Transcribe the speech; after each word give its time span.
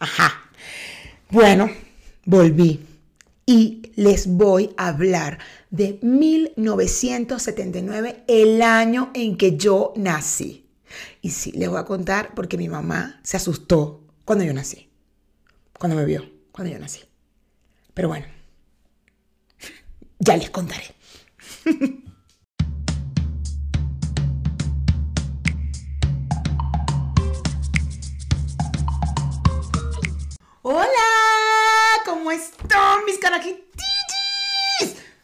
Ajá. 0.00 0.50
Bueno, 1.30 1.70
volví 2.24 2.84
y 3.46 3.92
les 3.94 4.26
voy 4.26 4.74
a 4.76 4.88
hablar 4.88 5.38
de 5.70 6.00
1979, 6.02 8.24
el 8.26 8.60
año 8.62 9.12
en 9.14 9.36
que 9.36 9.56
yo 9.56 9.92
nací. 9.96 10.66
Y 11.20 11.30
sí, 11.30 11.52
les 11.52 11.68
voy 11.68 11.78
a 11.78 11.84
contar 11.84 12.34
porque 12.34 12.56
mi 12.56 12.68
mamá 12.68 13.20
se 13.22 13.36
asustó 13.36 14.00
cuando 14.24 14.44
yo 14.44 14.52
nací, 14.54 14.90
cuando 15.78 15.96
me 15.96 16.04
vio, 16.04 16.28
cuando 16.50 16.72
yo 16.72 16.80
nací. 16.80 17.02
Pero 17.92 18.08
bueno, 18.08 18.26
ya 20.18 20.36
les 20.36 20.50
contaré. 20.50 20.94
Hola, 30.62 30.86
¿cómo 32.04 32.30
están 32.30 33.06
mis 33.06 33.16
carajitillas? 33.16 33.64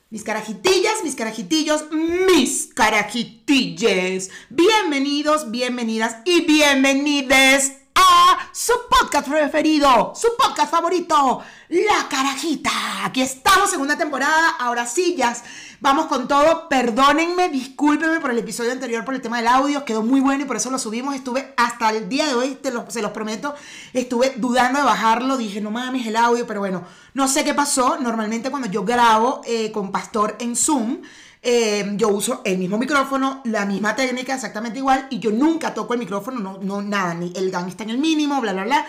Mis 0.08 0.24
carajitillas, 0.24 1.04
mis 1.04 1.14
carajitillos, 1.14 1.84
mis 1.92 2.72
carajitillas. 2.72 4.30
Bienvenidos, 4.48 5.50
bienvenidas 5.50 6.16
y 6.24 6.40
bienvenides 6.46 7.85
a 7.96 8.50
su 8.52 8.72
podcast 8.88 9.28
preferido, 9.28 10.12
su 10.14 10.28
podcast 10.36 10.70
favorito, 10.70 11.42
La 11.68 12.06
Carajita. 12.08 12.70
Aquí 13.04 13.22
estamos, 13.22 13.70
segunda 13.70 13.96
temporada, 13.96 14.50
ahora 14.58 14.86
sí, 14.86 15.14
ya 15.16 15.34
vamos 15.80 16.06
con 16.06 16.28
todo. 16.28 16.68
Perdónenme, 16.68 17.48
discúlpenme 17.48 18.20
por 18.20 18.30
el 18.30 18.38
episodio 18.38 18.72
anterior, 18.72 19.04
por 19.04 19.14
el 19.14 19.22
tema 19.22 19.38
del 19.38 19.48
audio, 19.48 19.84
quedó 19.84 20.02
muy 20.02 20.20
bueno 20.20 20.44
y 20.44 20.46
por 20.46 20.56
eso 20.56 20.70
lo 20.70 20.78
subimos. 20.78 21.14
Estuve 21.14 21.54
hasta 21.56 21.90
el 21.90 22.08
día 22.08 22.26
de 22.26 22.34
hoy, 22.34 22.58
se 22.88 23.02
los 23.02 23.10
prometo, 23.12 23.54
estuve 23.92 24.34
dudando 24.36 24.78
de 24.78 24.84
bajarlo, 24.84 25.36
dije, 25.36 25.60
no 25.60 25.70
mames 25.70 26.06
el 26.06 26.16
audio, 26.16 26.46
pero 26.46 26.60
bueno, 26.60 26.84
no 27.14 27.28
sé 27.28 27.44
qué 27.44 27.54
pasó. 27.54 27.98
Normalmente 27.98 28.50
cuando 28.50 28.68
yo 28.68 28.84
grabo 28.84 29.40
eh, 29.46 29.72
con 29.72 29.90
Pastor 29.90 30.36
en 30.38 30.54
Zoom, 30.54 31.00
eh, 31.48 31.92
yo 31.94 32.08
uso 32.08 32.42
el 32.44 32.58
mismo 32.58 32.76
micrófono, 32.76 33.40
la 33.44 33.64
misma 33.66 33.94
técnica, 33.94 34.34
exactamente 34.34 34.80
igual, 34.80 35.06
y 35.10 35.20
yo 35.20 35.30
nunca 35.30 35.72
toco 35.72 35.94
el 35.94 36.00
micrófono, 36.00 36.40
no, 36.40 36.58
no 36.58 36.82
nada, 36.82 37.14
ni 37.14 37.32
el 37.36 37.52
gang 37.52 37.68
está 37.68 37.84
en 37.84 37.90
el 37.90 37.98
mínimo, 37.98 38.40
bla, 38.40 38.52
bla, 38.52 38.64
bla. 38.64 38.84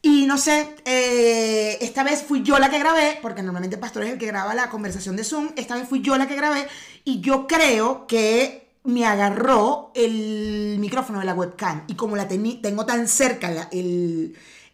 Y 0.00 0.24
no 0.24 0.38
sé, 0.38 0.76
eh, 0.86 1.76
esta 1.82 2.02
vez 2.02 2.22
fui 2.22 2.42
yo 2.42 2.58
la 2.58 2.70
que 2.70 2.78
grabé, 2.78 3.18
porque 3.20 3.42
normalmente 3.42 3.76
Pastor 3.76 4.04
es 4.04 4.12
el 4.12 4.18
que 4.18 4.26
graba 4.26 4.54
la 4.54 4.70
conversación 4.70 5.14
de 5.14 5.24
Zoom, 5.24 5.50
esta 5.56 5.74
vez 5.74 5.86
fui 5.86 6.00
yo 6.00 6.16
la 6.16 6.26
que 6.26 6.36
grabé, 6.36 6.66
y 7.04 7.20
yo 7.20 7.46
creo 7.46 8.06
que 8.06 8.66
me 8.84 9.04
agarró 9.04 9.92
el 9.94 10.78
micrófono 10.78 11.18
de 11.18 11.26
la 11.26 11.34
webcam, 11.34 11.84
y 11.86 11.96
como 11.96 12.16
la 12.16 12.26
tengo 12.26 12.86
tan 12.86 13.06
cerca 13.08 13.50
la, 13.50 13.68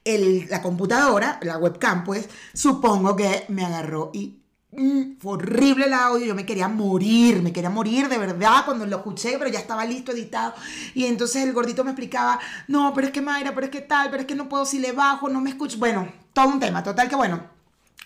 la 0.05 0.63
computadora, 0.63 1.41
la 1.43 1.59
webcam, 1.59 2.05
pues 2.05 2.29
supongo 2.55 3.17
que 3.17 3.47
me 3.49 3.65
agarró 3.65 4.13
y 4.15 4.40
Mm, 4.73 5.19
fue 5.19 5.33
horrible 5.33 5.87
el 5.87 5.93
audio, 5.93 6.27
yo 6.27 6.35
me 6.35 6.47
quería 6.47 6.69
morir, 6.69 7.43
me 7.43 7.53
quería 7.53 7.71
morir 7.71 8.09
de 8.09 8.19
verdad 8.19 8.65
cuando 8.65 8.87
lo 8.87 8.99
escuché, 8.99 9.37
pero 9.37 9.51
ya 9.51 9.59
estaba 9.59 9.85
listo, 9.85 10.13
editado. 10.13 10.55
Y 10.95 11.07
entonces 11.07 11.45
el 11.45 11.53
gordito 11.53 11.83
me 11.83 11.91
explicaba, 11.91 12.39
no, 12.69 12.93
pero 12.95 13.09
es 13.09 13.13
que 13.13 13.21
Mayra, 13.21 13.53
pero 13.55 13.67
es 13.67 13.73
que 13.73 13.81
tal, 13.81 14.11
pero 14.11 14.21
es 14.23 14.27
que 14.29 14.37
no 14.37 14.49
puedo 14.49 14.65
si 14.65 14.79
le 14.79 14.93
bajo, 14.93 15.29
no 15.29 15.41
me 15.41 15.51
escucho. 15.51 15.79
Bueno, 15.79 16.09
todo 16.33 16.49
un 16.49 16.61
tema, 16.61 16.85
total 16.85 17.09
que 17.09 17.17
bueno, 17.17 17.43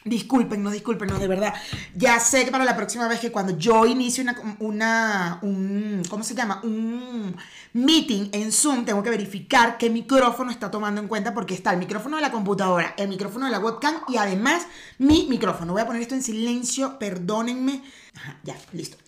Disculpen, 0.04 0.62
no 0.62 0.70
disculpen, 0.70 1.08
no, 1.08 1.18
de 1.18 1.26
verdad. 1.26 1.54
Ya 1.94 2.20
sé 2.20 2.44
que 2.44 2.50
para 2.50 2.64
la 2.64 2.76
próxima 2.76 3.08
vez 3.08 3.20
que 3.20 3.32
cuando 3.32 3.56
yo 3.56 3.86
inicie 3.86 4.22
una, 4.22 4.36
una 4.58 5.38
un, 5.40 6.02
¿cómo 6.10 6.22
se 6.22 6.34
llama? 6.34 6.60
Un 6.62 7.34
meeting 7.72 8.28
en 8.32 8.52
Zoom, 8.52 8.84
tengo 8.84 9.02
que 9.02 9.08
verificar 9.08 9.78
qué 9.78 9.88
micrófono 9.88 10.50
está 10.50 10.70
tomando 10.70 11.00
en 11.00 11.08
cuenta 11.08 11.32
porque 11.32 11.54
está 11.54 11.72
el 11.72 11.78
micrófono 11.78 12.16
de 12.16 12.22
la 12.22 12.30
computadora, 12.30 12.94
el 12.98 13.08
micrófono 13.08 13.46
de 13.46 13.52
la 13.52 13.60
webcam 13.60 13.94
y 14.08 14.18
además 14.18 14.66
mi 14.98 15.26
micrófono. 15.30 15.72
Voy 15.72 15.80
a 15.80 15.86
poner 15.86 16.02
esto 16.02 16.14
en 16.14 16.22
silencio, 16.22 16.98
perdónenme. 16.98 17.82
Ajá, 18.14 18.38
ya, 18.42 18.56
listo. 18.72 18.98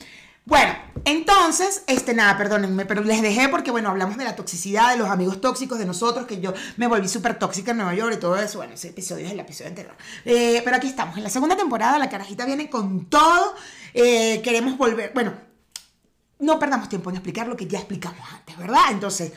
Bueno, 0.46 0.76
entonces, 1.04 1.82
este, 1.88 2.14
nada, 2.14 2.38
perdónenme, 2.38 2.86
pero 2.86 3.02
les 3.02 3.20
dejé 3.20 3.48
porque, 3.48 3.72
bueno, 3.72 3.88
hablamos 3.88 4.16
de 4.16 4.22
la 4.22 4.36
toxicidad, 4.36 4.92
de 4.92 4.96
los 4.96 5.08
amigos 5.08 5.40
tóxicos, 5.40 5.76
de 5.76 5.86
nosotros, 5.86 6.24
que 6.24 6.40
yo 6.40 6.54
me 6.76 6.86
volví 6.86 7.08
súper 7.08 7.36
tóxica 7.36 7.72
en 7.72 7.78
Nueva 7.78 7.94
York 7.94 8.14
y 8.16 8.20
todo 8.20 8.36
eso. 8.36 8.58
Bueno, 8.58 8.74
ese 8.74 8.90
episodio 8.90 9.26
es 9.26 9.32
el 9.32 9.40
episodio 9.40 9.70
anterior. 9.70 9.96
Eh, 10.24 10.62
pero 10.64 10.76
aquí 10.76 10.86
estamos, 10.86 11.16
en 11.16 11.24
la 11.24 11.30
segunda 11.30 11.56
temporada, 11.56 11.98
la 11.98 12.08
carajita 12.08 12.46
viene 12.46 12.70
con 12.70 13.06
todo. 13.06 13.56
Eh, 13.92 14.40
queremos 14.44 14.78
volver, 14.78 15.10
bueno, 15.12 15.34
no 16.38 16.60
perdamos 16.60 16.88
tiempo 16.88 17.10
en 17.10 17.16
explicar 17.16 17.48
lo 17.48 17.56
que 17.56 17.66
ya 17.66 17.78
explicamos 17.78 18.20
antes, 18.32 18.56
¿verdad? 18.56 18.84
Entonces, 18.92 19.32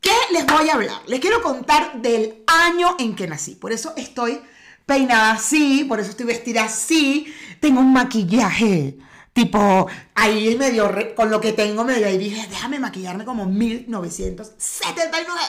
¿qué 0.00 0.10
les 0.32 0.44
voy 0.46 0.68
a 0.68 0.74
hablar? 0.74 1.00
Les 1.06 1.20
quiero 1.20 1.42
contar 1.42 2.02
del 2.02 2.42
año 2.48 2.96
en 2.98 3.14
que 3.14 3.28
nací. 3.28 3.54
Por 3.54 3.70
eso 3.70 3.92
estoy 3.96 4.40
peinada 4.84 5.30
así, 5.30 5.84
por 5.84 6.00
eso 6.00 6.10
estoy 6.10 6.26
vestida 6.26 6.64
así, 6.64 7.32
tengo 7.60 7.78
un 7.78 7.92
maquillaje 7.92 8.98
Tipo, 9.32 9.86
ahí 10.14 10.56
medio, 10.56 10.92
con 11.14 11.30
lo 11.30 11.40
que 11.40 11.52
tengo 11.52 11.84
medio, 11.84 12.06
ahí 12.06 12.18
dije, 12.18 12.46
déjame 12.48 12.78
maquillarme 12.78 13.24
como 13.24 13.46
1979. 13.46 15.40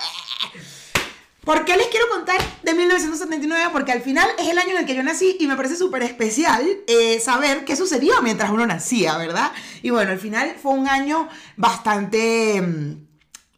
¿Por 1.44 1.66
qué 1.66 1.76
les 1.76 1.88
quiero 1.88 2.08
contar 2.10 2.40
de 2.62 2.74
1979? 2.76 3.70
Porque 3.74 3.92
al 3.92 4.02
final 4.02 4.30
es 4.38 4.48
el 4.48 4.60
año 4.60 4.72
en 4.72 4.78
el 4.78 4.86
que 4.86 4.94
yo 4.94 5.02
nací 5.02 5.38
y 5.40 5.48
me 5.48 5.56
parece 5.56 5.76
súper 5.76 6.04
especial 6.04 6.64
eh, 6.86 7.20
saber 7.20 7.66
qué 7.66 7.76
sucedió 7.76 8.22
mientras 8.22 8.52
uno 8.52 8.68
nacía, 8.68 9.18
¿verdad? 9.18 9.52
Y 9.82 9.90
bueno, 9.90 10.12
al 10.12 10.20
final 10.20 10.56
fue 10.62 10.74
un 10.74 10.88
año 10.88 11.28
bastante 11.58 12.62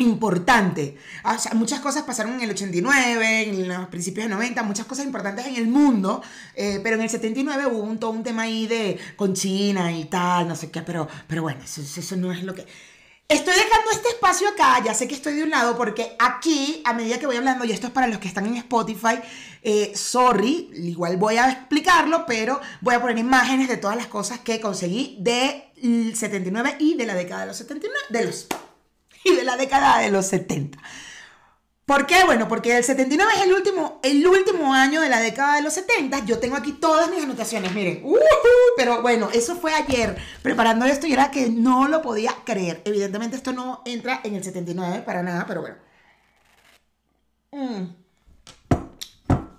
importante. 0.03 0.97
Ah, 1.23 1.37
muchas 1.53 1.79
cosas 1.79 2.03
pasaron 2.03 2.33
en 2.33 2.41
el 2.41 2.51
89, 2.51 3.49
en 3.49 3.67
los 3.67 3.87
principios 3.87 4.27
de 4.27 4.35
90, 4.35 4.63
muchas 4.63 4.85
cosas 4.85 5.05
importantes 5.05 5.47
en 5.47 5.55
el 5.55 5.67
mundo, 5.67 6.21
eh, 6.55 6.79
pero 6.83 6.95
en 6.95 7.01
el 7.01 7.09
79 7.09 7.67
hubo 7.67 7.79
un, 7.79 7.99
todo 7.99 8.11
un 8.11 8.23
tema 8.23 8.43
ahí 8.43 8.67
de 8.67 8.99
con 9.15 9.33
China 9.33 9.91
y 9.91 10.05
tal, 10.05 10.47
no 10.47 10.55
sé 10.55 10.69
qué, 10.69 10.81
pero, 10.81 11.07
pero 11.27 11.41
bueno, 11.41 11.61
eso, 11.63 12.15
no 12.15 12.31
es 12.31 12.43
lo 12.43 12.53
que... 12.53 12.65
Estoy 13.29 13.53
dejando 13.55 13.89
este 13.91 14.09
espacio 14.09 14.47
acá, 14.49 14.83
ya 14.83 14.93
sé 14.93 15.07
que 15.07 15.15
estoy 15.15 15.33
de 15.33 15.43
un 15.43 15.49
lado, 15.49 15.75
porque 15.77 16.15
aquí, 16.19 16.83
a 16.85 16.93
medida 16.93 17.17
que 17.17 17.25
voy 17.25 17.37
hablando, 17.37 17.65
y 17.65 17.71
esto 17.71 17.87
es 17.87 17.93
para 17.93 18.07
los 18.07 18.19
que 18.19 18.27
están 18.27 18.45
en 18.45 18.57
Spotify, 18.57 19.19
eh, 19.63 19.93
sorry, 19.95 20.69
igual 20.75 21.17
voy 21.17 21.37
a 21.37 21.49
explicarlo, 21.49 22.25
pero 22.27 22.59
voy 22.81 22.95
a 22.95 23.01
poner 23.01 23.17
imágenes 23.17 23.69
de 23.69 23.77
todas 23.77 23.95
las 23.95 24.07
cosas 24.07 24.39
que 24.39 24.59
conseguí 24.59 25.17
del 25.19 26.15
79 26.15 26.75
y 26.79 26.95
de 26.95 27.05
la 27.05 27.15
década 27.15 27.41
de 27.41 27.47
los 27.47 27.57
79, 27.57 27.97
de 28.09 28.25
los 28.25 28.47
y 29.23 29.35
de 29.35 29.43
la 29.43 29.57
década 29.57 29.99
de 29.99 30.11
los 30.11 30.27
70. 30.27 30.77
¿Por 31.85 32.05
qué? 32.07 32.23
Bueno, 32.25 32.47
porque 32.47 32.77
el 32.77 32.83
79 32.83 33.31
es 33.35 33.43
el 33.43 33.53
último, 33.53 33.99
el 34.03 34.25
último 34.25 34.73
año 34.73 35.01
de 35.01 35.09
la 35.09 35.19
década 35.19 35.55
de 35.57 35.61
los 35.61 35.73
70. 35.73 36.25
Yo 36.25 36.39
tengo 36.39 36.55
aquí 36.55 36.71
todas 36.71 37.09
mis 37.09 37.23
anotaciones, 37.23 37.73
miren. 37.73 38.03
pero 38.77 39.01
bueno, 39.01 39.29
eso 39.33 39.57
fue 39.57 39.73
ayer 39.73 40.17
preparando 40.41 40.85
esto 40.85 41.07
y 41.07 41.13
era 41.13 41.29
que 41.29 41.49
no 41.49 41.89
lo 41.89 42.01
podía 42.01 42.33
creer. 42.45 42.81
Evidentemente 42.85 43.35
esto 43.35 43.51
no 43.51 43.81
entra 43.85 44.21
en 44.23 44.35
el 44.35 44.43
79 44.43 45.03
para 45.05 45.23
nada, 45.23 45.45
pero 45.45 45.61
bueno. 45.61 45.75
Mm. 47.51 48.02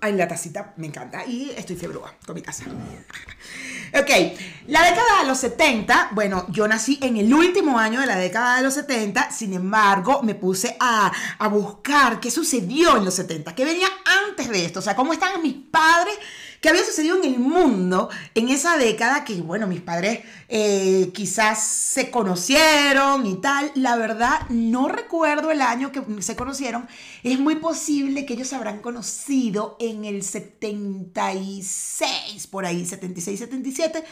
Ay, 0.05 0.13
la 0.13 0.27
tacita 0.27 0.71
me 0.77 0.85
encanta 0.85 1.25
y 1.25 1.49
estoy 1.57 1.75
febrúa 1.75 2.13
con 2.23 2.35
mi 2.35 2.41
taza. 2.43 2.65
Ok, 2.65 4.09
la 4.67 4.83
década 4.83 5.21
de 5.21 5.27
los 5.27 5.39
70, 5.39 6.09
bueno, 6.11 6.45
yo 6.49 6.67
nací 6.67 6.99
en 7.01 7.17
el 7.17 7.33
último 7.33 7.79
año 7.79 7.99
de 8.01 8.05
la 8.05 8.15
década 8.15 8.57
de 8.57 8.61
los 8.61 8.75
70, 8.75 9.31
sin 9.31 9.53
embargo, 9.53 10.21
me 10.21 10.35
puse 10.35 10.77
a, 10.79 11.11
a 11.39 11.47
buscar 11.47 12.19
qué 12.19 12.29
sucedió 12.29 12.97
en 12.97 13.05
los 13.05 13.15
70, 13.15 13.55
qué 13.55 13.65
venía 13.65 13.87
antes 14.27 14.47
de 14.47 14.65
esto, 14.65 14.77
o 14.77 14.83
sea, 14.83 14.95
cómo 14.95 15.11
estaban 15.11 15.41
mis 15.41 15.55
padres 15.55 16.15
¿Qué 16.65 16.69
había 16.69 16.83
sucedido 16.83 17.17
en 17.17 17.25
el 17.25 17.37
mundo 17.37 18.09
en 18.33 18.49
esa 18.49 18.75
década 18.75 19.23
que, 19.23 19.35
bueno, 19.35 19.67
mis 19.67 19.81
padres 19.81 20.21
eh, 20.49 21.11
quizás 21.13 21.63
se 21.63 22.09
conocieron 22.09 23.27
y 23.27 23.39
tal? 23.39 23.71
La 23.75 23.95
verdad, 23.97 24.49
no 24.49 24.87
recuerdo 24.87 25.51
el 25.51 25.61
año 25.61 25.91
que 25.91 26.01
se 26.23 26.35
conocieron. 26.35 26.87
Es 27.21 27.37
muy 27.37 27.57
posible 27.57 28.25
que 28.25 28.33
ellos 28.33 28.47
se 28.47 28.55
habrán 28.55 28.81
conocido 28.81 29.77
en 29.79 30.05
el 30.05 30.23
76, 30.23 32.47
por 32.47 32.65
ahí, 32.65 32.83
76, 32.83 33.41
77, 33.41 34.03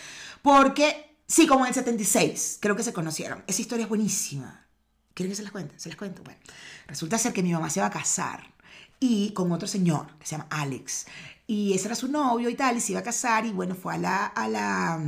porque, 0.44 1.18
sí, 1.26 1.48
como 1.48 1.66
en 1.66 1.70
el 1.70 1.74
76, 1.74 2.60
creo 2.62 2.76
que 2.76 2.84
se 2.84 2.94
conocieron. 2.94 3.44
Esa 3.48 3.64
historia 3.64 3.86
es 3.86 3.90
buenísima. 3.90 4.68
¿Quieren 5.16 5.32
que 5.32 5.38
se 5.38 5.42
las 5.42 5.52
cuente? 5.52 5.80
Se 5.80 5.90
las 5.90 5.98
cuento. 5.98 6.22
Bueno, 6.22 6.40
resulta 6.86 7.18
ser 7.18 7.34
que 7.34 7.42
mi 7.42 7.52
mamá 7.52 7.72
se 7.72 7.80
va 7.80 7.88
a 7.88 7.90
casar 7.90 8.54
y 9.00 9.34
con 9.34 9.52
otro 9.52 9.68
señor 9.68 10.16
que 10.20 10.26
se 10.26 10.38
llama 10.38 10.48
Alex. 10.52 11.08
Y 11.46 11.74
ese 11.74 11.88
era 11.88 11.96
su 11.96 12.08
novio 12.08 12.50
y 12.50 12.56
tal, 12.56 12.78
y 12.78 12.82
se 12.82 12.94
iba 12.94 13.02
a 13.02 13.04
casar, 13.04 13.46
y 13.46 13.52
bueno, 13.52 13.76
fue 13.76 13.94
a 13.94 13.98
la, 13.98 14.26
a 14.26 14.48
la, 14.48 15.02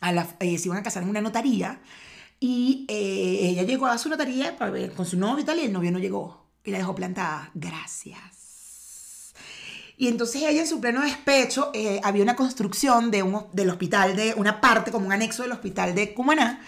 a 0.00 0.12
la 0.12 0.36
eh, 0.40 0.58
se 0.58 0.68
iban 0.68 0.78
a 0.78 0.82
casar 0.82 1.02
en 1.02 1.08
una 1.08 1.20
notaría, 1.20 1.80
y 2.38 2.84
eh, 2.88 3.38
ella 3.42 3.62
llegó 3.62 3.86
a 3.86 3.96
su 3.96 4.08
notaría 4.08 4.56
para 4.56 4.70
ver, 4.70 4.92
con 4.92 5.06
su 5.06 5.18
novio 5.18 5.42
y 5.42 5.46
tal, 5.46 5.58
y 5.58 5.64
el 5.64 5.72
novio 5.72 5.90
no 5.90 5.98
llegó, 5.98 6.46
y 6.62 6.70
la 6.70 6.78
dejó 6.78 6.94
plantada, 6.94 7.50
gracias. 7.54 9.32
Y 9.96 10.08
entonces 10.08 10.42
ella 10.42 10.60
en 10.60 10.66
su 10.66 10.78
pleno 10.78 11.00
despecho, 11.00 11.70
eh, 11.72 12.00
había 12.04 12.22
una 12.22 12.36
construcción 12.36 13.10
de 13.10 13.22
un, 13.22 13.46
del 13.54 13.70
hospital, 13.70 14.14
de 14.14 14.34
una 14.34 14.60
parte, 14.60 14.90
como 14.92 15.06
un 15.06 15.12
anexo 15.12 15.42
del 15.42 15.52
hospital 15.52 15.94
de 15.94 16.12
Cumaná, 16.12 16.60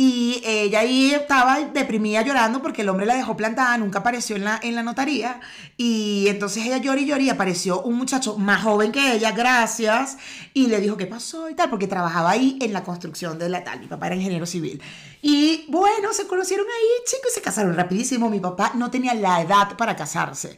y 0.00 0.40
ella 0.44 0.78
ahí 0.78 1.10
estaba 1.10 1.58
deprimida 1.58 2.22
llorando 2.22 2.62
porque 2.62 2.82
el 2.82 2.88
hombre 2.88 3.04
la 3.04 3.16
dejó 3.16 3.36
plantada, 3.36 3.76
nunca 3.78 3.98
apareció 3.98 4.36
en 4.36 4.44
la, 4.44 4.60
en 4.62 4.76
la 4.76 4.84
notaría. 4.84 5.40
Y 5.76 6.26
entonces 6.28 6.64
ella 6.64 6.76
lloró 6.78 7.00
y 7.00 7.04
lloró 7.04 7.20
y 7.20 7.30
apareció 7.30 7.82
un 7.82 7.96
muchacho 7.96 8.38
más 8.38 8.62
joven 8.62 8.92
que 8.92 9.14
ella, 9.14 9.32
gracias, 9.32 10.16
y 10.54 10.68
le 10.68 10.80
dijo 10.80 10.96
qué 10.96 11.08
pasó 11.08 11.50
y 11.50 11.56
tal, 11.56 11.68
porque 11.68 11.88
trabajaba 11.88 12.30
ahí 12.30 12.56
en 12.62 12.72
la 12.72 12.84
construcción 12.84 13.40
de 13.40 13.48
la 13.48 13.64
tal. 13.64 13.80
Mi 13.80 13.88
papá 13.88 14.06
era 14.06 14.14
ingeniero 14.14 14.46
civil. 14.46 14.80
Y 15.20 15.64
bueno, 15.66 16.12
se 16.12 16.28
conocieron 16.28 16.66
ahí, 16.66 17.04
chicos, 17.04 17.32
y 17.32 17.34
se 17.34 17.42
casaron 17.42 17.74
rapidísimo. 17.74 18.30
Mi 18.30 18.38
papá 18.38 18.74
no 18.76 18.92
tenía 18.92 19.14
la 19.14 19.40
edad 19.40 19.76
para 19.76 19.96
casarse. 19.96 20.56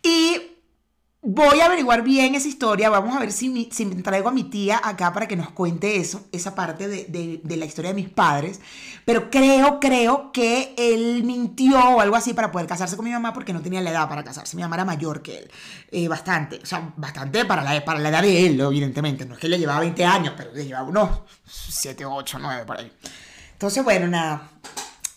Y 0.00 0.55
Voy 1.28 1.58
a 1.58 1.66
averiguar 1.66 2.04
bien 2.04 2.36
esa 2.36 2.46
historia, 2.46 2.88
vamos 2.88 3.16
a 3.16 3.18
ver 3.18 3.32
si, 3.32 3.48
me, 3.48 3.66
si 3.72 3.84
traigo 4.00 4.28
a 4.28 4.32
mi 4.32 4.44
tía 4.44 4.80
acá 4.80 5.12
para 5.12 5.26
que 5.26 5.34
nos 5.34 5.50
cuente 5.50 5.96
eso, 5.96 6.28
esa 6.30 6.54
parte 6.54 6.86
de, 6.86 7.40
la 7.56 7.64
historia 7.64 7.90
de 7.90 7.96
mis 7.96 8.08
padres, 8.08 8.60
pero 9.04 9.28
creo, 9.28 9.80
creo 9.80 10.30
que 10.30 10.72
él 10.78 11.24
mintió 11.24 11.80
o 11.80 12.00
algo 12.00 12.14
así 12.14 12.32
para 12.32 12.52
poder 12.52 12.68
casarse 12.68 12.94
con 12.94 13.04
mi 13.04 13.10
mamá 13.10 13.32
porque 13.32 13.52
no 13.52 13.60
tenía 13.60 13.80
la 13.80 13.90
edad 13.90 14.08
para 14.08 14.22
casarse, 14.22 14.54
mi 14.54 14.62
mamá 14.62 14.76
era 14.76 14.84
mayor 14.84 15.20
que 15.20 15.38
él, 15.38 15.50
eh, 15.90 16.06
bastante, 16.06 16.60
o 16.62 16.66
sea, 16.66 16.94
bastante 16.96 17.44
para 17.44 17.64
la, 17.64 17.84
para 17.84 17.98
la 17.98 18.10
edad 18.10 18.22
de 18.22 18.46
él, 18.46 18.60
evidentemente, 18.60 19.26
no 19.26 19.34
es 19.34 19.40
que 19.40 19.48
le 19.48 19.58
llevaba 19.58 19.80
20 19.80 20.04
años, 20.04 20.34
pero 20.36 20.52
le 20.52 20.64
llevaba 20.64 20.88
unos 20.88 21.10
7, 21.44 22.04
8, 22.04 22.38
9 22.40 22.64
por 22.64 22.78
ahí. 22.78 22.92
Entonces, 23.50 23.82
bueno, 23.82 24.06
nada, 24.06 24.48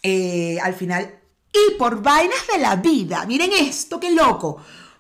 eh, 0.02 0.58
al 0.60 0.74
final, 0.74 1.20
y 1.54 1.78
por 1.78 2.02
vainas 2.02 2.48
de 2.52 2.58
la 2.58 2.78
vida, 2.78 3.28
miren 3.28 3.52
esto, 3.54 4.00
qué 4.00 4.10
loco 4.10 4.60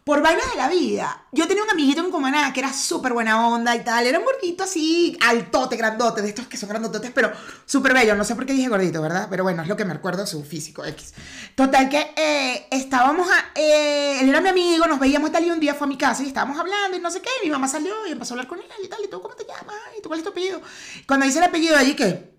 por 0.09 0.23
vainas 0.23 0.49
de 0.49 0.57
la 0.57 0.67
vida. 0.67 1.27
Yo 1.31 1.47
tenía 1.47 1.61
un 1.61 1.69
amiguito 1.69 2.03
en 2.03 2.09
Cumaná 2.09 2.51
que 2.51 2.61
era 2.61 2.73
súper 2.73 3.13
buena 3.13 3.47
onda 3.47 3.75
y 3.75 3.83
tal. 3.83 4.07
Era 4.07 4.17
un 4.17 4.25
gordito 4.25 4.63
así, 4.63 5.15
altote, 5.21 5.77
grandote, 5.77 6.23
de 6.23 6.29
estos 6.29 6.47
que 6.47 6.57
son 6.57 6.67
grandotes, 6.67 7.11
pero 7.13 7.31
súper 7.67 7.93
bello. 7.93 8.15
No 8.15 8.23
sé 8.23 8.33
por 8.33 8.47
qué 8.47 8.53
dije 8.53 8.69
gordito, 8.69 9.03
¿verdad? 9.03 9.27
Pero 9.29 9.43
bueno, 9.43 9.61
es 9.61 9.67
lo 9.67 9.77
que 9.77 9.85
me 9.85 9.93
recuerdo 9.93 10.25
su 10.25 10.43
físico 10.43 10.83
X. 10.83 11.13
Total 11.53 11.89
que 11.89 12.11
eh, 12.17 12.65
estábamos, 12.71 13.27
a, 13.29 13.51
eh, 13.53 14.21
él 14.21 14.29
era 14.29 14.41
mi 14.41 14.49
amigo, 14.49 14.87
nos 14.87 14.99
veíamos 14.99 15.31
tal 15.31 15.45
y 15.45 15.51
un 15.51 15.59
día 15.59 15.75
fue 15.75 15.85
a 15.85 15.89
mi 15.89 15.97
casa 15.99 16.23
y 16.23 16.25
estábamos 16.25 16.57
hablando 16.57 16.97
y 16.97 16.99
no 16.99 17.11
sé 17.11 17.21
qué. 17.21 17.29
Y 17.43 17.45
mi 17.45 17.51
mamá 17.51 17.67
salió 17.67 17.93
y 18.07 18.11
empezó 18.11 18.33
a 18.33 18.37
hablar 18.37 18.47
con 18.47 18.57
él 18.57 18.65
y 18.83 18.87
tal. 18.87 19.01
¿Y 19.05 19.09
tú 19.09 19.21
cómo 19.21 19.35
te 19.35 19.45
llamas? 19.45 19.75
¿Y 19.95 20.01
tú 20.01 20.09
cuál 20.09 20.21
es 20.21 20.23
tu 20.23 20.31
apellido? 20.31 20.59
Cuando 21.05 21.27
dice 21.27 21.37
el 21.37 21.45
apellido 21.45 21.77
allí, 21.77 21.95
¿qué? 21.95 22.33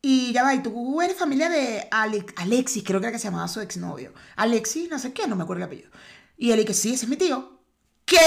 Y 0.00 0.32
ya 0.32 0.42
va, 0.42 0.54
y 0.54 0.62
tú 0.62 1.00
eres 1.00 1.16
familia 1.16 1.48
de 1.48 1.88
Alexis, 1.90 2.84
creo 2.84 3.00
que 3.00 3.06
era 3.06 3.12
que 3.12 3.18
se 3.18 3.24
llamaba 3.24 3.48
su 3.48 3.62
exnovio. 3.62 4.12
Alexis, 4.36 4.90
no 4.90 4.98
sé 4.98 5.14
qué, 5.14 5.26
no 5.26 5.34
me 5.34 5.44
acuerdo 5.44 5.64
el 5.64 5.66
apellido. 5.66 5.90
Y 6.36 6.50
él 6.52 6.64
que 6.64 6.74
sí, 6.74 6.92
ese 6.94 7.04
es 7.04 7.10
mi 7.10 7.16
tío. 7.16 7.60
Que 8.04 8.18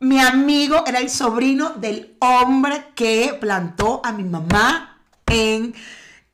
mi 0.00 0.18
amigo 0.18 0.84
era 0.86 0.98
el 0.98 1.10
sobrino 1.10 1.70
del 1.70 2.16
hombre 2.20 2.86
que 2.94 3.36
plantó 3.40 4.00
a 4.04 4.12
mi 4.12 4.24
mamá 4.24 5.00
en... 5.26 5.74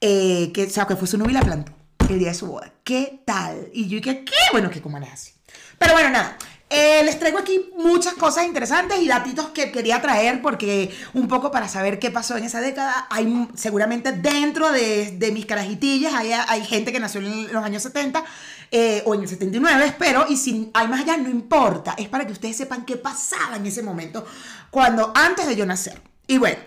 Eh, 0.00 0.52
que, 0.54 0.64
o 0.64 0.70
sea, 0.70 0.86
que 0.86 0.96
fue 0.96 1.08
su 1.08 1.18
novia 1.18 1.32
y 1.32 1.34
la 1.34 1.40
plantó 1.42 1.72
el 2.08 2.18
día 2.18 2.28
de 2.28 2.34
su 2.34 2.46
boda. 2.46 2.72
¿Qué 2.84 3.20
tal? 3.24 3.68
Y 3.72 3.88
yo 3.88 3.96
dije, 3.96 4.24
¿qué? 4.24 4.32
Bueno, 4.52 4.70
que 4.70 4.80
como 4.80 4.98
es 4.98 5.12
así. 5.12 5.32
Pero 5.78 5.92
bueno, 5.92 6.10
nada. 6.10 6.38
Eh, 6.70 7.02
les 7.02 7.18
traigo 7.18 7.38
aquí 7.38 7.70
muchas 7.78 8.12
cosas 8.12 8.44
interesantes 8.44 9.00
y 9.00 9.08
datitos 9.08 9.48
que 9.48 9.72
quería 9.72 10.02
traer 10.02 10.42
porque 10.42 10.94
un 11.14 11.26
poco 11.26 11.50
para 11.50 11.66
saber 11.66 11.98
qué 11.98 12.10
pasó 12.10 12.36
en 12.36 12.44
esa 12.44 12.60
década. 12.60 13.06
Hay 13.08 13.48
seguramente 13.54 14.12
dentro 14.12 14.70
de, 14.70 15.12
de 15.12 15.32
mis 15.32 15.46
carajitillas 15.46 16.12
hay, 16.12 16.32
hay, 16.32 16.64
gente 16.64 16.92
que 16.92 17.00
nació 17.00 17.22
en 17.22 17.50
los 17.50 17.64
años 17.64 17.82
70 17.82 18.22
eh, 18.70 19.02
o 19.06 19.14
en 19.14 19.22
el 19.22 19.28
79, 19.28 19.86
espero, 19.86 20.26
y 20.28 20.36
si 20.36 20.70
hay 20.74 20.88
más 20.88 21.00
allá 21.00 21.16
no 21.16 21.28
importa, 21.28 21.94
es 21.96 22.08
para 22.08 22.26
que 22.26 22.32
ustedes 22.32 22.56
sepan 22.56 22.84
qué 22.84 22.96
pasaba 22.96 23.56
en 23.56 23.66
ese 23.66 23.82
momento 23.82 24.24
cuando 24.70 25.12
antes 25.14 25.46
de 25.46 25.56
yo 25.56 25.66
nacer. 25.66 26.00
Y 26.26 26.38
bueno, 26.38 26.58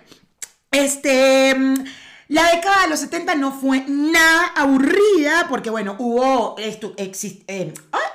este... 0.72 1.56
La 2.28 2.50
década 2.50 2.84
de 2.84 2.90
los 2.90 3.02
70 3.02 3.36
no 3.36 3.52
fue 3.52 3.84
nada 3.90 4.54
aburrida 4.56 5.48
porque, 5.50 5.70
bueno, 5.70 5.98
hubo 6.00 6.56
esto, 6.60 6.94
eh, 6.96 7.74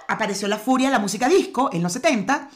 apareció 0.09 0.49
la 0.49 0.57
furia, 0.57 0.89
la 0.89 0.99
música 0.99 1.29
disco 1.29 1.69
en 1.71 1.83
los 1.83 1.93
70 1.93 2.49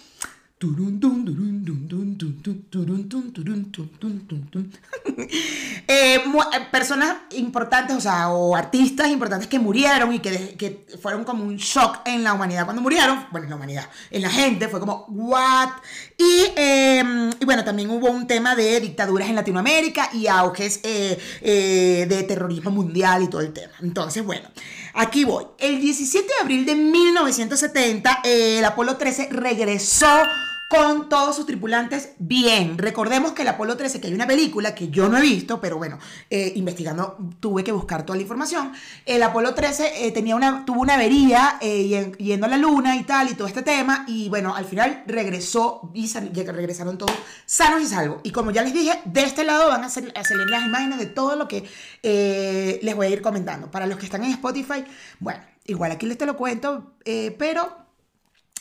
personas 6.70 7.16
importantes, 7.32 7.96
o 7.96 8.00
sea, 8.00 8.30
o 8.30 8.54
artistas 8.56 9.08
importantes 9.08 9.48
que 9.48 9.58
murieron 9.58 10.14
y 10.14 10.20
que, 10.20 10.56
que, 10.56 10.86
fueron 11.00 11.24
como 11.24 11.44
un 11.44 11.56
shock 11.56 12.00
en 12.04 12.22
la 12.24 12.32
humanidad 12.32 12.64
cuando 12.64 12.82
murieron, 12.82 13.26
bueno, 13.30 13.44
en 13.44 13.50
la 13.50 13.56
humanidad, 13.56 13.88
en 14.10 14.22
la 14.22 14.30
gente, 14.30 14.68
fue 14.68 14.80
como, 14.80 15.04
¿what? 15.08 15.70
Y, 16.16 16.46
em, 16.56 17.30
y 17.40 17.44
bueno, 17.44 17.64
también 17.64 17.90
hubo 17.90 18.10
un 18.10 18.26
tema 18.26 18.54
de 18.54 18.80
dictaduras 18.80 19.28
en 19.28 19.36
Latinoamérica 19.36 20.10
y 20.12 20.26
auges 20.26 20.80
eh, 20.82 21.18
eh, 21.40 22.06
de 22.08 22.22
terrorismo 22.24 22.70
mundial 22.70 23.22
y 23.22 23.28
todo 23.28 23.40
el 23.40 23.52
tema. 23.52 23.72
Entonces, 23.80 24.24
bueno, 24.24 24.48
aquí 24.94 25.24
voy. 25.24 25.46
El 25.58 25.80
17 25.80 26.26
de 26.26 26.34
abril 26.40 26.66
de 26.66 26.74
1970, 26.74 28.20
eh, 28.24 28.58
el 28.58 28.64
Apolo 28.64 28.96
13 28.96 29.28
regresó 29.30 30.22
con 30.70 31.08
todos 31.08 31.34
sus 31.34 31.46
tripulantes 31.46 32.10
bien. 32.20 32.78
Recordemos 32.78 33.32
que 33.32 33.42
el 33.42 33.48
Apolo 33.48 33.76
13, 33.76 34.00
que 34.00 34.06
hay 34.06 34.14
una 34.14 34.28
película 34.28 34.72
que 34.72 34.88
yo 34.88 35.08
no 35.08 35.18
he 35.18 35.20
visto, 35.20 35.60
pero 35.60 35.78
bueno, 35.78 35.98
eh, 36.30 36.52
investigando 36.54 37.18
tuve 37.40 37.64
que 37.64 37.72
buscar 37.72 38.06
toda 38.06 38.14
la 38.14 38.22
información. 38.22 38.72
El 39.04 39.20
Apolo 39.24 39.52
13 39.52 40.06
eh, 40.06 40.12
tenía 40.12 40.36
una, 40.36 40.64
tuvo 40.64 40.82
una 40.82 40.94
avería 40.94 41.58
eh, 41.60 42.12
yendo 42.18 42.46
a 42.46 42.48
la 42.48 42.56
luna 42.56 42.94
y 42.94 43.02
tal, 43.02 43.28
y 43.28 43.34
todo 43.34 43.48
este 43.48 43.62
tema, 43.62 44.04
y 44.06 44.28
bueno, 44.28 44.54
al 44.54 44.64
final 44.64 45.02
regresó 45.08 45.90
y 45.92 46.06
regresaron 46.06 46.96
todos 46.96 47.16
sanos 47.46 47.82
y 47.82 47.86
salvos. 47.86 48.20
Y 48.22 48.30
como 48.30 48.52
ya 48.52 48.62
les 48.62 48.72
dije, 48.72 48.92
de 49.06 49.24
este 49.24 49.42
lado 49.42 49.66
van 49.70 49.82
a, 49.82 49.88
salir 49.88 50.12
las 50.14 50.64
imágenes 50.64 51.00
de 51.00 51.06
todo 51.06 51.34
lo 51.34 51.48
que 51.48 51.68
les 52.00 52.94
voy 52.94 53.08
a 53.08 53.10
ir 53.10 53.22
comentando. 53.22 53.72
Para 53.72 53.86
los 53.86 53.98
que 53.98 54.04
están 54.04 54.22
en 54.22 54.30
Spotify, 54.30 54.84
bueno, 55.18 55.40
igual 55.66 55.90
aquí 55.90 56.06
les 56.06 56.16
te 56.16 56.26
lo 56.26 56.36
cuento, 56.36 56.92
pero 57.36 57.76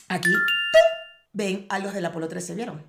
aquí 0.08 0.28
ven 1.32 1.66
a 1.68 1.78
los 1.78 1.94
del 1.94 2.06
Apolo 2.06 2.28
13, 2.28 2.54
¿vieron? 2.54 2.82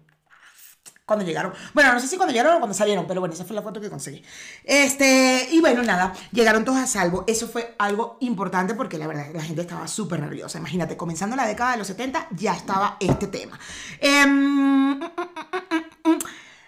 Cuando 1.05 1.25
llegaron. 1.25 1.53
Bueno, 1.73 1.93
no 1.93 1.99
sé 1.99 2.07
si 2.07 2.15
cuando 2.15 2.31
llegaron 2.31 2.55
o 2.55 2.59
cuando 2.59 2.73
salieron, 2.73 3.05
pero 3.05 3.19
bueno, 3.19 3.33
esa 3.33 3.43
fue 3.43 3.55
la 3.55 3.61
foto 3.61 3.81
que 3.81 3.89
conseguí. 3.89 4.23
Este, 4.63 5.49
y 5.51 5.59
bueno, 5.59 5.83
nada, 5.83 6.13
llegaron 6.31 6.63
todos 6.63 6.77
a 6.79 6.87
salvo. 6.87 7.25
Eso 7.27 7.49
fue 7.49 7.75
algo 7.79 8.17
importante 8.21 8.75
porque 8.75 8.97
la 8.97 9.07
verdad 9.07 9.27
la 9.33 9.43
gente 9.43 9.61
estaba 9.61 9.87
súper 9.87 10.21
nerviosa. 10.21 10.59
Imagínate, 10.59 10.95
comenzando 10.95 11.35
la 11.35 11.45
década 11.45 11.73
de 11.73 11.79
los 11.79 11.87
70 11.87 12.29
ya 12.31 12.53
estaba 12.53 12.95
este 13.01 13.27
tema. 13.27 13.59
Eh, 13.99 14.25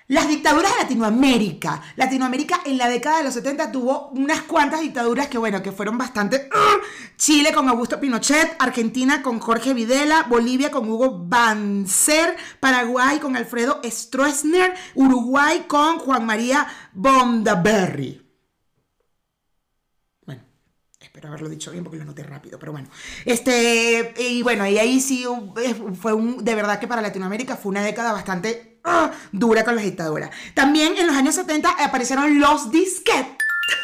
las 0.07 0.27
dictaduras 0.27 0.71
de 0.71 0.83
Latinoamérica. 0.83 1.81
Latinoamérica 1.95 2.61
en 2.65 2.77
la 2.77 2.89
década 2.89 3.17
de 3.17 3.23
los 3.23 3.33
70 3.33 3.71
tuvo 3.71 4.09
unas 4.09 4.41
cuantas 4.41 4.81
dictaduras 4.81 5.27
que, 5.27 5.37
bueno, 5.37 5.61
que 5.63 5.71
fueron 5.71 5.97
bastante... 5.97 6.49
¡ah! 6.53 6.77
Chile 7.17 7.53
con 7.53 7.69
Augusto 7.69 7.99
Pinochet, 7.99 8.55
Argentina 8.59 9.21
con 9.21 9.39
Jorge 9.39 9.73
Videla, 9.73 10.23
Bolivia 10.23 10.71
con 10.71 10.89
Hugo 10.89 11.25
Banzer, 11.25 12.35
Paraguay 12.59 13.19
con 13.19 13.37
Alfredo 13.37 13.79
Stroessner, 13.85 14.73
Uruguay 14.95 15.65
con 15.67 15.99
Juan 15.99 16.25
María 16.25 16.67
Bondaberry. 16.91 18.21
Bueno, 20.25 20.43
espero 20.99 21.29
haberlo 21.29 21.47
dicho 21.47 21.71
bien 21.71 21.83
porque 21.83 21.99
lo 21.99 22.05
noté 22.05 22.23
rápido, 22.23 22.59
pero 22.59 22.73
bueno. 22.73 22.89
Este, 23.23 24.13
y 24.17 24.41
bueno, 24.41 24.67
y 24.67 24.77
ahí 24.77 24.99
sí 24.99 25.25
fue 26.01 26.13
un, 26.13 26.43
de 26.43 26.55
verdad 26.55 26.79
que 26.79 26.87
para 26.87 27.01
Latinoamérica 27.01 27.55
fue 27.55 27.69
una 27.69 27.83
década 27.83 28.11
bastante 28.11 28.72
¡ah! 28.83 29.11
dura 29.31 29.63
con 29.63 29.75
las 29.75 29.83
dictaduras. 29.83 30.29
También 30.53 30.95
en 30.97 31.07
los 31.07 31.15
años 31.15 31.35
70 31.35 31.69
aparecieron 31.83 32.39
los 32.39 32.71
disquetes. 32.71 33.37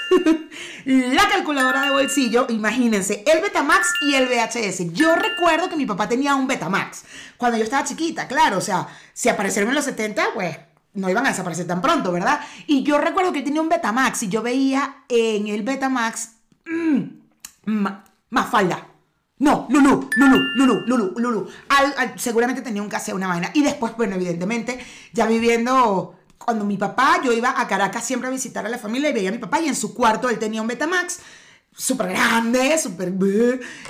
la 0.85 1.29
calculadora 1.29 1.83
de 1.83 1.91
bolsillo, 1.91 2.45
imagínense, 2.49 3.23
el 3.25 3.41
Betamax 3.41 3.87
y 4.01 4.15
el 4.15 4.27
VHS. 4.27 4.93
Yo 4.93 5.15
recuerdo 5.15 5.69
que 5.69 5.75
mi 5.75 5.85
papá 5.85 6.09
tenía 6.09 6.35
un 6.35 6.47
Betamax 6.47 7.03
cuando 7.37 7.57
yo 7.57 7.63
estaba 7.63 7.85
chiquita, 7.85 8.27
claro, 8.27 8.57
o 8.57 8.61
sea, 8.61 8.87
si 9.13 9.29
aparecieron 9.29 9.69
en 9.69 9.75
los 9.75 9.85
70, 9.85 10.33
pues 10.33 10.57
no 10.93 11.09
iban 11.09 11.25
a 11.25 11.29
desaparecer 11.29 11.67
tan 11.67 11.81
pronto, 11.81 12.11
¿verdad? 12.11 12.41
Y 12.67 12.83
yo 12.83 12.97
recuerdo 12.97 13.31
que 13.31 13.41
tenía 13.41 13.61
un 13.61 13.69
Betamax 13.69 14.23
y 14.23 14.29
yo 14.29 14.41
veía 14.41 15.03
en 15.07 15.47
el 15.47 15.63
Betamax 15.63 16.31
mmm, 16.65 17.87
más 18.29 18.49
falda. 18.49 18.88
No, 19.39 19.67
Lulu, 19.69 20.09
Lulu, 20.17 20.39
Lulu, 20.55 20.83
Lulu, 20.85 21.13
Lulu. 21.17 21.47
seguramente 22.17 22.61
tenía 22.61 22.81
un 22.81 22.93
hacer 22.93 23.15
una 23.15 23.27
vaina. 23.27 23.51
Y 23.53 23.63
después, 23.63 23.95
bueno, 23.95 24.15
evidentemente, 24.15 24.79
ya 25.13 25.25
viviendo. 25.25 26.15
Cuando 26.37 26.65
mi 26.65 26.77
papá, 26.77 27.21
yo 27.23 27.33
iba 27.33 27.59
a 27.59 27.67
Caracas 27.67 28.03
siempre 28.05 28.27
a 28.27 28.31
visitar 28.31 28.65
a 28.65 28.69
la 28.69 28.79
familia 28.79 29.09
y 29.09 29.13
veía 29.13 29.29
a 29.29 29.31
mi 29.31 29.37
papá 29.37 29.59
y 29.59 29.67
en 29.67 29.75
su 29.75 29.93
cuarto 29.93 30.29
él 30.29 30.39
tenía 30.39 30.61
un 30.61 30.67
Betamax 30.67 31.19
súper 31.75 32.09
grande, 32.09 32.77
súper... 32.77 33.13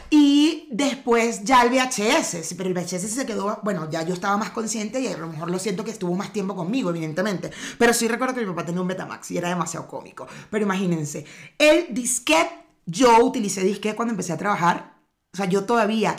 Y 0.09 0.67
después 0.71 1.43
ya 1.43 1.61
el 1.61 1.69
VHS, 1.69 2.53
pero 2.57 2.69
el 2.69 2.75
VHS 2.75 3.07
se 3.09 3.25
quedó, 3.25 3.59
bueno, 3.63 3.89
ya 3.89 4.01
yo 4.03 4.13
estaba 4.13 4.35
más 4.35 4.49
consciente 4.49 4.99
y 4.99 5.07
a 5.07 5.17
lo 5.17 5.27
mejor 5.27 5.49
lo 5.49 5.59
siento 5.59 5.85
que 5.85 5.91
estuvo 5.91 6.15
más 6.15 6.33
tiempo 6.33 6.55
conmigo, 6.55 6.89
evidentemente. 6.89 7.51
Pero 7.77 7.93
sí 7.93 8.07
recuerdo 8.07 8.35
que 8.35 8.41
mi 8.41 8.47
papá 8.47 8.65
tenía 8.65 8.81
un 8.81 8.87
Betamax 8.87 9.31
y 9.31 9.37
era 9.37 9.49
demasiado 9.49 9.87
cómico. 9.87 10.27
Pero 10.49 10.65
imagínense, 10.65 11.25
el 11.57 11.93
disquete, 11.93 12.65
yo 12.87 13.23
utilicé 13.23 13.63
disquete 13.63 13.95
cuando 13.95 14.11
empecé 14.11 14.33
a 14.33 14.37
trabajar 14.37 14.98
o 15.33 15.37
sea, 15.37 15.45
yo 15.45 15.65
todavía 15.65 16.15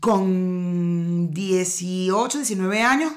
con 0.00 1.32
18, 1.32 2.38
19 2.38 2.82
años, 2.82 3.12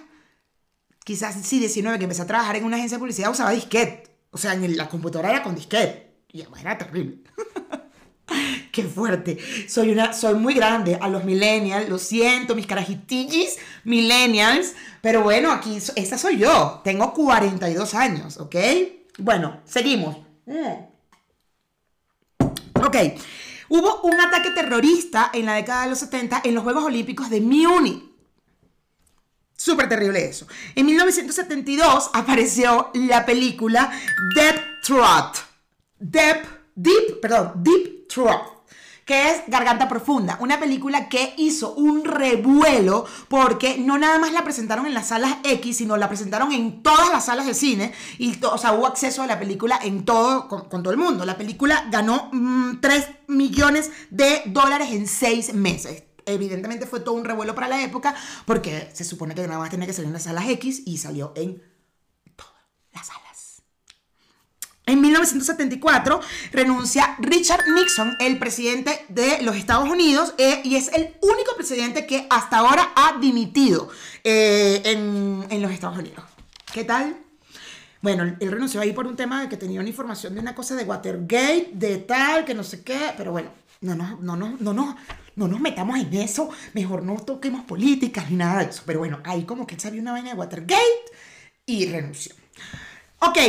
quizás 1.03 1.36
sí 1.41 1.60
19, 1.60 1.98
que 1.98 2.03
empecé 2.03 2.22
a 2.22 2.27
trabajar 2.27 2.58
en 2.58 2.65
una 2.65 2.75
agencia 2.77 2.98
de 2.98 3.00
publicidad, 3.00 3.31
usaba 3.31 3.51
disquete. 3.51 4.03
O 4.31 4.38
sea, 4.38 4.53
en 4.53 4.77
la 4.77 4.89
computadora 4.89 5.29
era 5.29 5.43
con 5.43 5.55
disquete. 5.55 6.10
Y 6.31 6.46
era 6.60 6.77
terrible. 6.77 7.17
Qué 8.72 8.84
fuerte. 8.84 9.39
Soy 9.67 9.91
una, 9.91 10.13
soy 10.13 10.36
muy 10.36 10.53
grande 10.53 10.98
a 11.01 11.08
los 11.08 11.24
millennials, 11.24 11.89
lo 11.89 11.98
siento, 11.98 12.53
mis 12.55 12.67
carajitillis 12.67 13.58
millennials, 13.84 14.75
pero 15.01 15.24
bueno, 15.24 15.51
aquí 15.51 15.77
esa 15.77 16.17
soy 16.17 16.38
yo. 16.38 16.81
Tengo 16.84 17.13
42 17.13 17.96
años, 17.96 18.38
¿ok? 18.38 18.55
Bueno, 19.17 19.62
seguimos. 19.65 20.17
Mm. 20.46 20.89
Ok. 22.75 22.96
Hubo 23.69 24.01
un 24.01 24.19
ataque 24.19 24.51
terrorista 24.51 25.31
en 25.33 25.45
la 25.45 25.53
década 25.53 25.83
de 25.83 25.89
los 25.91 25.99
70 25.99 26.41
en 26.43 26.55
los 26.55 26.63
Juegos 26.63 26.83
Olímpicos 26.83 27.29
de 27.29 27.39
Múnich. 27.41 28.03
Súper 29.55 29.88
terrible 29.89 30.25
eso. 30.25 30.47
En 30.75 30.85
1972 30.85 32.11
apareció 32.13 32.91
la 32.93 33.25
película 33.25 33.91
Deep 34.35 34.81
Throat. 34.83 35.38
Deep, 35.99 36.45
Deep, 36.75 37.19
perdón, 37.21 37.53
Deep 37.55 38.07
Throat 38.07 38.58
que 39.09 39.31
es 39.31 39.41
Garganta 39.47 39.89
Profunda, 39.89 40.37
una 40.39 40.59
película 40.59 41.09
que 41.09 41.33
hizo 41.35 41.73
un 41.73 42.05
revuelo 42.05 43.07
porque 43.27 43.79
no 43.79 43.97
nada 43.97 44.19
más 44.19 44.31
la 44.33 44.43
presentaron 44.43 44.85
en 44.85 44.93
las 44.93 45.07
salas 45.07 45.37
X, 45.43 45.77
sino 45.77 45.97
la 45.97 46.07
presentaron 46.07 46.51
en 46.51 46.83
todas 46.83 47.09
las 47.11 47.25
salas 47.25 47.47
de 47.47 47.55
cine 47.55 47.91
y 48.19 48.37
o 48.45 48.57
sea, 48.59 48.73
hubo 48.73 48.85
acceso 48.85 49.23
a 49.23 49.25
la 49.25 49.39
película 49.39 49.79
en 49.81 50.05
todo, 50.05 50.47
con, 50.47 50.69
todo 50.69 50.91
el 50.91 50.97
mundo. 50.97 51.25
La 51.25 51.39
película 51.39 51.87
ganó 51.89 52.29
3 52.81 53.07
mm, 53.27 53.35
millones 53.35 53.89
de 54.11 54.43
dólares 54.45 54.89
en 54.91 55.07
6 55.07 55.55
meses 55.55 56.03
evidentemente 56.27 56.85
fue 56.85 56.99
todo 56.99 57.15
un 57.15 57.25
revuelo 57.25 57.55
para 57.55 57.67
la 57.67 57.81
época, 57.81 58.13
porque 58.45 58.91
se 58.93 59.03
supone 59.03 59.33
que 59.33 59.41
nada 59.47 59.57
más 59.57 59.71
tenía 59.71 59.87
que 59.87 59.93
salir 59.93 60.09
en 60.09 60.13
las 60.13 60.23
salas 60.25 60.47
X 60.47 60.83
y 60.85 60.99
salió 60.99 61.33
en 61.35 61.63
todas 62.35 62.53
las 62.93 63.07
salas. 63.07 63.63
En 65.09 65.13
1974 65.13 66.21
renuncia 66.51 67.15
Richard 67.17 67.67
Nixon, 67.67 68.15
el 68.19 68.37
presidente 68.37 69.07
de 69.09 69.41
los 69.41 69.55
Estados 69.55 69.89
Unidos, 69.89 70.35
eh, 70.37 70.61
y 70.63 70.75
es 70.75 70.89
el 70.89 71.15
único 71.21 71.55
presidente 71.55 72.05
que 72.05 72.27
hasta 72.29 72.59
ahora 72.59 72.93
ha 72.95 73.17
dimitido 73.19 73.89
eh, 74.23 74.83
en, 74.85 75.61
los 75.63 75.71
Estados 75.71 75.97
Unidos. 75.97 76.23
¿Qué 76.71 76.83
tal? 76.83 77.17
Bueno, 78.03 78.23
él 78.39 78.51
renunció 78.51 78.81
ahí 78.81 78.93
por 78.93 79.07
un 79.07 79.15
tema 79.15 79.41
de 79.41 79.49
que 79.49 79.57
tenía 79.57 79.79
una 79.79 79.89
información 79.89 80.35
de 80.35 80.41
una 80.41 80.53
cosa 80.53 80.75
de 80.75 80.83
Watergate, 80.83 81.71
de 81.73 81.97
tal, 81.97 82.45
que 82.45 82.53
no 82.53 82.63
sé 82.63 82.83
qué, 82.83 83.15
pero 83.17 83.31
bueno, 83.31 83.49
no, 83.81 83.95
no, 83.95 84.15
no, 84.21 84.35
no, 84.35 84.57
no, 84.59 84.73
no, 84.73 84.95
no 85.35 85.47
nos 85.47 85.59
metamos 85.59 85.97
en 85.97 86.13
eso, 86.13 86.51
mejor 86.75 87.01
no 87.01 87.15
toquemos 87.15 87.65
políticas 87.65 88.29
ni 88.29 88.37
nada 88.37 88.59
de 88.59 88.69
eso. 88.69 88.83
Pero 88.85 88.99
bueno, 88.99 89.21
ahí 89.23 89.43
como 89.43 89.65
que 89.65 89.73
él 89.73 89.81
sabía 89.81 90.01
una 90.01 90.11
vaina 90.11 90.29
de 90.29 90.35
Watergate 90.35 91.05
y 91.65 91.87
renunció. 91.87 92.35
Ok, 93.21 93.39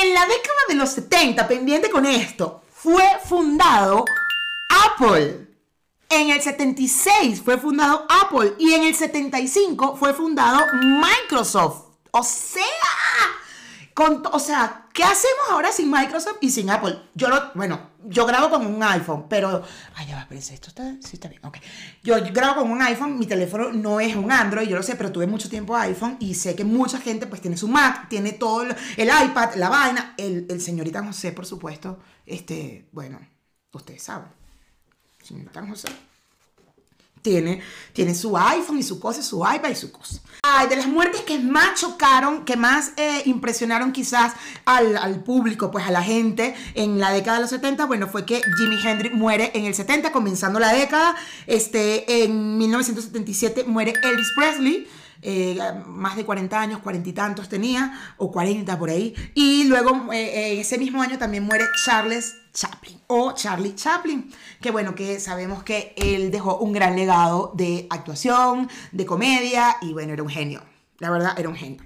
en 0.00 0.14
la 0.14 0.22
década 0.22 0.58
de 0.68 0.74
los 0.74 0.90
70, 0.90 1.46
pendiente 1.48 1.90
con 1.90 2.06
esto, 2.06 2.62
fue 2.72 3.04
fundado 3.24 4.04
Apple. 4.86 5.48
En 6.08 6.30
el 6.30 6.42
76 6.42 7.42
fue 7.42 7.58
fundado 7.58 8.06
Apple 8.08 8.54
y 8.58 8.74
en 8.74 8.82
el 8.82 8.94
75 8.94 9.96
fue 9.96 10.12
fundado 10.12 10.60
Microsoft. 10.74 11.86
O 12.10 12.22
sea, 12.22 12.62
o 14.32 14.38
sea, 14.38 14.86
¿qué 14.92 15.04
hacemos 15.04 15.48
ahora 15.50 15.72
sin 15.72 15.90
Microsoft 15.90 16.38
y 16.40 16.50
sin 16.50 16.70
Apple? 16.70 16.98
Yo 17.14 17.28
lo, 17.28 17.52
bueno, 17.54 17.91
yo 18.04 18.26
grabo 18.26 18.50
con 18.50 18.66
un 18.66 18.82
iPhone, 18.82 19.26
pero, 19.28 19.62
ay, 19.94 20.06
ya 20.06 20.16
va, 20.16 20.22
espérense, 20.22 20.54
esto 20.54 20.68
está, 20.68 20.94
sí 21.00 21.10
está 21.14 21.28
bien, 21.28 21.44
ok. 21.44 21.58
Yo 22.02 22.16
grabo 22.32 22.62
con 22.62 22.70
un 22.70 22.82
iPhone, 22.82 23.18
mi 23.18 23.26
teléfono 23.26 23.72
no 23.72 24.00
es 24.00 24.14
un 24.14 24.30
Android, 24.30 24.68
yo 24.68 24.76
lo 24.76 24.82
sé, 24.82 24.96
pero 24.96 25.12
tuve 25.12 25.26
mucho 25.26 25.48
tiempo 25.48 25.76
iPhone 25.76 26.16
y 26.20 26.34
sé 26.34 26.54
que 26.54 26.64
mucha 26.64 26.98
gente 26.98 27.26
pues 27.26 27.40
tiene 27.40 27.56
su 27.56 27.68
Mac, 27.68 28.08
tiene 28.08 28.32
todo 28.32 28.62
el, 28.62 28.74
iPad, 28.98 29.54
la 29.56 29.68
vaina, 29.68 30.14
el, 30.16 30.46
el 30.48 30.60
señorita 30.60 31.04
José, 31.04 31.32
por 31.32 31.46
supuesto, 31.46 31.98
este, 32.26 32.88
bueno, 32.92 33.18
ustedes 33.72 34.02
saben, 34.02 34.28
señorita 35.22 35.66
José 35.66 35.88
tiene, 37.22 37.62
tiene 37.92 38.14
su 38.14 38.36
iPhone 38.36 38.78
y 38.78 38.82
su 38.82 39.00
cosa, 39.00 39.22
su 39.22 39.38
iPad 39.38 39.70
y 39.70 39.74
su 39.76 39.90
cosa. 39.90 40.20
Ay, 40.42 40.68
de 40.68 40.76
las 40.76 40.86
muertes 40.86 41.20
que 41.22 41.38
más 41.38 41.80
chocaron, 41.80 42.44
que 42.44 42.56
más 42.56 42.92
eh, 42.96 43.22
impresionaron 43.26 43.92
quizás 43.92 44.34
al, 44.64 45.22
público, 45.24 45.70
pues 45.70 45.86
a 45.86 45.90
la 45.90 46.02
gente 46.02 46.54
en 46.74 46.98
la 46.98 47.12
década 47.12 47.36
de 47.36 47.42
los 47.42 47.50
70, 47.50 47.86
bueno, 47.86 48.08
fue 48.08 48.26
que 48.26 48.40
Jimi 48.58 48.76
Hendrix 48.84 49.14
muere 49.14 49.52
en 49.54 49.64
el 49.64 49.74
70, 49.74 50.10
comenzando 50.10 50.58
la 50.58 50.72
década. 50.72 51.14
Este, 51.46 52.24
en 52.24 52.58
1977 52.58 53.64
muere 53.64 53.94
Elvis 54.02 54.32
Presley. 54.36 54.88
Eh, 55.22 55.56
más 55.86 56.16
de 56.16 56.24
40 56.24 56.60
años, 56.60 56.80
40 56.80 57.08
y 57.08 57.12
tantos 57.12 57.48
tenía, 57.48 58.14
o 58.16 58.32
40 58.32 58.78
por 58.78 58.90
ahí. 58.90 59.14
Y 59.34 59.64
luego 59.64 60.12
eh, 60.12 60.60
ese 60.60 60.78
mismo 60.78 61.00
año 61.00 61.16
también 61.16 61.44
muere 61.44 61.64
Charles 61.84 62.34
Chaplin 62.52 63.00
o 63.06 63.32
Charlie 63.32 63.74
Chaplin, 63.74 64.30
que 64.60 64.70
bueno, 64.70 64.94
que 64.94 65.20
sabemos 65.20 65.62
que 65.62 65.94
él 65.96 66.30
dejó 66.30 66.58
un 66.58 66.72
gran 66.72 66.96
legado 66.96 67.52
de 67.54 67.86
actuación, 67.90 68.68
de 68.92 69.06
comedia 69.06 69.76
y 69.80 69.92
bueno, 69.92 70.12
era 70.12 70.22
un 70.22 70.28
genio, 70.28 70.62
la 70.98 71.10
verdad 71.10 71.38
era 71.38 71.48
un 71.48 71.56
genio. 71.56 71.82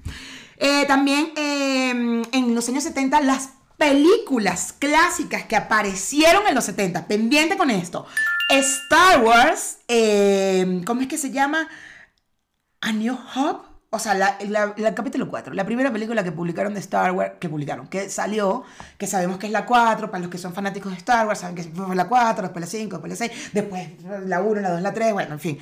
Eh, 0.58 0.84
también 0.86 1.32
em, 1.36 2.22
en 2.32 2.54
los 2.54 2.68
años 2.68 2.82
70 2.84 3.20
las 3.20 3.50
películas 3.76 4.72
clásicas 4.72 5.44
que 5.44 5.54
aparecieron 5.54 6.46
en 6.46 6.54
los 6.54 6.64
70, 6.64 7.06
pendiente 7.06 7.56
con 7.56 7.70
esto, 7.70 8.06
Star 8.48 9.22
Wars, 9.22 9.78
em, 9.86 10.82
¿cómo 10.84 11.02
es 11.02 11.08
que 11.08 11.18
se 11.18 11.30
llama? 11.30 11.68
A 12.86 12.92
New 12.92 13.18
Hope 13.34 13.66
o 13.90 13.98
sea, 13.98 14.14
la, 14.14 14.36
la, 14.48 14.94
capítulo 14.94 15.28
4, 15.28 15.54
la 15.54 15.64
primera 15.64 15.92
película 15.92 16.22
que 16.22 16.30
publicaron 16.30 16.74
de 16.74 16.80
Star 16.80 17.12
Wars, 17.12 17.32
que 17.40 17.48
publicaron, 17.48 17.86
que 17.86 18.10
salió, 18.10 18.64
que 18.98 19.06
sabemos 19.06 19.38
que 19.38 19.46
es 19.46 19.52
la 19.52 19.64
4, 19.64 20.10
para 20.10 20.20
los 20.20 20.30
que 20.30 20.38
son 20.38 20.52
fanáticos 20.52 20.92
de 20.92 20.98
Star 20.98 21.26
Wars, 21.26 21.40
saben 21.40 21.56
que 21.56 21.62
fue 21.62 21.96
la 21.96 22.06
4, 22.06 22.42
después 22.42 22.60
la 22.60 22.66
5, 22.66 22.96
después 22.96 23.10
la 23.10 23.16
6, 23.16 23.50
después 23.52 23.88
la 24.26 24.42
1, 24.42 24.60
la 24.60 24.70
2, 24.70 24.82
la 24.82 24.92
3, 24.92 25.12
bueno, 25.12 25.34
en 25.34 25.40
fin. 25.40 25.58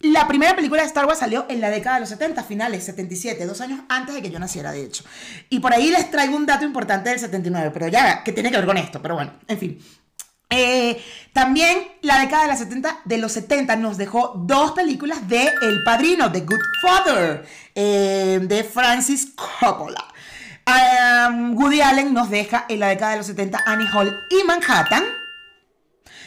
La 0.00 0.26
primera 0.26 0.56
película 0.56 0.82
de 0.82 0.88
Star 0.88 1.06
Wars 1.06 1.18
salió 1.18 1.46
en 1.48 1.60
la 1.60 1.70
década 1.70 1.96
de 1.96 2.00
los 2.00 2.08
70, 2.08 2.42
finales, 2.44 2.84
77, 2.84 3.46
dos 3.46 3.60
años 3.60 3.80
antes 3.88 4.14
de 4.14 4.22
que 4.22 4.30
yo 4.30 4.38
naciera, 4.38 4.72
de 4.72 4.82
hecho. 4.82 5.04
Y 5.48 5.60
por 5.60 5.72
ahí 5.72 5.90
les 5.90 6.10
traigo 6.10 6.36
un 6.36 6.44
dato 6.44 6.64
importante 6.64 7.10
del 7.10 7.18
79, 7.18 7.70
pero 7.72 7.88
ya, 7.88 8.24
que 8.24 8.32
tiene 8.32 8.50
que 8.50 8.56
ver 8.56 8.66
con 8.66 8.76
esto, 8.78 9.00
pero 9.00 9.14
bueno, 9.14 9.32
en 9.46 9.58
fin. 9.58 9.78
Eh, 10.48 11.02
también 11.32 11.88
la 12.02 12.20
década 12.20 12.44
de, 12.44 12.48
los 12.50 12.58
70, 12.58 13.00
de 13.04 13.18
los 13.18 13.32
70 13.32 13.76
nos 13.76 13.96
dejó 13.96 14.34
dos 14.46 14.72
películas 14.72 15.28
de 15.28 15.50
El 15.62 15.82
Padrino, 15.82 16.30
The 16.30 16.40
Good 16.40 16.62
Father, 16.80 17.46
eh, 17.74 18.40
de 18.42 18.64
Francis 18.64 19.34
Coppola. 19.34 20.04
Woody 21.54 21.80
Allen 21.80 22.12
nos 22.12 22.30
deja 22.30 22.66
en 22.68 22.80
la 22.80 22.88
década 22.88 23.12
de 23.12 23.18
los 23.18 23.26
70 23.26 23.62
Annie 23.66 23.88
Hall 23.92 24.16
y 24.30 24.44
Manhattan. 24.44 25.04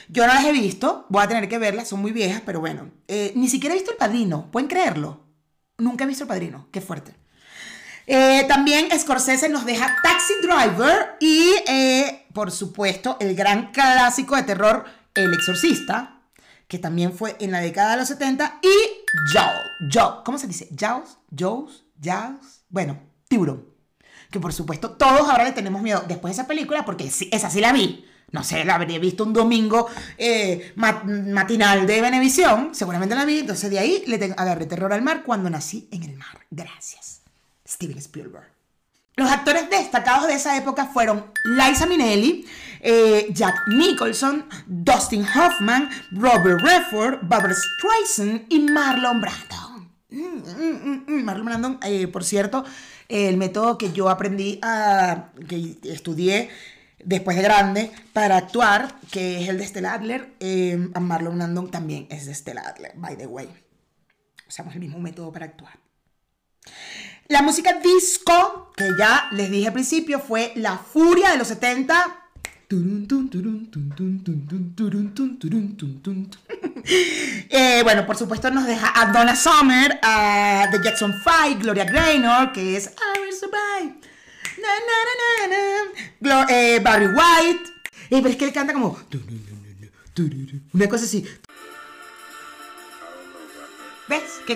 Yo 0.07 0.25
no 0.25 0.33
las 0.33 0.43
he 0.45 0.51
visto, 0.51 1.05
voy 1.09 1.23
a 1.23 1.27
tener 1.27 1.47
que 1.47 1.59
verlas, 1.59 1.87
son 1.87 2.01
muy 2.01 2.11
viejas, 2.11 2.41
pero 2.45 2.59
bueno. 2.59 2.89
Eh, 3.07 3.31
ni 3.35 3.47
siquiera 3.47 3.75
he 3.75 3.77
visto 3.77 3.91
El 3.91 3.97
Padrino, 3.97 4.49
¿pueden 4.51 4.67
creerlo? 4.67 5.21
Nunca 5.77 6.03
he 6.03 6.07
visto 6.07 6.23
El 6.23 6.29
Padrino, 6.29 6.67
qué 6.71 6.81
fuerte. 6.81 7.13
Eh, 8.11 8.45
también 8.47 8.87
Scorsese 8.99 9.49
nos 9.49 9.67
deja 9.67 9.95
Taxi 10.01 10.33
Driver 10.41 11.17
y, 11.19 11.47
eh, 11.67 12.25
por 12.33 12.49
supuesto, 12.49 13.17
el 13.19 13.35
gran 13.35 13.71
clásico 13.71 14.35
de 14.35 14.41
terror, 14.41 14.83
El 15.13 15.31
Exorcista, 15.31 16.23
que 16.67 16.79
también 16.79 17.13
fue 17.13 17.35
en 17.39 17.51
la 17.51 17.59
década 17.59 17.91
de 17.91 17.97
los 17.97 18.07
70, 18.07 18.61
y 18.63 18.69
Jaws. 19.91 20.23
¿Cómo 20.25 20.39
se 20.39 20.47
dice? 20.47 20.69
Jaws, 20.75 21.19
Jaws, 21.37 21.85
Jaws. 22.01 22.63
Bueno, 22.69 22.99
tiburón. 23.27 23.67
Que 24.31 24.39
por 24.39 24.53
supuesto 24.53 24.89
todos 24.89 25.29
ahora 25.29 25.43
le 25.43 25.51
tenemos 25.51 25.83
miedo 25.83 26.03
después 26.07 26.35
de 26.35 26.41
esa 26.41 26.47
película 26.47 26.85
porque 26.85 27.11
esa 27.31 27.49
sí 27.51 27.61
la 27.61 27.73
vi. 27.73 28.05
No 28.31 28.43
sé, 28.43 28.65
la 28.65 28.73
habría 28.73 28.97
visto 28.97 29.23
un 29.23 29.33
domingo 29.33 29.87
eh, 30.17 30.73
matinal 30.75 31.85
de 31.85 32.01
Venevisión, 32.01 32.73
seguramente 32.73 33.13
la 33.13 33.25
vi, 33.25 33.39
entonces 33.39 33.69
de 33.69 33.77
ahí 33.77 34.03
le 34.07 34.33
agarré 34.35 34.65
terror 34.65 34.93
al 34.93 35.03
mar 35.03 35.21
cuando 35.23 35.47
nací 35.51 35.87
en 35.91 36.03
el 36.03 36.15
mar. 36.15 36.39
Gracias. 36.49 37.19
Steven 37.69 37.97
Spielberg. 37.99 38.47
Los 39.15 39.29
actores 39.29 39.69
destacados 39.69 40.27
de 40.27 40.35
esa 40.35 40.55
época 40.57 40.85
fueron 40.85 41.25
Liza 41.43 41.85
Minnelli, 41.85 42.45
eh, 42.79 43.27
Jack 43.31 43.67
Nicholson, 43.67 44.45
Dustin 44.65 45.25
Hoffman, 45.25 45.89
Robert 46.11 46.61
Redford, 46.61 47.19
Barbara 47.23 47.53
Streisand 47.53 48.45
y 48.47 48.59
Marlon 48.59 49.19
Brando. 49.19 49.89
Mm, 50.09 50.21
mm, 50.21 51.03
mm, 51.05 51.23
Marlon 51.23 51.45
Brando, 51.45 51.79
eh, 51.83 52.07
por 52.07 52.23
cierto, 52.23 52.63
el 53.09 53.35
método 53.35 53.77
que 53.77 53.91
yo 53.91 54.09
aprendí, 54.09 54.59
a, 54.61 55.31
que 55.47 55.77
estudié 55.83 56.49
después 57.03 57.35
de 57.35 57.43
grande 57.43 57.91
para 58.13 58.37
actuar, 58.37 58.95
que 59.11 59.43
es 59.43 59.49
el 59.49 59.57
de 59.57 59.67
Stella 59.67 59.95
Adler, 59.95 60.33
eh, 60.39 60.77
Marlon 60.97 61.35
Brando 61.35 61.63
también 61.65 62.07
es 62.09 62.25
de 62.25 62.33
Stella 62.33 62.61
Adler, 62.65 62.93
by 62.95 63.17
the 63.17 63.27
way. 63.27 63.49
Usamos 64.47 64.73
el 64.75 64.79
mismo 64.79 64.97
método 64.99 65.29
para 65.31 65.45
actuar. 65.45 65.77
La 67.29 67.43
música 67.43 67.73
disco, 67.73 68.71
que 68.75 68.89
ya 68.97 69.27
les 69.31 69.51
dije 69.51 69.67
al 69.67 69.73
principio, 69.73 70.19
fue 70.19 70.51
la 70.55 70.79
furia 70.79 71.29
de 71.29 71.37
los 71.37 71.47
70. 71.47 72.25
bueno, 77.83 78.05
por 78.07 78.17
supuesto 78.17 78.49
nos 78.49 78.65
deja 78.65 78.91
a 78.99 79.11
Donna 79.11 79.35
Summer, 79.35 79.99
a 80.01 80.69
The 80.71 80.79
Jackson 80.83 81.13
5, 81.23 81.59
Gloria 81.59 81.85
Gaynor, 81.85 82.51
que 82.51 82.75
es 82.75 82.87
I 82.87 83.19
Will 83.19 83.33
Survive. 83.33 83.99
eh, 86.49 86.79
Barry 86.79 87.07
White. 87.07 87.69
Eh, 88.09 88.21
pero 88.21 88.29
es 88.29 88.35
que 88.37 88.45
él 88.45 88.53
canta 88.53 88.73
como. 88.73 88.99
Una 90.73 90.89
cosa 90.89 91.05
así. 91.05 91.23
¿Ves? 94.07 94.41
Que 94.47 94.55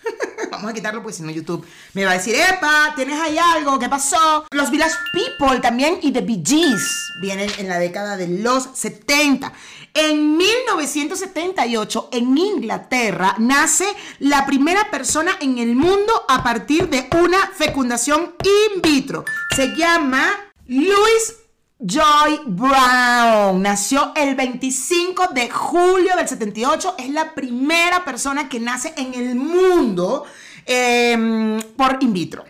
Vamos 0.51 0.71
a 0.71 0.75
quitarlo 0.75 1.03
porque 1.03 1.17
si 1.17 1.23
no 1.23 1.31
YouTube 1.31 1.67
me 1.95 2.05
va 2.05 2.13
a 2.13 2.15
decir, 2.15 2.35
¡epa! 2.35 2.93
¿Tienes 2.97 3.19
ahí 3.21 3.39
algo? 3.39 3.79
¿Qué 3.79 3.89
pasó? 3.89 4.47
Los 4.51 4.71
Village 4.71 4.95
People 5.13 5.61
también 5.61 5.99
y 6.03 6.13
The 6.13 6.21
Bee 6.21 6.43
Gees 6.45 7.13
vienen 7.21 7.51
en 7.59 7.69
la 7.69 7.79
década 7.79 8.17
de 8.17 8.29
los 8.29 8.69
70. 8.75 9.53
En 9.95 10.37
1978, 10.37 12.11
en 12.13 12.39
Inglaterra, 12.39 13.35
nace 13.39 13.87
la 14.19 14.47
primera 14.47 14.91
persona 14.91 15.37
en 15.41 15.59
el 15.59 15.75
mundo 15.75 16.13
a 16.29 16.43
partir 16.43 16.89
de 16.89 17.09
una 17.21 17.39
fecundación 17.49 18.35
in 18.45 18.83
vitro. 18.83 19.25
Se 19.57 19.75
llama 19.75 20.29
Louis 20.67 21.38
Joy 21.81 22.41
Brown 22.47 23.63
nació 23.63 24.13
el 24.17 24.35
25 24.35 25.29
de 25.29 25.49
julio 25.49 26.17
del 26.17 26.27
78. 26.27 26.97
Es 26.99 27.11
la 27.11 27.35
primera 27.35 28.05
persona 28.05 28.49
que 28.49 28.59
nace 28.59 28.93
en 28.97 29.15
el 29.15 29.37
mundo 29.37 30.25
em, 30.67 31.61
por 31.77 31.99
in 32.01 32.13
vitro. 32.13 32.45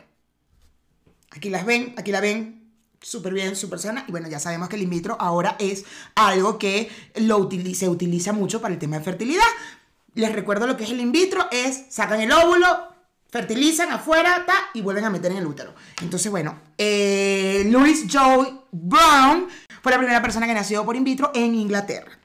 Aquí 1.31 1.51
las 1.51 1.67
ven, 1.67 1.95
aquí 1.99 2.11
la 2.11 2.23
ven. 2.23 2.73
Súper 3.03 3.35
bien, 3.35 3.55
súper 3.55 3.79
sana. 3.79 4.05
Y 4.09 4.13
bueno, 4.13 4.29
ya 4.29 4.41
sabemos 4.41 4.71
que 4.71 4.77
el 4.77 4.83
in 4.83 4.91
vitro 4.91 5.17
ahora 5.21 5.57
es 5.59 5.85
algo 6.15 6.59
que 6.59 6.91
lo 7.17 7.51
se 7.75 7.89
utiliza 7.89 8.33
mucho 8.33 8.63
para 8.63 8.73
el 8.73 8.81
tema 8.81 8.99
de 8.99 9.05
fertilidad. 9.05 9.45
Les 10.15 10.33
recuerdo 10.33 10.67
lo 10.67 10.79
que 10.79 10.85
es 10.85 10.91
el 10.91 11.01
in 11.01 11.13
vitro, 11.13 11.47
es 11.53 11.85
sacan 11.91 12.23
el 12.23 12.33
óvulo, 12.33 12.67
fertilizan 13.31 13.93
afuera 13.93 14.47
y 14.73 14.81
vuelven 14.81 15.05
a 15.05 15.11
meter 15.11 15.33
en 15.33 15.39
el 15.39 15.47
útero. 15.47 15.75
Entonces, 16.01 16.31
bueno, 16.31 16.59
eh, 16.79 17.65
Louis 17.71 18.07
Joy 18.09 18.58
Brown 18.73 19.49
fue 19.83 19.93
la 19.93 19.99
primera 19.99 20.23
persona 20.23 20.47
que 20.47 20.55
nació 20.55 20.85
por 20.85 20.97
in 20.97 21.05
vitro 21.05 21.31
en 21.35 21.55
Inglaterra. 21.55 22.19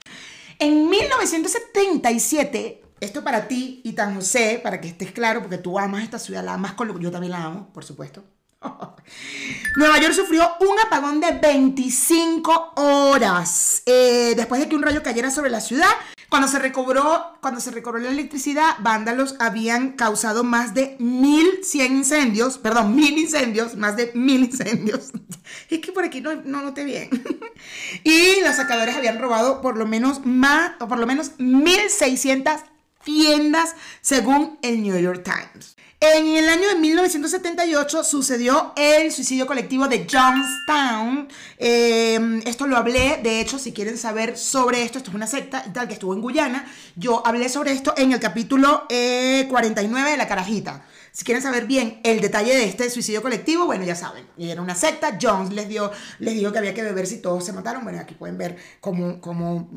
En 0.58 0.88
1977, 0.88 2.82
esto 3.00 3.24
para 3.24 3.48
ti 3.48 3.80
y 3.84 3.92
tan 3.92 4.14
José, 4.14 4.60
para 4.62 4.80
que 4.80 4.88
estés 4.88 5.12
claro, 5.12 5.40
porque 5.40 5.58
tú 5.58 5.78
amas 5.78 6.02
esta 6.02 6.18
ciudad, 6.18 6.44
la 6.44 6.54
amas 6.54 6.72
con 6.74 6.88
lo 6.88 6.94
que 6.94 7.02
yo 7.02 7.10
también 7.10 7.32
la 7.32 7.44
amo, 7.44 7.70
por 7.72 7.84
supuesto. 7.84 8.24
Nueva 9.76 9.98
York 10.00 10.14
sufrió 10.14 10.52
un 10.60 10.78
apagón 10.86 11.20
de 11.20 11.32
25 11.32 12.72
horas 12.76 13.82
eh, 13.86 14.34
después 14.36 14.60
de 14.60 14.68
que 14.68 14.76
un 14.76 14.82
rayo 14.82 15.02
cayera 15.02 15.30
sobre 15.30 15.50
la 15.50 15.60
ciudad 15.60 15.90
cuando 16.34 16.48
se 16.48 16.58
recobró, 16.58 17.38
cuando 17.40 17.60
se 17.60 17.70
recobró 17.70 18.00
la 18.00 18.10
electricidad, 18.10 18.74
vándalos 18.80 19.36
habían 19.38 19.92
causado 19.92 20.42
más 20.42 20.74
de 20.74 20.96
1100 20.98 21.98
incendios, 21.98 22.58
perdón, 22.58 22.96
mil 22.96 23.16
incendios, 23.16 23.76
más 23.76 23.96
de 23.96 24.10
mil 24.14 24.42
incendios. 24.42 25.12
Es 25.70 25.78
que 25.78 25.92
por 25.92 26.02
aquí 26.02 26.20
no, 26.20 26.34
no 26.34 26.62
noté 26.62 26.82
bien. 26.82 27.08
Y 28.02 28.40
los 28.40 28.56
sacadores 28.56 28.96
habían 28.96 29.20
robado 29.20 29.60
por 29.60 29.76
lo 29.76 29.86
menos 29.86 30.26
más, 30.26 30.72
o 30.80 30.88
por 30.88 30.98
lo 30.98 31.06
menos 31.06 31.38
1600 31.38 32.62
tiendas, 33.04 33.76
según 34.00 34.58
el 34.62 34.82
New 34.82 34.98
York 34.98 35.22
Times. 35.22 35.76
En 36.12 36.36
el 36.36 36.50
año 36.50 36.68
de 36.68 36.74
1978 36.74 38.04
sucedió 38.04 38.74
el 38.76 39.10
suicidio 39.10 39.46
colectivo 39.46 39.88
de 39.88 40.06
Johnstown. 40.06 41.28
Eh, 41.56 42.42
esto 42.44 42.66
lo 42.66 42.76
hablé, 42.76 43.20
de 43.22 43.40
hecho, 43.40 43.58
si 43.58 43.72
quieren 43.72 43.96
saber 43.96 44.36
sobre 44.36 44.82
esto, 44.82 44.98
esto 44.98 45.08
es 45.08 45.16
una 45.16 45.26
secta 45.26 45.64
y 45.66 45.70
tal 45.70 45.88
que 45.88 45.94
estuvo 45.94 46.12
en 46.12 46.20
Guyana. 46.20 46.70
Yo 46.94 47.26
hablé 47.26 47.48
sobre 47.48 47.72
esto 47.72 47.94
en 47.96 48.12
el 48.12 48.20
capítulo 48.20 48.86
49 48.86 50.08
eh, 50.08 50.10
de 50.12 50.18
La 50.18 50.28
Carajita. 50.28 50.84
Si 51.10 51.24
quieren 51.24 51.42
saber 51.42 51.64
bien 51.64 52.00
el 52.04 52.20
detalle 52.20 52.54
de 52.54 52.64
este 52.64 52.90
suicidio 52.90 53.22
colectivo, 53.22 53.64
bueno, 53.64 53.84
ya 53.84 53.94
saben, 53.94 54.26
era 54.36 54.60
una 54.60 54.74
secta. 54.74 55.16
Jones 55.20 55.54
les 55.54 55.68
dio, 55.68 55.90
les 56.18 56.34
dijo 56.34 56.52
que 56.52 56.58
había 56.58 56.74
que 56.74 56.82
beber 56.82 57.06
si 57.06 57.22
todos 57.22 57.46
se 57.46 57.54
mataron. 57.54 57.82
Bueno, 57.82 57.98
aquí 58.00 58.14
pueden 58.14 58.36
ver 58.36 58.58
cómo, 58.80 59.22
cómo 59.22 59.70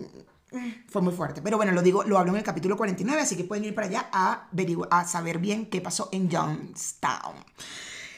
fue 0.87 1.01
muy 1.01 1.13
fuerte. 1.13 1.41
Pero 1.41 1.57
bueno, 1.57 1.71
lo 1.71 1.81
digo, 1.81 2.03
lo 2.03 2.17
hablo 2.17 2.31
en 2.31 2.37
el 2.37 2.43
capítulo 2.43 2.77
49, 2.77 3.21
así 3.21 3.35
que 3.35 3.43
pueden 3.43 3.65
ir 3.65 3.75
para 3.75 3.87
allá 3.87 4.09
a, 4.11 4.47
a 4.91 5.05
saber 5.05 5.39
bien 5.39 5.67
qué 5.67 5.81
pasó 5.81 6.09
en 6.11 6.31
Johnstown. 6.31 7.35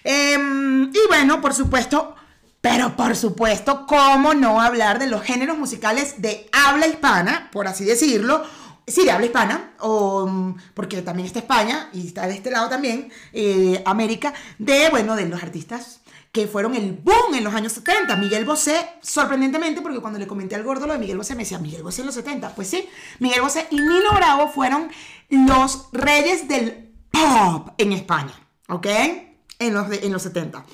Em, 0.03 0.83
y 0.83 1.07
bueno, 1.07 1.41
por 1.41 1.53
supuesto, 1.53 2.15
pero 2.61 2.95
por 2.95 3.15
supuesto, 3.15 3.85
¿cómo 3.87 4.33
no 4.33 4.61
hablar 4.61 4.99
de 4.99 5.07
los 5.07 5.21
géneros 5.21 5.57
musicales 5.57 6.21
de 6.21 6.49
habla 6.51 6.87
hispana, 6.87 7.49
por 7.51 7.67
así 7.67 7.85
decirlo? 7.85 8.43
Sí, 8.87 9.05
de 9.05 9.11
habla 9.11 9.27
hispana, 9.27 9.73
o, 9.79 10.55
porque 10.73 11.01
también 11.01 11.27
está 11.27 11.39
España 11.39 11.89
y 11.93 12.07
está 12.07 12.27
de 12.27 12.33
este 12.33 12.49
lado 12.49 12.69
también, 12.69 13.11
eh, 13.33 13.81
América, 13.85 14.33
de, 14.57 14.89
bueno, 14.89 15.15
de 15.15 15.27
los 15.27 15.43
artistas 15.43 15.99
que 16.31 16.47
fueron 16.47 16.75
el 16.75 16.93
boom 16.93 17.33
en 17.33 17.43
los 17.43 17.53
años 17.53 17.73
70. 17.73 18.15
Miguel 18.17 18.45
Bosé, 18.45 18.89
sorprendentemente, 19.01 19.81
porque 19.81 19.99
cuando 19.99 20.19
le 20.19 20.27
comenté 20.27 20.55
al 20.55 20.63
gordo 20.63 20.85
lo 20.85 20.93
de 20.93 20.99
Miguel 20.99 21.17
Bosé, 21.17 21.35
me 21.35 21.43
decía, 21.43 21.59
Miguel 21.59 21.83
Bosé 21.83 22.01
en 22.01 22.07
los 22.07 22.15
70. 22.15 22.55
Pues 22.55 22.69
sí, 22.69 22.87
Miguel 23.19 23.41
Bosé 23.41 23.67
y 23.71 23.77
Nino 23.77 24.11
Bravo 24.15 24.49
fueron 24.49 24.91
los 25.29 25.89
reyes 25.91 26.47
del 26.47 26.93
pop 27.11 27.69
en 27.77 27.93
España, 27.93 28.33
¿ok? 28.67 28.87
En 29.57 29.73
los, 29.73 29.91
en 29.91 30.11
los 30.11 30.21
70. 30.21 30.65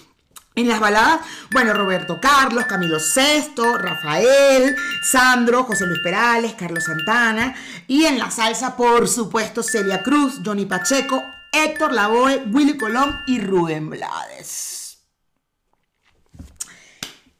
En 0.57 0.69
las 0.69 0.79
baladas, 0.79 1.19
bueno, 1.51 1.73
Roberto 1.73 2.19
Carlos, 2.21 2.65
Camilo 2.65 2.97
VI, 2.97 3.61
Rafael, 3.77 4.75
Sandro, 5.03 5.65
José 5.65 5.85
Luis 5.85 5.99
Perales, 6.01 6.53
Carlos 6.53 6.85
Santana. 6.85 7.53
Y 7.87 8.05
en 8.05 8.17
la 8.17 8.31
salsa, 8.31 8.77
por 8.77 9.09
supuesto, 9.09 9.63
Celia 9.63 10.01
Cruz, 10.01 10.39
Johnny 10.45 10.65
Pacheco, 10.65 11.21
Héctor 11.51 11.91
Lavoe, 11.91 12.45
Willy 12.53 12.77
Colón 12.77 13.21
y 13.27 13.41
Rubén 13.41 13.89
Blades. 13.89 14.84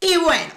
Y 0.05 0.17
bueno, 0.17 0.53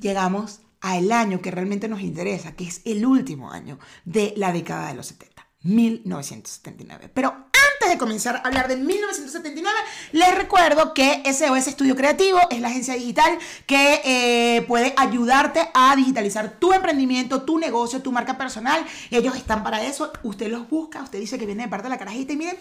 llegamos 0.00 0.60
al 0.80 1.12
año 1.12 1.40
que 1.40 1.52
realmente 1.52 1.86
nos 1.86 2.00
interesa, 2.00 2.56
que 2.56 2.64
es 2.64 2.80
el 2.84 3.06
último 3.06 3.52
año 3.52 3.78
de 4.04 4.34
la 4.36 4.52
década 4.52 4.88
de 4.88 4.94
los 4.94 5.06
70, 5.06 5.46
1979. 5.62 7.08
Pero 7.14 7.28
antes 7.28 7.88
de 7.88 7.98
comenzar 7.98 8.34
a 8.34 8.40
hablar 8.40 8.66
de 8.66 8.76
1979, 8.76 9.78
les 10.10 10.34
recuerdo 10.34 10.92
que 10.92 11.22
SOS 11.24 11.68
Estudio 11.68 11.94
Creativo 11.94 12.40
es 12.50 12.60
la 12.60 12.66
agencia 12.66 12.94
digital 12.94 13.38
que 13.64 14.00
eh, 14.04 14.62
puede 14.62 14.92
ayudarte 14.96 15.68
a 15.72 15.94
digitalizar 15.94 16.58
tu 16.58 16.72
emprendimiento, 16.72 17.42
tu 17.42 17.58
negocio, 17.58 18.02
tu 18.02 18.10
marca 18.10 18.36
personal. 18.36 18.84
Ellos 19.12 19.36
están 19.36 19.62
para 19.62 19.84
eso. 19.84 20.12
Usted 20.24 20.50
los 20.50 20.68
busca, 20.68 21.00
usted 21.02 21.20
dice 21.20 21.38
que 21.38 21.46
viene 21.46 21.62
de 21.62 21.68
parte 21.68 21.84
de 21.84 21.90
la 21.90 21.98
carajita 21.98 22.32
y 22.32 22.36
miren, 22.36 22.56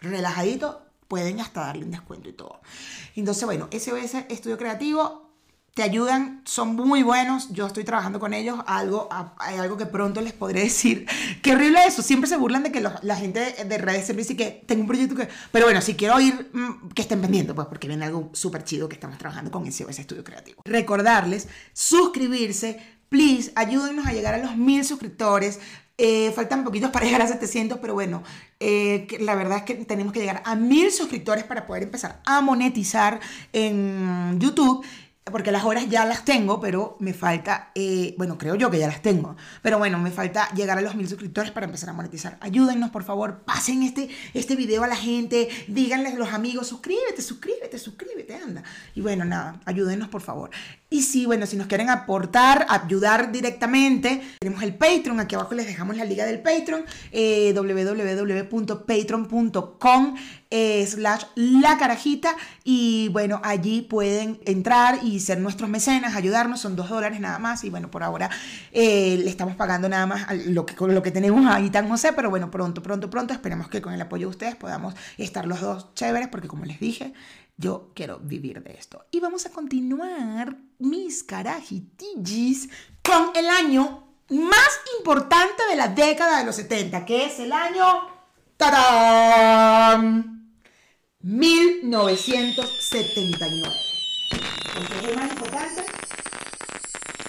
relajadito, 0.00 0.82
pueden 1.06 1.40
hasta 1.40 1.60
darle 1.60 1.84
un 1.84 1.90
descuento 1.90 2.28
y 2.28 2.32
todo. 2.32 2.60
Entonces, 3.16 3.44
bueno, 3.44 3.68
SOS 3.72 4.24
Estudio 4.28 4.58
Creativo 4.58 5.27
te 5.78 5.84
ayudan, 5.84 6.42
son 6.44 6.74
muy 6.74 7.04
buenos. 7.04 7.50
Yo 7.50 7.68
estoy 7.68 7.84
trabajando 7.84 8.18
con 8.18 8.34
ellos. 8.34 8.58
Algo, 8.66 9.08
hay 9.38 9.58
algo 9.58 9.76
que 9.76 9.86
pronto 9.86 10.20
les 10.20 10.32
podré 10.32 10.60
decir. 10.64 11.06
Qué 11.40 11.52
horrible 11.52 11.78
eso. 11.86 12.02
Siempre 12.02 12.28
se 12.28 12.36
burlan 12.36 12.64
de 12.64 12.72
que 12.72 12.80
la 12.80 13.14
gente 13.14 13.64
de 13.64 13.78
redes 13.78 14.04
siempre 14.04 14.24
dice 14.24 14.36
que 14.36 14.64
tengo 14.66 14.80
un 14.80 14.88
proyecto 14.88 15.14
que. 15.14 15.28
Pero 15.52 15.66
bueno, 15.66 15.80
si 15.80 15.94
quiero 15.94 16.16
oír 16.16 16.50
mm, 16.52 16.88
que 16.88 17.02
estén 17.02 17.20
pendientes, 17.20 17.54
pues 17.54 17.68
porque 17.68 17.86
viene 17.86 18.06
algo 18.06 18.28
súper 18.32 18.64
chido 18.64 18.88
que 18.88 18.96
estamos 18.96 19.18
trabajando 19.18 19.52
con 19.52 19.68
ese, 19.68 19.88
estudio 19.88 20.24
creativo. 20.24 20.62
Recordarles, 20.64 21.46
suscribirse. 21.72 22.82
Please, 23.08 23.52
ayúdennos 23.54 24.04
a 24.08 24.12
llegar 24.12 24.34
a 24.34 24.38
los 24.38 24.56
mil 24.56 24.84
suscriptores. 24.84 25.60
Eh, 25.96 26.32
faltan 26.32 26.64
poquitos 26.64 26.90
para 26.90 27.06
llegar 27.06 27.22
a 27.22 27.28
700, 27.28 27.78
pero 27.78 27.94
bueno, 27.94 28.22
eh, 28.60 29.06
la 29.20 29.34
verdad 29.36 29.58
es 29.58 29.62
que 29.64 29.74
tenemos 29.84 30.12
que 30.12 30.20
llegar 30.20 30.42
a 30.44 30.54
mil 30.54 30.92
suscriptores 30.92 31.44
para 31.44 31.66
poder 31.66 31.84
empezar 31.84 32.20
a 32.24 32.40
monetizar 32.40 33.18
en 33.52 34.38
YouTube 34.40 34.84
porque 35.30 35.52
las 35.52 35.64
horas 35.64 35.88
ya 35.88 36.04
las 36.04 36.24
tengo, 36.24 36.60
pero 36.60 36.96
me 37.00 37.14
falta, 37.14 37.70
eh, 37.74 38.14
bueno, 38.18 38.38
creo 38.38 38.54
yo 38.54 38.70
que 38.70 38.78
ya 38.78 38.86
las 38.86 39.02
tengo, 39.02 39.36
pero 39.62 39.78
bueno, 39.78 39.98
me 39.98 40.10
falta 40.10 40.52
llegar 40.54 40.78
a 40.78 40.80
los 40.80 40.94
mil 40.94 41.08
suscriptores 41.08 41.50
para 41.50 41.66
empezar 41.66 41.90
a 41.90 41.92
monetizar. 41.92 42.38
Ayúdennos, 42.40 42.90
por 42.90 43.04
favor, 43.04 43.40
pasen 43.44 43.82
este, 43.82 44.08
este 44.34 44.56
video 44.56 44.84
a 44.84 44.86
la 44.86 44.96
gente, 44.96 45.48
díganles 45.68 46.14
a 46.14 46.16
los 46.16 46.32
amigos, 46.32 46.68
suscríbete, 46.68 47.22
suscríbete, 47.22 47.78
suscríbete, 47.78 48.34
anda. 48.34 48.62
Y 48.94 49.00
bueno, 49.00 49.24
nada, 49.24 49.60
ayúdennos, 49.64 50.08
por 50.08 50.22
favor. 50.22 50.50
Y 50.90 51.02
si, 51.02 51.26
bueno, 51.26 51.44
si 51.44 51.56
nos 51.56 51.66
quieren 51.66 51.90
aportar, 51.90 52.64
ayudar 52.68 53.30
directamente, 53.30 54.22
tenemos 54.38 54.62
el 54.62 54.74
Patreon, 54.74 55.20
aquí 55.20 55.34
abajo 55.34 55.54
les 55.54 55.66
dejamos 55.66 55.98
la 55.98 56.04
liga 56.04 56.24
del 56.24 56.40
Patreon, 56.40 56.82
eh, 57.12 57.52
www.patreon.com 57.54 60.14
eh, 60.50 60.86
slash 60.86 61.24
la 61.34 61.76
carajita 61.76 62.34
y 62.64 63.10
bueno, 63.10 63.38
allí 63.44 63.82
pueden 63.82 64.40
entrar 64.46 65.04
y 65.04 65.17
ser 65.20 65.40
nuestros 65.40 65.68
mecenas, 65.68 66.16
ayudarnos, 66.16 66.60
son 66.60 66.76
dos 66.76 66.88
dólares 66.88 67.20
nada 67.20 67.38
más 67.38 67.64
y 67.64 67.70
bueno, 67.70 67.90
por 67.90 68.02
ahora 68.02 68.30
eh, 68.72 69.18
le 69.22 69.30
estamos 69.30 69.56
pagando 69.56 69.88
nada 69.88 70.06
más 70.06 70.26
lo 70.46 70.66
que, 70.66 70.74
lo 70.86 71.02
que 71.02 71.10
tenemos 71.10 71.46
ahí 71.46 71.70
tan 71.70 71.88
no 71.88 71.96
sé, 71.96 72.12
pero 72.12 72.30
bueno, 72.30 72.50
pronto, 72.50 72.82
pronto, 72.82 73.10
pronto, 73.10 73.32
esperemos 73.32 73.68
que 73.68 73.80
con 73.80 73.92
el 73.92 74.00
apoyo 74.00 74.26
de 74.26 74.30
ustedes 74.30 74.56
podamos 74.56 74.94
estar 75.16 75.46
los 75.46 75.60
dos 75.60 75.94
chéveres 75.94 76.28
porque 76.28 76.48
como 76.48 76.64
les 76.64 76.80
dije, 76.80 77.12
yo 77.56 77.90
quiero 77.94 78.20
vivir 78.20 78.62
de 78.62 78.72
esto. 78.72 79.06
Y 79.10 79.20
vamos 79.20 79.46
a 79.46 79.50
continuar, 79.50 80.56
mis 80.78 81.24
carajitillis, 81.24 82.68
con 83.02 83.30
el 83.34 83.48
año 83.48 84.04
más 84.30 84.80
importante 84.98 85.62
de 85.68 85.76
la 85.76 85.88
década 85.88 86.38
de 86.38 86.44
los 86.44 86.56
70, 86.56 87.04
que 87.04 87.26
es 87.26 87.38
el 87.40 87.52
año... 87.52 87.84
¡Tarán! 88.56 90.38
1979. 91.20 93.97
¿Por 94.28 95.00
qué 95.00 95.10
es 95.10 95.16
más 95.16 95.30
importante? 95.30 95.84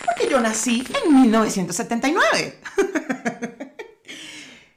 Porque 0.06 0.30
yo 0.30 0.40
nací 0.40 0.86
en 1.04 1.22
1979. 1.22 2.60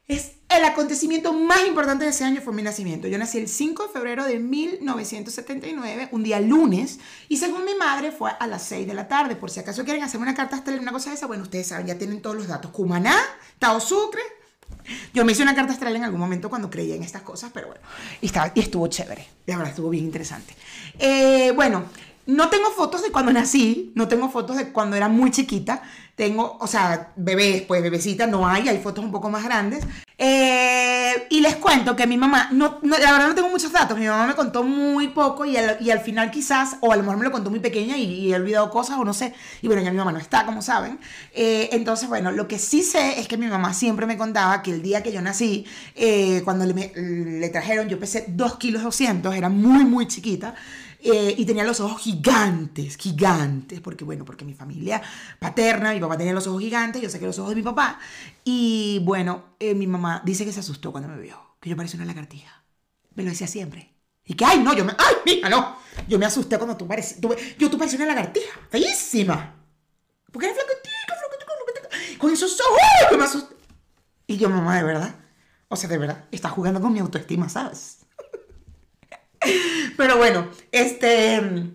es 0.08 0.32
el 0.56 0.64
acontecimiento 0.64 1.32
más 1.32 1.66
importante 1.66 2.04
de 2.04 2.10
ese 2.10 2.24
año 2.24 2.40
fue 2.40 2.52
mi 2.52 2.62
nacimiento. 2.62 3.08
Yo 3.08 3.18
nací 3.18 3.38
el 3.38 3.48
5 3.48 3.84
de 3.84 3.88
febrero 3.88 4.24
de 4.24 4.38
1979, 4.38 6.08
un 6.12 6.22
día 6.22 6.40
lunes, 6.40 6.98
y 7.28 7.38
según 7.38 7.64
mi 7.64 7.74
madre 7.74 8.12
fue 8.12 8.32
a 8.38 8.46
las 8.46 8.62
6 8.64 8.86
de 8.86 8.94
la 8.94 9.08
tarde. 9.08 9.36
Por 9.36 9.50
si 9.50 9.60
acaso 9.60 9.84
quieren 9.84 10.02
hacer 10.02 10.20
una 10.20 10.34
carta 10.34 10.56
astral, 10.56 10.78
una 10.78 10.92
cosa 10.92 11.10
de 11.10 11.16
esa, 11.16 11.26
bueno, 11.26 11.44
ustedes 11.44 11.68
saben, 11.68 11.86
ya 11.86 11.96
tienen 11.96 12.20
todos 12.20 12.36
los 12.36 12.48
datos. 12.48 12.70
Cumaná, 12.70 13.16
Tao 13.58 13.80
Sucre. 13.80 14.22
Yo 15.14 15.24
me 15.24 15.32
hice 15.32 15.42
una 15.42 15.54
carta 15.54 15.72
astral 15.72 15.96
en 15.96 16.04
algún 16.04 16.20
momento 16.20 16.50
cuando 16.50 16.68
creía 16.68 16.96
en 16.96 17.02
estas 17.02 17.22
cosas, 17.22 17.50
pero 17.54 17.68
bueno, 17.68 17.82
y 18.20 18.60
estuvo 18.60 18.86
chévere. 18.88 19.26
La 19.46 19.56
verdad, 19.56 19.70
estuvo 19.70 19.90
bien 19.90 20.04
interesante. 20.04 20.54
Eh, 20.98 21.52
bueno, 21.54 21.84
no 22.26 22.48
tengo 22.48 22.70
fotos 22.70 23.02
de 23.02 23.10
cuando 23.10 23.32
nací, 23.32 23.92
no 23.94 24.06
tengo 24.06 24.28
fotos 24.28 24.56
de 24.56 24.72
cuando 24.72 24.96
era 24.96 25.08
muy 25.08 25.30
chiquita. 25.30 25.82
Tengo, 26.14 26.58
o 26.60 26.66
sea, 26.66 27.12
bebés, 27.16 27.62
pues 27.62 27.82
bebecita 27.82 28.26
no 28.26 28.46
hay, 28.46 28.68
hay 28.68 28.78
fotos 28.78 29.04
un 29.04 29.10
poco 29.10 29.30
más 29.30 29.42
grandes. 29.44 29.84
Eh, 30.18 31.26
y 31.30 31.40
les 31.40 31.56
cuento 31.56 31.96
que 31.96 32.06
mi 32.06 32.16
mamá, 32.16 32.48
no, 32.52 32.78
la 32.82 33.12
verdad 33.12 33.28
no 33.28 33.34
tengo 33.34 33.48
muchos 33.48 33.72
datos, 33.72 33.98
mi 33.98 34.06
mamá 34.06 34.26
me 34.26 34.34
contó 34.34 34.62
muy 34.62 35.08
poco 35.08 35.44
y 35.44 35.56
al, 35.56 36.00
final 36.00 36.30
quizás, 36.30 36.76
o 36.80 36.92
a 36.92 36.96
lo 36.96 37.02
mejor 37.02 37.16
me 37.16 37.24
lo 37.24 37.32
contó 37.32 37.50
muy 37.50 37.58
pequeña 37.58 37.96
y, 37.96 38.30
he 38.32 38.36
olvidado 38.36 38.70
cosas 38.70 38.98
o 38.98 39.04
no 39.04 39.14
sé. 39.14 39.34
Y 39.62 39.66
bueno, 39.66 39.82
ya 39.82 39.90
mi 39.90 39.96
mamá 39.96 40.12
no 40.12 40.18
está, 40.18 40.44
como 40.46 40.62
saben. 40.62 41.00
Eh, 41.34 41.70
entonces, 41.72 42.08
bueno, 42.08 42.30
lo 42.30 42.46
que 42.46 42.58
sí 42.58 42.82
sé 42.82 43.18
es 43.18 43.26
que 43.26 43.36
mi 43.36 43.46
mamá 43.46 43.74
siempre 43.74 44.06
me 44.06 44.16
contaba 44.16 44.62
que 44.62 44.70
el 44.70 44.82
día 44.82 45.02
que 45.02 45.12
yo 45.12 45.22
nací, 45.22 45.66
eh, 45.96 46.42
cuando 46.44 46.66
le, 46.66 46.92
le 46.94 47.48
trajeron, 47.48 47.88
yo 47.88 47.98
pesé 47.98 48.26
2 48.28 48.58
kilos 48.58 48.82
200, 48.84 49.34
era 49.34 49.48
muy, 49.48 49.84
muy 49.84 50.06
chiquita. 50.06 50.54
Eh, 51.04 51.34
y 51.36 51.44
tenía 51.44 51.64
los 51.64 51.80
ojos 51.80 52.00
gigantes, 52.00 52.96
gigantes, 52.96 53.80
porque 53.80 54.04
bueno, 54.04 54.24
porque 54.24 54.44
mi 54.44 54.54
familia 54.54 55.02
paterna, 55.40 55.92
mi 55.92 55.98
papá 55.98 56.16
tenía 56.16 56.32
los 56.32 56.46
ojos 56.46 56.62
gigantes, 56.62 57.02
yo 57.02 57.10
saqué 57.10 57.26
los 57.26 57.36
ojos 57.40 57.50
de 57.50 57.56
mi 57.56 57.62
papá, 57.62 57.98
y 58.44 59.00
bueno, 59.02 59.56
eh, 59.58 59.74
mi 59.74 59.88
mamá 59.88 60.22
dice 60.24 60.44
que 60.44 60.52
se 60.52 60.60
asustó 60.60 60.92
cuando 60.92 61.08
me 61.08 61.20
vio, 61.20 61.56
que 61.60 61.70
yo 61.70 61.76
parecía 61.76 61.98
una 61.98 62.06
lagartija, 62.06 62.62
me 63.16 63.24
lo 63.24 63.30
decía 63.30 63.48
siempre, 63.48 63.92
y 64.24 64.34
que, 64.34 64.44
ay, 64.44 64.60
no, 64.60 64.74
yo 64.74 64.84
me, 64.84 64.92
ay, 64.96 65.16
mija, 65.26 65.48
no, 65.48 65.76
yo 66.06 66.20
me 66.20 66.26
asusté 66.26 66.56
cuando 66.56 66.76
tú 66.76 66.86
parecías, 66.86 67.20
yo 67.58 67.68
tú 67.68 67.76
parecías 67.76 68.00
una 68.00 68.14
lagartija, 68.14 68.60
feísima, 68.70 69.56
porque 70.30 70.46
eres 70.46 70.56
flaquetica, 70.56 71.14
flaquetica, 71.18 71.52
flaquetica, 71.90 72.18
con 72.18 72.30
esos 72.30 72.56
ojos, 72.60 72.80
yo 73.10 73.18
me 73.18 73.24
asusté, 73.24 73.56
y 74.28 74.36
yo, 74.36 74.48
mamá, 74.48 74.76
de 74.76 74.84
verdad, 74.84 75.16
o 75.66 75.74
sea, 75.74 75.90
de 75.90 75.98
verdad, 75.98 76.26
está 76.30 76.48
jugando 76.48 76.80
con 76.80 76.92
mi 76.92 77.00
autoestima, 77.00 77.48
¿sabes? 77.48 78.01
Pero 79.96 80.16
bueno, 80.16 80.48
este... 80.70 81.70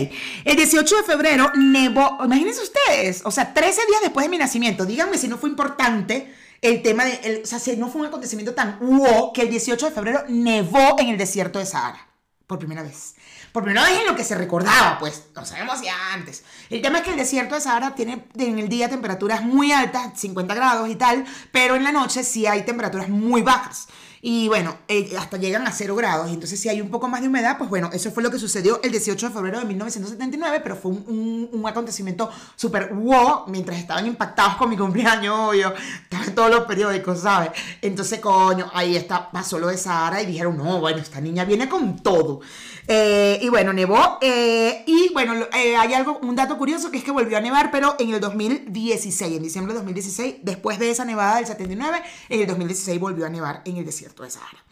el 0.45 0.55
18 0.55 0.97
de 0.97 1.03
febrero 1.03 1.51
nevó, 1.55 2.19
imagínense 2.23 2.61
ustedes, 2.61 3.21
o 3.25 3.31
sea, 3.31 3.53
13 3.53 3.81
días 3.87 4.01
después 4.03 4.23
de 4.25 4.29
mi 4.29 4.37
nacimiento, 4.37 4.85
díganme 4.85 5.17
si 5.17 5.27
no 5.27 5.39
fue 5.39 5.49
importante 5.49 6.31
el 6.61 6.83
tema 6.83 7.05
de, 7.05 7.41
o 7.43 7.45
sea, 7.45 7.57
si 7.57 7.75
no 7.75 7.89
fue 7.89 8.01
un 8.01 8.07
acontecimiento 8.07 8.53
tan 8.53 8.77
wow 8.79 9.33
que 9.33 9.41
el 9.41 9.49
18 9.49 9.87
de 9.87 9.91
febrero 9.91 10.23
nevó 10.29 10.95
en 10.99 11.09
el 11.09 11.17
desierto 11.17 11.57
de 11.57 11.65
Sahara 11.65 12.12
por 12.47 12.59
primera 12.59 12.83
vez. 12.83 13.15
Por 13.51 13.63
primera 13.63 13.87
vez 13.87 13.99
en 14.01 14.07
lo 14.07 14.15
que 14.15 14.23
se 14.23 14.35
recordaba, 14.35 14.97
pues, 14.99 15.23
no 15.35 15.45
sabemos 15.45 15.81
ya 15.81 16.13
antes. 16.13 16.43
El 16.69 16.81
tema 16.81 16.99
es 16.99 17.03
que 17.03 17.11
el 17.11 17.17
desierto 17.17 17.55
de 17.55 17.61
Sahara 17.61 17.95
tiene 17.95 18.25
en 18.37 18.59
el 18.59 18.69
día 18.69 18.89
temperaturas 18.89 19.43
muy 19.43 19.71
altas, 19.71 20.19
50 20.19 20.53
grados 20.53 20.89
y 20.89 20.95
tal, 20.95 21.25
pero 21.51 21.75
en 21.75 21.83
la 21.83 21.91
noche 21.91 22.23
sí 22.23 22.45
hay 22.45 22.63
temperaturas 22.63 23.09
muy 23.09 23.41
bajas. 23.41 23.87
Y 24.25 24.47
bueno, 24.47 24.77
eh, 24.87 25.17
hasta 25.19 25.35
llegan 25.35 25.67
a 25.67 25.71
0 25.73 25.97
grados. 25.97 26.29
Entonces, 26.29 26.57
si 26.57 26.69
hay 26.69 26.79
un 26.79 26.89
poco 26.89 27.09
más 27.09 27.19
de 27.19 27.27
humedad, 27.27 27.57
pues 27.57 27.69
bueno, 27.69 27.89
eso 27.91 28.09
fue 28.09 28.23
lo 28.23 28.31
que 28.31 28.39
sucedió 28.39 28.79
el 28.81 28.89
18 28.91 29.27
de 29.27 29.33
febrero 29.33 29.59
de 29.59 29.65
1979, 29.65 30.61
pero 30.63 30.77
fue 30.77 30.91
un, 30.91 31.49
un, 31.51 31.67
acontecimiento 31.67 32.29
súper 32.55 32.93
wow, 32.93 33.47
mientras 33.47 33.77
estaban 33.77 34.07
impactados 34.07 34.55
con 34.55 34.69
mi 34.69 34.77
cumpleaños, 34.77 35.37
obvio. 35.37 35.73
Estaban 36.03 36.33
todos 36.33 36.49
los 36.51 36.61
periódicos, 36.61 37.19
¿sabes? 37.19 37.49
Entonces, 37.81 38.21
coño, 38.21 38.71
ahí 38.73 38.95
está, 38.95 39.29
pasó 39.29 39.59
lo 39.59 39.67
de 39.67 39.75
Sahara 39.75 40.21
y 40.21 40.25
dijeron, 40.25 40.55
no, 40.55 40.79
bueno, 40.79 40.99
esta 40.99 41.19
niña 41.19 41.43
viene 41.43 41.67
con 41.67 41.97
todo. 42.01 42.39
Eh, 42.87 43.39
y 43.41 43.49
bueno, 43.49 43.73
nevó. 43.73 44.17
Eh, 44.21 44.83
y 44.85 45.11
bueno, 45.13 45.33
hay 45.51 45.93
algo, 45.93 46.19
un 46.19 46.35
dato 46.35 46.57
curioso 46.57 46.91
que 46.91 46.97
es 46.97 47.03
que 47.03 47.11
volvió 47.11 47.37
a 47.37 47.41
nevar, 47.41 47.71
pero 47.71 47.95
en 47.99 48.13
el 48.13 48.19
2016, 48.19 49.37
en 49.37 49.43
diciembre 49.43 49.73
de 49.73 49.79
2016, 49.79 50.35
después 50.41 50.79
de 50.79 50.91
esa 50.91 51.05
nevada 51.05 51.37
del 51.37 51.45
79, 51.45 52.01
en 52.29 52.41
el 52.41 52.47
2016 52.47 52.99
volvió 52.99 53.25
a 53.25 53.29
nevar 53.29 53.61
en 53.65 53.77
el 53.77 53.85
desierto 53.85 54.23
de 54.23 54.31
Sahara. 54.31 54.63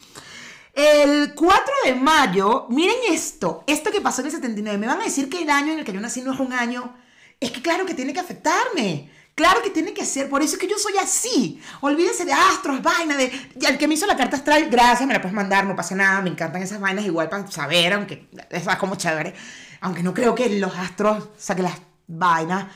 El 0.74 1.34
4 1.36 1.74
de 1.86 1.96
mayo, 1.96 2.66
miren 2.70 2.96
esto, 3.10 3.64
esto 3.68 3.92
que 3.92 4.00
pasó 4.00 4.22
en 4.22 4.28
el 4.28 4.34
79, 4.34 4.78
me 4.78 4.88
van 4.88 5.02
a 5.02 5.04
decir 5.04 5.30
que 5.30 5.42
el 5.42 5.50
año 5.50 5.74
en 5.74 5.80
el 5.80 5.86
que 5.86 5.92
yo 5.92 6.00
nací 6.00 6.22
no 6.22 6.34
es 6.34 6.40
un 6.40 6.54
año, 6.54 6.96
es 7.40 7.52
que 7.52 7.62
claro 7.62 7.86
que 7.86 7.94
tiene 7.94 8.14
que 8.14 8.22
afectarme. 8.22 9.10
Claro 9.42 9.64
que 9.64 9.72
tiene 9.72 9.92
que 9.92 10.06
ser, 10.06 10.30
por 10.30 10.44
eso 10.44 10.54
es 10.54 10.60
que 10.60 10.68
yo 10.68 10.78
soy 10.78 10.94
así. 11.02 11.60
Olvídense 11.80 12.26
de 12.26 12.32
astros, 12.32 12.84
vaina, 12.84 13.18
de. 13.18 13.32
El 13.60 13.80
que 13.80 13.88
me 13.88 13.96
hizo 13.96 14.06
la 14.06 14.16
carta 14.16 14.38
astral, 14.38 14.70
gracias, 14.70 15.08
me 15.08 15.16
la 15.16 15.20
puedes 15.20 15.34
mandar, 15.34 15.66
no 15.66 15.76
pasa 15.76 15.96
nada, 15.96 16.22
me 16.22 16.30
encantan 16.30 16.62
esas 16.62 16.80
vainas 16.80 17.04
igual 17.06 17.28
para 17.28 17.48
saber, 17.48 17.94
aunque 17.94 18.30
es 18.52 18.64
como 18.78 18.98
chévere. 18.98 19.34
Aunque 19.80 20.04
no 20.04 20.14
creo 20.14 20.36
que 20.36 20.48
los 20.60 20.76
astros 20.76 21.30
saquen 21.40 21.64
las 21.64 21.80
vainas. 22.06 22.68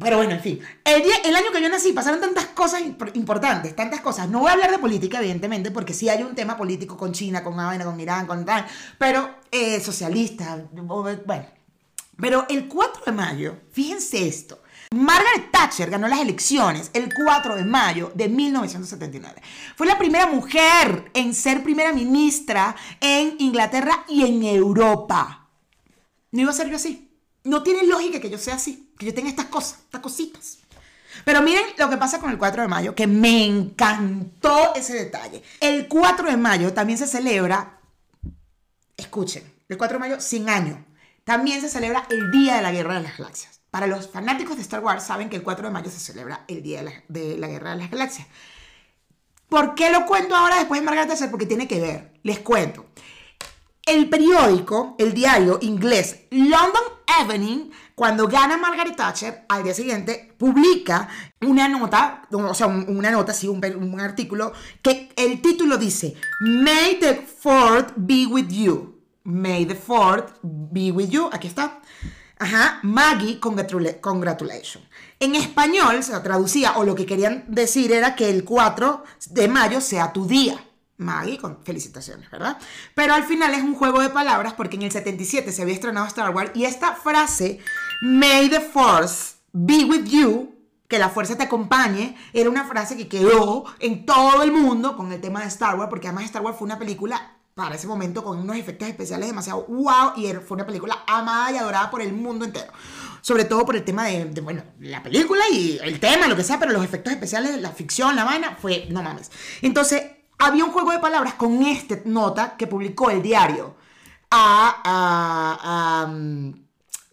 Pero 0.00 0.16
bueno, 0.16 0.32
en 0.32 0.40
fin. 0.40 0.58
El, 0.84 1.04
día, 1.04 1.14
el 1.24 1.36
año 1.36 1.52
que 1.52 1.62
yo 1.62 1.68
nací 1.68 1.92
pasaron 1.92 2.20
tantas 2.20 2.46
cosas 2.46 2.80
importantes, 3.14 3.76
tantas 3.76 4.00
cosas. 4.00 4.28
No 4.28 4.40
voy 4.40 4.50
a 4.50 4.54
hablar 4.54 4.72
de 4.72 4.78
política, 4.78 5.18
evidentemente, 5.20 5.70
porque 5.70 5.94
sí 5.94 6.08
hay 6.08 6.24
un 6.24 6.34
tema 6.34 6.56
político 6.56 6.96
con 6.96 7.12
China, 7.12 7.44
con 7.44 7.60
Habana, 7.60 7.84
con 7.84 8.00
Irán, 8.00 8.26
con 8.26 8.44
tal. 8.44 8.66
Pero 8.98 9.32
eh, 9.52 9.80
socialista, 9.80 10.60
bueno. 10.72 11.46
Pero 12.20 12.46
el 12.48 12.66
4 12.66 13.02
de 13.06 13.12
mayo, 13.12 13.56
fíjense 13.70 14.26
esto. 14.26 14.58
Margaret 14.94 15.50
Thatcher 15.50 15.90
ganó 15.90 16.06
las 16.08 16.20
elecciones 16.20 16.90
el 16.92 17.12
4 17.12 17.56
de 17.56 17.64
mayo 17.64 18.12
de 18.14 18.28
1979. 18.28 19.42
Fue 19.76 19.86
la 19.86 19.98
primera 19.98 20.26
mujer 20.26 21.10
en 21.14 21.34
ser 21.34 21.62
primera 21.62 21.92
ministra 21.92 22.76
en 23.00 23.34
Inglaterra 23.38 24.04
y 24.08 24.24
en 24.24 24.42
Europa. 24.44 25.48
No 26.30 26.42
iba 26.42 26.50
a 26.50 26.54
ser 26.54 26.68
yo 26.68 26.76
así. 26.76 27.10
No 27.42 27.62
tiene 27.62 27.84
lógica 27.84 28.20
que 28.20 28.30
yo 28.30 28.38
sea 28.38 28.54
así, 28.54 28.92
que 28.98 29.06
yo 29.06 29.14
tenga 29.14 29.28
estas 29.28 29.46
cosas, 29.46 29.80
estas 29.84 30.00
cositas. 30.00 30.58
Pero 31.24 31.42
miren 31.42 31.64
lo 31.78 31.90
que 31.90 31.96
pasa 31.96 32.20
con 32.20 32.30
el 32.30 32.38
4 32.38 32.62
de 32.62 32.68
mayo, 32.68 32.94
que 32.94 33.06
me 33.06 33.44
encantó 33.44 34.74
ese 34.74 34.94
detalle. 34.94 35.42
El 35.60 35.88
4 35.88 36.30
de 36.30 36.36
mayo 36.36 36.72
también 36.72 36.98
se 36.98 37.06
celebra, 37.06 37.80
escuchen, 38.96 39.44
el 39.68 39.76
4 39.76 39.96
de 39.96 40.00
mayo, 40.00 40.20
sin 40.20 40.48
año, 40.48 40.84
también 41.24 41.60
se 41.60 41.68
celebra 41.68 42.06
el 42.10 42.30
Día 42.30 42.56
de 42.56 42.62
la 42.62 42.72
Guerra 42.72 42.94
de 42.94 43.02
las 43.02 43.18
Galaxias. 43.18 43.53
Para 43.74 43.88
los 43.88 44.08
fanáticos 44.08 44.54
de 44.54 44.62
Star 44.62 44.84
Wars 44.84 45.02
saben 45.02 45.28
que 45.28 45.34
el 45.34 45.42
4 45.42 45.66
de 45.66 45.72
mayo 45.72 45.90
se 45.90 45.98
celebra 45.98 46.44
el 46.46 46.62
Día 46.62 46.78
de 46.78 46.84
la, 46.84 46.92
de 47.08 47.36
la 47.36 47.48
Guerra 47.48 47.70
de 47.70 47.78
las 47.78 47.90
Galaxias. 47.90 48.28
¿Por 49.48 49.74
qué 49.74 49.90
lo 49.90 50.06
cuento 50.06 50.36
ahora 50.36 50.58
después 50.58 50.80
de 50.80 50.84
Margaret 50.84 51.08
Thatcher? 51.08 51.28
Porque 51.28 51.46
tiene 51.46 51.66
que 51.66 51.80
ver. 51.80 52.12
Les 52.22 52.38
cuento. 52.38 52.86
El 53.84 54.08
periódico, 54.08 54.94
el 54.96 55.12
diario 55.12 55.58
inglés 55.60 56.20
London 56.30 56.84
Evening, 57.20 57.70
cuando 57.96 58.28
gana 58.28 58.56
Margaret 58.56 58.94
Thatcher, 58.94 59.44
al 59.48 59.64
día 59.64 59.74
siguiente 59.74 60.32
publica 60.38 61.08
una 61.40 61.66
nota, 61.66 62.28
o 62.30 62.54
sea, 62.54 62.68
una 62.68 63.10
nota, 63.10 63.34
sí, 63.34 63.48
un, 63.48 63.60
un 63.64 64.00
artículo, 64.00 64.52
que 64.82 65.12
el 65.16 65.42
título 65.42 65.78
dice, 65.78 66.14
May 66.42 67.00
the 67.00 67.16
Fourth 67.16 67.94
be 67.96 68.24
with 68.26 68.50
you. 68.50 69.00
May 69.24 69.66
the 69.66 69.74
Fourth 69.74 70.30
be 70.42 70.92
with 70.92 71.08
you. 71.08 71.28
Aquí 71.32 71.48
está. 71.48 71.80
Ajá, 72.44 72.78
Maggie, 72.82 73.40
congratula- 73.40 74.00
congratulations. 74.02 74.84
En 75.18 75.34
español 75.34 76.02
se 76.02 76.12
traducía, 76.20 76.76
o 76.76 76.84
lo 76.84 76.94
que 76.94 77.06
querían 77.06 77.44
decir 77.48 77.90
era 77.90 78.14
que 78.14 78.28
el 78.28 78.44
4 78.44 79.02
de 79.30 79.48
mayo 79.48 79.80
sea 79.80 80.12
tu 80.12 80.26
día. 80.26 80.62
Maggie, 80.98 81.38
con 81.38 81.64
felicitaciones, 81.64 82.30
¿verdad? 82.30 82.58
Pero 82.94 83.14
al 83.14 83.24
final 83.24 83.54
es 83.54 83.62
un 83.62 83.74
juego 83.74 84.00
de 84.00 84.10
palabras 84.10 84.52
porque 84.52 84.76
en 84.76 84.82
el 84.82 84.92
77 84.92 85.52
se 85.52 85.62
había 85.62 85.72
estrenado 85.74 86.06
Star 86.06 86.34
Wars 86.34 86.50
y 86.54 86.66
esta 86.66 86.92
frase, 86.94 87.60
May 88.02 88.50
the 88.50 88.60
Force 88.60 89.36
be 89.52 89.84
with 89.86 90.04
you, 90.04 90.54
que 90.86 90.98
la 90.98 91.08
fuerza 91.08 91.36
te 91.38 91.44
acompañe, 91.44 92.14
era 92.34 92.50
una 92.50 92.64
frase 92.66 92.94
que 92.94 93.08
quedó 93.08 93.64
en 93.80 94.04
todo 94.04 94.42
el 94.42 94.52
mundo 94.52 94.98
con 94.98 95.10
el 95.12 95.20
tema 95.22 95.40
de 95.40 95.46
Star 95.48 95.76
Wars, 95.78 95.88
porque 95.88 96.08
además 96.08 96.24
Star 96.26 96.42
Wars 96.42 96.58
fue 96.58 96.66
una 96.66 96.78
película 96.78 97.33
para 97.54 97.76
ese 97.76 97.86
momento 97.86 98.24
con 98.24 98.38
unos 98.38 98.56
efectos 98.56 98.88
especiales 98.88 99.28
demasiado 99.28 99.64
wow 99.68 100.12
y 100.16 100.32
fue 100.46 100.56
una 100.56 100.66
película 100.66 101.04
amada 101.06 101.52
y 101.52 101.56
adorada 101.56 101.90
por 101.90 102.02
el 102.02 102.12
mundo 102.12 102.44
entero. 102.44 102.72
Sobre 103.20 103.44
todo 103.44 103.64
por 103.64 103.76
el 103.76 103.84
tema 103.84 104.06
de, 104.06 104.26
de, 104.26 104.40
bueno, 104.40 104.62
la 104.80 105.02
película 105.02 105.42
y 105.50 105.78
el 105.82 105.98
tema, 105.98 106.26
lo 106.26 106.36
que 106.36 106.44
sea, 106.44 106.58
pero 106.58 106.72
los 106.72 106.84
efectos 106.84 107.12
especiales, 107.12 107.58
la 107.60 107.70
ficción, 107.70 108.16
la 108.16 108.24
vaina, 108.24 108.56
fue, 108.60 108.86
no 108.90 109.02
mames. 109.02 109.30
Entonces, 109.62 110.02
había 110.38 110.64
un 110.64 110.72
juego 110.72 110.92
de 110.92 110.98
palabras 110.98 111.34
con 111.34 111.62
esta 111.62 111.96
nota 112.04 112.56
que 112.58 112.66
publicó 112.66 113.10
el 113.10 113.22
diario 113.22 113.76
a, 114.30 114.82
a, 114.84 116.02
a, 116.02 116.06
mm, 116.08 116.54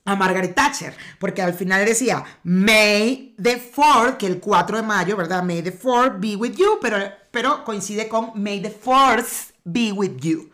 a 0.06 0.16
Margaret 0.16 0.54
Thatcher, 0.54 0.98
porque 1.20 1.42
al 1.42 1.54
final 1.54 1.86
decía 1.86 2.24
May 2.44 3.36
the 3.42 3.72
4th, 3.74 4.18
que 4.18 4.28
el 4.28 4.40
4 4.40 4.78
de 4.78 4.84
mayo, 4.84 5.16
¿verdad? 5.16 5.44
May 5.44 5.62
the 5.62 5.80
4th 5.80 6.20
be 6.20 6.36
with 6.36 6.56
you, 6.56 6.80
pero, 6.82 6.98
pero 7.30 7.64
coincide 7.64 8.10
con 8.10 8.32
May 8.36 8.62
the 8.62 8.76
4th 8.84 9.51
be 9.64 9.92
with 9.92 10.18
you. 10.20 10.50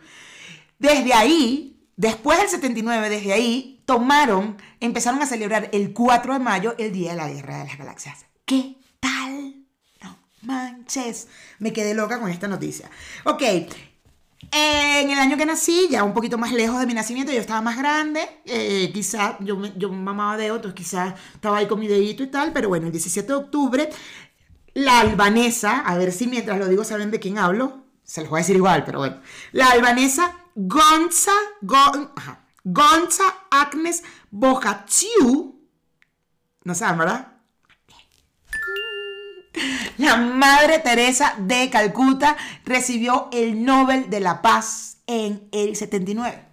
Desde 0.78 1.12
ahí, 1.12 1.80
después 1.96 2.38
del 2.38 2.48
79, 2.48 3.08
desde 3.10 3.32
ahí, 3.32 3.82
tomaron, 3.84 4.56
empezaron 4.80 5.20
a 5.22 5.26
celebrar 5.26 5.70
el 5.72 5.92
4 5.92 6.34
de 6.34 6.38
mayo, 6.38 6.74
el 6.78 6.92
Día 6.92 7.12
de 7.12 7.16
la 7.16 7.28
Guerra 7.28 7.58
de 7.58 7.64
las 7.64 7.78
Galaxias. 7.78 8.26
¿Qué 8.44 8.76
tal? 9.00 9.64
No 10.02 10.18
manches. 10.42 11.28
Me 11.58 11.72
quedé 11.72 11.94
loca 11.94 12.20
con 12.20 12.30
esta 12.30 12.48
noticia. 12.48 12.90
Ok. 13.24 13.42
En 14.52 15.10
el 15.10 15.18
año 15.18 15.36
que 15.36 15.44
nací, 15.44 15.88
ya 15.90 16.04
un 16.04 16.14
poquito 16.14 16.38
más 16.38 16.52
lejos 16.52 16.78
de 16.80 16.86
mi 16.86 16.94
nacimiento, 16.94 17.32
yo 17.32 17.40
estaba 17.40 17.60
más 17.60 17.76
grande, 17.76 18.20
eh, 18.44 18.90
quizás 18.94 19.34
yo, 19.40 19.60
yo 19.76 19.90
mamaba 19.90 20.36
dedo, 20.36 20.56
entonces 20.56 20.76
quizás 20.76 21.14
estaba 21.34 21.58
ahí 21.58 21.66
con 21.66 21.80
mi 21.80 21.88
dedito 21.88 22.22
y 22.22 22.28
tal, 22.28 22.52
pero 22.52 22.68
bueno, 22.68 22.86
el 22.86 22.92
17 22.92 23.26
de 23.26 23.34
octubre, 23.34 23.90
la 24.74 25.00
albanesa, 25.00 25.80
a 25.80 25.98
ver 25.98 26.12
si 26.12 26.28
mientras 26.28 26.58
lo 26.58 26.68
digo 26.68 26.84
saben 26.84 27.10
de 27.10 27.20
quién 27.20 27.36
hablo, 27.36 27.87
se 28.08 28.22
los 28.22 28.30
voy 28.30 28.38
a 28.38 28.40
decir 28.40 28.56
igual, 28.56 28.84
pero 28.84 29.00
bueno, 29.00 29.20
la 29.52 29.68
albanesa 29.68 30.34
Gonza, 30.54 31.34
Gonza 31.60 33.34
Agnes 33.50 34.02
Bojaciu, 34.30 35.60
no 36.64 36.74
saben, 36.74 36.98
¿verdad? 36.98 37.32
La 39.98 40.16
Madre 40.16 40.78
Teresa 40.78 41.34
de 41.38 41.68
Calcuta 41.68 42.36
recibió 42.64 43.28
el 43.30 43.62
Nobel 43.62 44.08
de 44.08 44.20
la 44.20 44.40
Paz 44.40 44.98
en 45.06 45.46
el 45.52 45.76
79. 45.76 46.46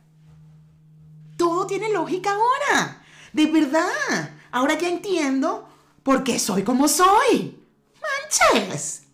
Todo 1.38 1.68
tiene 1.68 1.90
lógica 1.90 2.32
ahora. 2.32 3.02
De 3.32 3.46
verdad. 3.46 4.32
Ahora 4.52 4.78
ya 4.78 4.90
entiendo 4.90 5.70
por 6.04 6.24
qué 6.24 6.40
soy 6.40 6.64
como 6.64 6.88
soy. 6.88 7.64
Manches. 8.02 9.05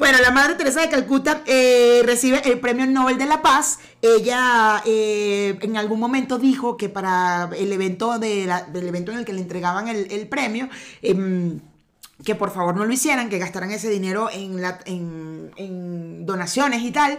Bueno, 0.00 0.16
la 0.22 0.30
Madre 0.30 0.54
Teresa 0.54 0.80
de 0.80 0.88
Calcuta 0.88 1.42
eh, 1.44 2.00
recibe 2.06 2.40
el 2.46 2.58
Premio 2.58 2.86
Nobel 2.86 3.18
de 3.18 3.26
la 3.26 3.42
Paz. 3.42 3.80
Ella 4.00 4.82
eh, 4.86 5.58
en 5.60 5.76
algún 5.76 6.00
momento 6.00 6.38
dijo 6.38 6.78
que 6.78 6.88
para 6.88 7.50
el 7.54 7.70
evento, 7.70 8.18
del 8.18 8.48
evento 8.72 9.12
en 9.12 9.18
el 9.18 9.26
que 9.26 9.34
le 9.34 9.42
entregaban 9.42 9.88
el, 9.88 10.26
premio, 10.26 10.70
em, 11.02 11.60
que 12.24 12.34
por 12.34 12.50
favor 12.50 12.74
no 12.74 12.86
lo 12.86 12.92
hicieran, 12.94 13.28
que 13.28 13.38
gastaran 13.38 13.70
ese 13.72 13.90
dinero 13.90 14.30
en, 14.32 14.56
donaciones 16.24 16.82
y 16.82 16.92
tal. 16.92 17.18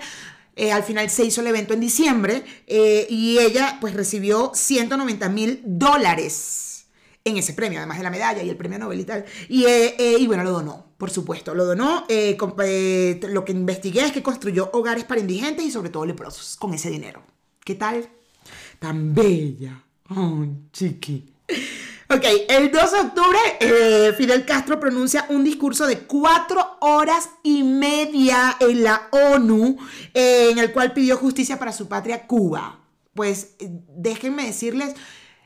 Eh, 0.56 0.72
al 0.72 0.82
final 0.82 1.08
se 1.12 1.24
hizo 1.24 1.42
el 1.42 1.48
evento 1.48 1.76
en 1.76 1.82
diciembre 1.82 2.44
y 2.68 3.38
ella 3.38 3.78
pues 3.80 3.94
recibió 3.94 4.54
190 4.56 5.30
mil 5.30 5.62
dólares 5.64 6.88
en 7.24 7.38
ese 7.38 7.54
premio, 7.54 7.78
además 7.78 8.00
de 8.00 8.04
la 8.04 8.10
medalla 8.10 8.42
y 8.42 8.50
el 8.50 8.58
premio 8.58 8.80
Nobel 8.80 9.02
y 9.02 9.06
tal. 9.06 9.24
Y, 9.50 9.68
y 9.68 10.26
bueno, 10.26 10.44
lo 10.44 10.52
donó, 10.52 10.91
por 11.02 11.10
supuesto, 11.10 11.56
lo 11.56 11.66
donó. 11.66 12.06
eh, 12.10 12.38
eh, 12.64 13.20
lo 13.30 13.44
que 13.44 13.54
investigué 13.54 14.06
es 14.06 14.12
que 14.12 14.22
construyó 14.22 14.70
hogares 14.72 15.04
para 15.04 15.20
indigentes 15.20 15.66
y 15.66 15.72
sobre 15.72 15.90
todo 15.90 16.06
leprosos 16.06 16.56
con 16.58 16.76
ese 16.76 16.92
dinero. 16.92 17.24
¿Qué 17.66 17.74
tal? 17.74 18.08
Tan 18.78 19.12
bella. 19.12 19.84
Oh, 20.12 20.46
chiqui. 20.72 21.34
Ok, 22.08 22.24
el 22.48 22.72
2 22.72 22.92
de 22.92 23.00
octubre 23.00 23.40
eh, 23.62 24.14
Fidel 24.16 24.46
Castro 24.46 24.80
pronuncia 24.80 25.26
un 25.30 25.44
discurso 25.44 25.88
de 25.88 26.02
cuatro 26.02 26.78
horas 26.82 27.32
y 27.42 27.64
media 27.64 28.58
en 28.60 28.84
la 28.84 29.08
ONU 29.10 29.78
en 30.14 30.60
el 30.60 30.72
cual 30.72 30.94
pidió 30.94 31.18
justicia 31.18 31.58
para 31.58 31.74
su 31.74 31.88
patria 31.88 32.28
Cuba. 32.28 32.80
Pues 33.16 33.56
déjenme 33.58 34.46
decirles, 34.46 34.94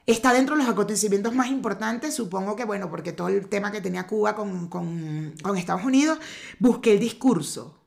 está 0.06 0.34
dentro 0.34 0.56
de 0.56 0.64
los 0.64 0.72
acontecimientos 0.72 1.34
más 1.34 1.48
importantes, 1.48 2.14
supongo 2.16 2.56
que 2.56 2.66
bueno, 2.66 2.90
porque 2.90 3.12
todo 3.14 3.30
el 3.30 3.48
tema 3.48 3.72
que 3.72 3.82
tenía 3.82 4.08
Cuba 4.08 4.36
con, 4.36 4.68
con- 4.70 5.34
con 5.42 5.58
Estados 5.58 5.84
Unidos, 5.84 6.20
busqué 6.60 6.94
el 6.94 7.00
discurso. 7.00 7.80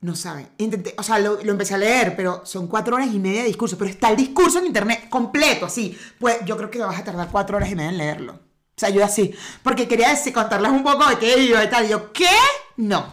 No 0.00 0.14
saben. 0.14 0.48
Intenté, 0.58 0.94
o 0.96 1.02
sea, 1.02 1.18
lo, 1.18 1.42
lo 1.42 1.50
empecé 1.52 1.74
a 1.74 1.78
leer, 1.78 2.14
pero 2.14 2.46
son 2.46 2.68
cuatro 2.68 2.94
horas 2.94 3.12
y 3.12 3.18
media 3.18 3.40
de 3.42 3.48
discurso. 3.48 3.76
Pero 3.76 3.90
está 3.90 4.10
el 4.10 4.16
discurso 4.16 4.60
en 4.60 4.66
internet 4.66 5.08
completo, 5.08 5.66
así. 5.66 5.98
Pues 6.20 6.36
yo 6.44 6.56
creo 6.56 6.70
que 6.70 6.78
vas 6.78 7.00
a 7.00 7.02
tardar 7.02 7.28
cuatro 7.32 7.56
horas 7.56 7.68
y 7.68 7.74
media 7.74 7.90
en 7.90 7.98
leerlo. 7.98 8.34
O 8.34 8.40
sea, 8.76 8.90
yo 8.90 9.04
así. 9.04 9.34
Porque 9.64 9.88
quería 9.88 10.10
decir, 10.10 10.32
contarles 10.32 10.70
un 10.70 10.84
poco 10.84 11.04
de 11.08 11.18
qué 11.18 11.42
iba 11.42 11.64
y 11.64 11.68
tal. 11.68 11.84
Y 11.84 11.88
yo, 11.88 12.12
¿qué? 12.12 12.28
No. 12.76 13.12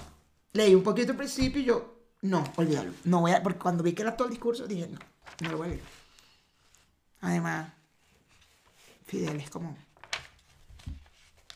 Leí 0.53 0.75
un 0.75 0.83
poquito 0.83 1.13
al 1.13 1.17
principio 1.17 1.59
y 1.59 1.65
yo, 1.65 1.95
no, 2.21 2.43
olvídalo. 2.55 2.91
No 3.05 3.21
voy 3.21 3.31
a, 3.31 3.41
porque 3.41 3.57
cuando 3.57 3.81
vi 3.81 3.93
que 3.93 4.03
era 4.03 4.15
todo 4.15 4.27
el 4.27 4.33
discurso, 4.35 4.67
dije, 4.67 4.87
no, 4.87 4.99
no 5.41 5.51
lo 5.53 5.57
voy 5.57 5.65
a 5.65 5.69
leer. 5.71 5.83
Además, 7.21 7.73
Fidel 9.05 9.39
es 9.39 9.49
como. 9.49 9.77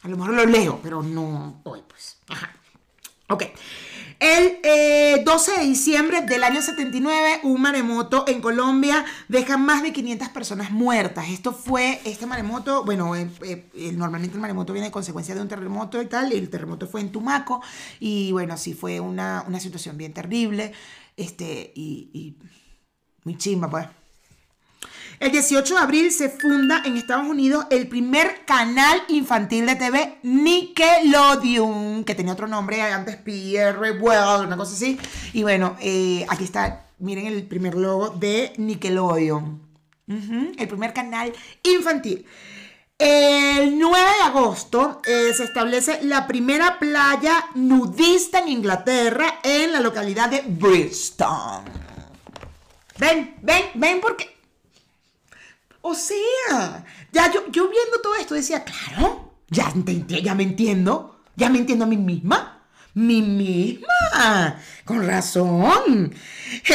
A 0.01 0.07
lo 0.07 0.17
mejor 0.17 0.33
lo 0.33 0.45
leo, 0.45 0.79
pero 0.81 1.03
no 1.03 1.61
hoy, 1.63 1.81
pues. 1.87 2.17
Ajá. 2.29 2.55
Ok. 3.29 3.43
El 4.19 4.59
eh, 4.63 5.21
12 5.23 5.59
de 5.59 5.63
diciembre 5.63 6.21
del 6.21 6.43
año 6.43 6.61
79, 6.61 7.39
un 7.43 7.61
maremoto 7.61 8.25
en 8.27 8.41
Colombia 8.41 9.05
deja 9.29 9.57
más 9.57 9.81
de 9.81 9.93
500 9.93 10.29
personas 10.29 10.71
muertas. 10.71 11.29
Esto 11.29 11.53
fue, 11.53 12.01
este 12.03 12.25
maremoto, 12.25 12.83
bueno, 12.83 13.15
eh, 13.15 13.29
eh, 13.43 13.69
eh, 13.73 13.91
normalmente 13.93 14.35
el 14.35 14.41
maremoto 14.41 14.73
viene 14.73 14.87
de 14.87 14.91
consecuencia 14.91 15.35
de 15.35 15.41
un 15.41 15.47
terremoto 15.47 16.01
y 16.01 16.07
tal, 16.07 16.33
y 16.33 16.37
el 16.37 16.49
terremoto 16.49 16.85
fue 16.85 16.99
en 16.99 17.13
Tumaco, 17.13 17.61
y 18.01 18.33
bueno, 18.33 18.57
sí 18.57 18.73
fue 18.73 18.99
una, 18.99 19.45
una 19.47 19.59
situación 19.61 19.95
bien 19.97 20.13
terrible, 20.13 20.73
este, 21.15 21.71
y, 21.75 22.09
y 22.13 22.37
muy 23.23 23.37
chimba, 23.37 23.69
pues. 23.69 23.87
El 25.19 25.33
18 25.33 25.73
de 25.73 25.79
abril 25.81 26.11
se 26.13 26.29
funda 26.29 26.81
en 26.85 26.95
Estados 26.95 27.27
Unidos 27.27 27.65
el 27.71 27.89
primer 27.89 28.45
canal 28.45 29.03
infantil 29.09 29.65
de 29.65 29.75
TV 29.75 30.17
Nickelodeon, 30.23 32.05
que 32.05 32.15
tenía 32.15 32.31
otro 32.31 32.47
nombre 32.47 32.81
antes, 32.81 33.17
Pierre 33.17 33.99
Well, 33.99 34.45
una 34.45 34.55
cosa 34.55 34.75
así. 34.75 34.97
Y 35.33 35.43
bueno, 35.43 35.75
eh, 35.81 36.25
aquí 36.29 36.45
está, 36.45 36.85
miren 36.99 37.27
el 37.27 37.43
primer 37.43 37.75
logo 37.75 38.11
de 38.11 38.53
Nickelodeon. 38.55 39.61
El 40.07 40.67
primer 40.69 40.93
canal 40.93 41.33
infantil. 41.63 42.25
El 42.97 43.77
9 43.77 43.97
de 43.97 44.23
agosto 44.25 45.01
eh, 45.05 45.33
se 45.35 45.43
establece 45.43 45.99
la 46.03 46.27
primera 46.27 46.79
playa 46.79 47.45
nudista 47.55 48.39
en 48.39 48.47
Inglaterra 48.47 49.39
en 49.43 49.73
la 49.73 49.81
localidad 49.81 50.29
de 50.29 50.43
Bristol. 50.47 51.63
Ven, 52.97 53.35
ven, 53.41 53.65
ven 53.75 53.99
porque... 53.99 54.38
O 55.81 55.95
sea, 55.95 56.85
ya 57.11 57.31
yo, 57.31 57.45
yo 57.51 57.69
viendo 57.69 58.01
todo 58.01 58.15
esto 58.15 58.35
decía, 58.35 58.63
claro, 58.63 59.33
ya, 59.49 59.73
ya 60.21 60.35
me 60.35 60.43
entiendo, 60.43 61.21
ya 61.35 61.49
me 61.49 61.59
entiendo 61.59 61.85
a 61.85 61.87
mí 61.87 61.97
misma. 61.97 62.55
Mi 62.95 63.21
misma, 63.21 64.59
con 64.83 65.05
razón. 65.05 66.11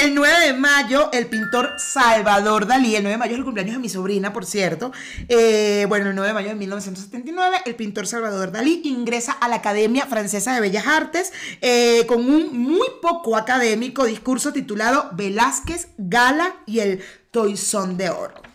El 0.01 0.15
9 0.15 0.47
de 0.47 0.53
mayo, 0.55 1.11
el 1.13 1.27
pintor 1.27 1.75
Salvador 1.77 2.67
Dalí, 2.67 2.95
el 2.95 3.03
9 3.03 3.15
de 3.15 3.19
mayo 3.19 3.33
es 3.33 3.39
el 3.39 3.45
cumpleaños 3.45 3.75
de 3.75 3.81
mi 3.81 3.89
sobrina, 3.89 4.33
por 4.33 4.47
cierto. 4.47 4.93
Eh, 5.29 5.87
bueno, 5.89 6.09
el 6.09 6.15
9 6.15 6.29
de 6.29 6.35
mayo 6.35 6.49
de 6.51 6.55
1979, 6.55 7.63
el 7.67 7.75
pintor 7.75 8.07
Salvador 8.07 8.53
Dalí 8.53 8.81
ingresa 8.85 9.33
a 9.33 9.49
la 9.49 9.57
Academia 9.57 10.07
Francesa 10.07 10.55
de 10.55 10.61
Bellas 10.61 10.87
Artes 10.87 11.33
eh, 11.61 12.07
con 12.07 12.21
un 12.21 12.57
muy 12.59 12.89
poco 13.03 13.37
académico 13.37 14.07
discurso 14.07 14.53
titulado 14.53 15.11
Velázquez, 15.13 15.89
Gala 15.99 16.55
y 16.65 16.79
el 16.79 17.03
Toisón 17.33 17.97
de 17.97 18.11
Oro. 18.11 18.54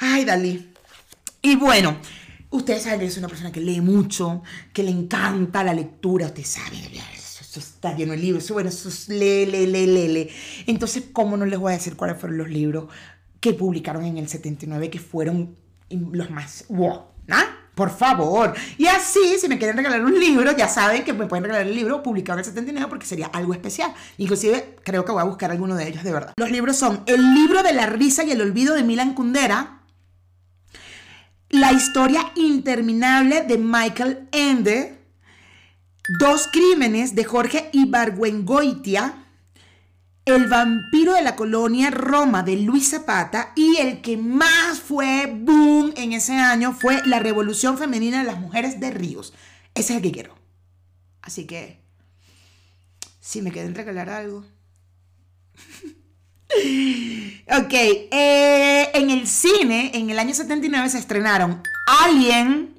Ay, 0.00 0.24
Dalí. 0.24 0.72
Y 1.42 1.56
bueno, 1.56 1.96
ustedes 2.50 2.82
saben 2.82 3.00
que 3.00 3.10
soy 3.10 3.20
una 3.20 3.28
persona 3.28 3.52
que 3.52 3.60
lee 3.60 3.80
mucho, 3.80 4.42
que 4.72 4.82
le 4.82 4.90
encanta 4.90 5.62
la 5.62 5.74
lectura, 5.74 6.26
usted 6.26 6.44
sabe, 6.44 6.76
eso, 7.14 7.60
está 7.60 7.94
lleno 7.94 8.12
de 8.12 8.18
libros, 8.18 8.44
eso, 8.44 8.54
bueno, 8.54 8.70
eso 8.70 8.88
es 8.88 9.08
lee, 9.08 9.46
lee, 9.46 9.66
lee, 9.66 9.86
lee, 9.86 10.08
lee. 10.08 10.28
Entonces, 10.66 11.04
¿cómo 11.12 11.36
no 11.36 11.46
les 11.46 11.58
voy 11.58 11.72
a 11.72 11.76
decir 11.76 11.96
cuáles 11.96 12.18
fueron 12.18 12.38
los 12.38 12.48
libros 12.48 12.86
que 13.40 13.54
publicaron 13.54 14.04
en 14.04 14.18
el 14.18 14.28
79 14.28 14.90
que 14.90 14.98
fueron 14.98 15.56
los 15.90 16.30
más 16.30 16.64
wow, 16.68 17.02
¿ah? 17.30 17.56
Por 17.74 17.90
favor. 17.90 18.54
Y 18.76 18.86
así, 18.86 19.38
si 19.40 19.48
me 19.48 19.56
quieren 19.56 19.76
regalar 19.76 20.04
un 20.04 20.18
libro, 20.18 20.54
ya 20.54 20.68
saben 20.68 21.02
que 21.02 21.14
me 21.14 21.26
pueden 21.26 21.44
regalar 21.44 21.66
el 21.66 21.74
libro 21.74 22.02
publicado 22.02 22.38
en 22.38 22.40
el 22.40 22.44
79 22.44 22.88
porque 22.90 23.06
sería 23.06 23.28
algo 23.28 23.54
especial. 23.54 23.94
Inclusive, 24.18 24.76
creo 24.84 25.04
que 25.04 25.12
voy 25.12 25.22
a 25.22 25.24
buscar 25.24 25.50
alguno 25.50 25.74
de 25.76 25.88
ellos 25.88 26.04
de 26.04 26.12
verdad. 26.12 26.34
Los 26.36 26.50
libros 26.50 26.76
son 26.76 27.02
El 27.06 27.34
libro 27.34 27.62
de 27.62 27.72
la 27.72 27.86
risa 27.86 28.22
y 28.24 28.32
el 28.32 28.42
olvido 28.42 28.74
de 28.74 28.82
Milan 28.82 29.14
Kundera, 29.14 29.79
La 31.50 31.72
historia 31.72 32.32
interminable 32.36 33.42
de 33.42 33.58
Michael 33.58 34.28
Ende, 34.30 34.96
Dos 36.20 36.48
crímenes 36.50 37.16
de 37.16 37.24
Jorge 37.24 37.70
Ibargüengoitia, 37.72 39.26
el 40.24 40.46
vampiro 40.46 41.14
de 41.14 41.22
la 41.22 41.34
colonia 41.34 41.90
Roma 41.90 42.44
de 42.44 42.56
Luis 42.56 42.90
Zapata 42.90 43.52
y 43.56 43.76
el 43.78 44.00
que 44.00 44.16
más 44.16 44.78
fue 44.78 45.26
boom 45.26 45.92
en 45.96 46.12
ese 46.12 46.34
año 46.34 46.72
fue 46.72 47.04
la 47.04 47.18
revolución 47.18 47.76
femenina 47.78 48.20
de 48.20 48.24
las 48.24 48.40
mujeres 48.40 48.78
de 48.78 48.92
Ríos. 48.92 49.32
Ese 49.74 49.92
es 49.92 49.96
el 49.96 50.02
que 50.02 50.12
quiero. 50.12 50.36
Así 51.20 51.46
que, 51.46 51.80
si 53.20 53.42
me 53.42 53.50
quieren 53.50 53.74
regalar 53.74 54.08
algo. 54.08 54.44
ok, 57.46 57.72
eh, 57.72 58.90
en 58.94 59.10
el 59.10 59.26
cine, 59.26 59.92
en 59.94 60.10
el 60.10 60.18
año 60.18 60.34
79 60.34 60.88
se 60.88 60.98
estrenaron 60.98 61.62
Alien, 61.86 62.74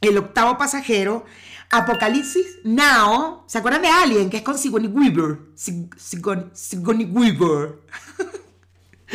El 0.00 0.18
octavo 0.18 0.56
pasajero, 0.58 1.24
Apocalipsis 1.70 2.46
Now. 2.64 3.44
¿Se 3.46 3.58
acuerdan 3.58 3.82
de 3.82 3.88
Alien? 3.88 4.30
Que 4.30 4.38
es 4.38 4.42
con 4.42 4.58
Sigourney 4.58 4.90
Weaver. 4.90 5.38
Sigourney 5.54 7.06
Weaver. 7.06 7.78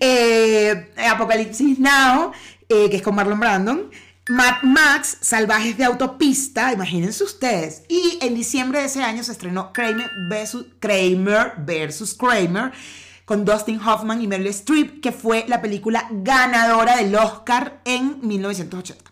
eh, 0.00 0.92
Apocalipsis 1.10 1.78
Now, 1.78 2.32
eh, 2.68 2.90
que 2.90 2.96
es 2.96 3.02
con 3.02 3.14
Marlon 3.14 3.40
Brandon. 3.40 3.90
Mad 4.28 4.62
Max, 4.62 5.18
Salvajes 5.22 5.76
de 5.76 5.84
Autopista, 5.84 6.72
imagínense 6.72 7.24
ustedes. 7.24 7.82
Y 7.88 8.18
en 8.22 8.34
diciembre 8.34 8.78
de 8.78 8.84
ese 8.84 9.02
año 9.02 9.24
se 9.24 9.32
estrenó 9.32 9.72
Kramer 9.72 10.08
versus 10.28 10.66
Kramer, 10.78 11.54
versus 11.58 12.14
Kramer 12.14 12.70
con 13.30 13.44
Dustin 13.44 13.78
Hoffman 13.78 14.20
y 14.20 14.26
Meryl 14.26 14.48
Streep, 14.48 15.00
que 15.00 15.12
fue 15.12 15.44
la 15.46 15.62
película 15.62 16.08
ganadora 16.10 16.96
del 16.96 17.14
Oscar 17.14 17.80
en 17.84 18.18
1980 18.26 19.04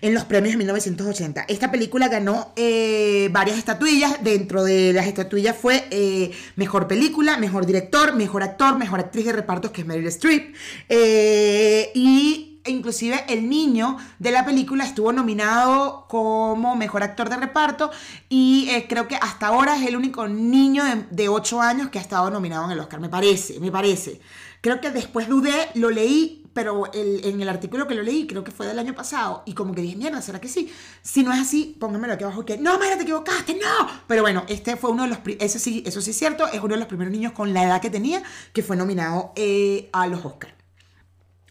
en 0.00 0.14
los 0.14 0.24
premios 0.24 0.54
de 0.54 0.58
1980. 0.58 1.44
Esta 1.48 1.70
película 1.70 2.08
ganó 2.08 2.54
eh, 2.56 3.28
varias 3.32 3.58
estatuillas. 3.58 4.24
Dentro 4.24 4.64
de 4.64 4.94
las 4.94 5.06
estatuillas 5.06 5.54
fue 5.54 5.86
eh, 5.90 6.30
mejor 6.56 6.88
película, 6.88 7.36
mejor 7.36 7.66
director, 7.66 8.14
mejor 8.14 8.42
actor, 8.42 8.78
mejor 8.78 9.00
actriz 9.00 9.26
de 9.26 9.32
repartos, 9.32 9.70
que 9.70 9.82
es 9.82 9.86
Meryl 9.86 10.06
Streep. 10.06 10.54
Eh, 10.88 11.90
y 11.94 12.53
inclusive 12.66 13.24
el 13.28 13.48
niño 13.48 13.96
de 14.18 14.30
la 14.30 14.44
película 14.44 14.84
estuvo 14.84 15.12
nominado 15.12 16.06
como 16.08 16.76
mejor 16.76 17.02
actor 17.02 17.28
de 17.28 17.36
reparto 17.36 17.90
y 18.28 18.68
creo 18.88 19.08
que 19.08 19.16
hasta 19.16 19.48
ahora 19.48 19.76
es 19.76 19.86
el 19.86 19.96
único 19.96 20.28
niño 20.28 20.84
de, 20.84 21.06
de 21.10 21.28
8 21.28 21.60
años 21.60 21.88
que 21.90 21.98
ha 21.98 22.02
estado 22.02 22.30
nominado 22.30 22.64
en 22.66 22.72
el 22.72 22.80
Oscar, 22.80 23.00
me 23.00 23.08
parece, 23.08 23.60
me 23.60 23.70
parece. 23.70 24.20
Creo 24.60 24.80
que 24.80 24.90
después 24.90 25.28
dudé, 25.28 25.68
lo 25.74 25.90
leí 25.90 26.44
pero 26.54 26.84
en 26.94 27.40
el 27.40 27.48
artículo 27.48 27.86
que 27.86 27.94
lo 27.94 28.02
leí, 28.02 28.26
creo 28.26 28.44
que 28.44 28.52
fue 28.52 28.66
del 28.66 28.78
año 28.78 28.94
pasado, 28.94 29.42
y 29.44 29.54
como 29.54 29.74
que 29.74 29.82
dije, 29.82 29.96
mierda, 29.96 30.22
¿será 30.22 30.40
que 30.40 30.48
sí? 30.48 30.72
Si 31.02 31.24
no 31.24 31.32
es 31.32 31.40
así, 31.40 31.76
pónganmelo 31.78 32.14
aquí 32.14 32.22
abajo 32.22 32.44
que, 32.44 32.56
no, 32.56 32.78
mira, 32.78 32.96
te 32.96 33.02
equivocaste, 33.02 33.54
no. 33.54 33.88
Pero 34.06 34.22
bueno, 34.22 34.44
este 34.48 34.76
fue 34.76 34.90
uno 34.90 35.02
de 35.02 35.08
los, 35.10 35.18
eso 35.40 35.58
sí, 35.58 35.82
eso 35.84 36.00
sí 36.00 36.12
es 36.12 36.16
cierto, 36.16 36.46
es 36.46 36.60
uno 36.60 36.74
de 36.74 36.78
los 36.78 36.86
primeros 36.86 37.12
niños 37.12 37.32
con 37.32 37.52
la 37.52 37.64
edad 37.64 37.82
que 37.82 37.90
tenía 37.90 38.22
que 38.52 38.62
fue 38.62 38.76
nominado 38.76 39.32
eh, 39.34 39.90
a 39.92 40.06
los 40.06 40.24
Oscars. 40.24 40.54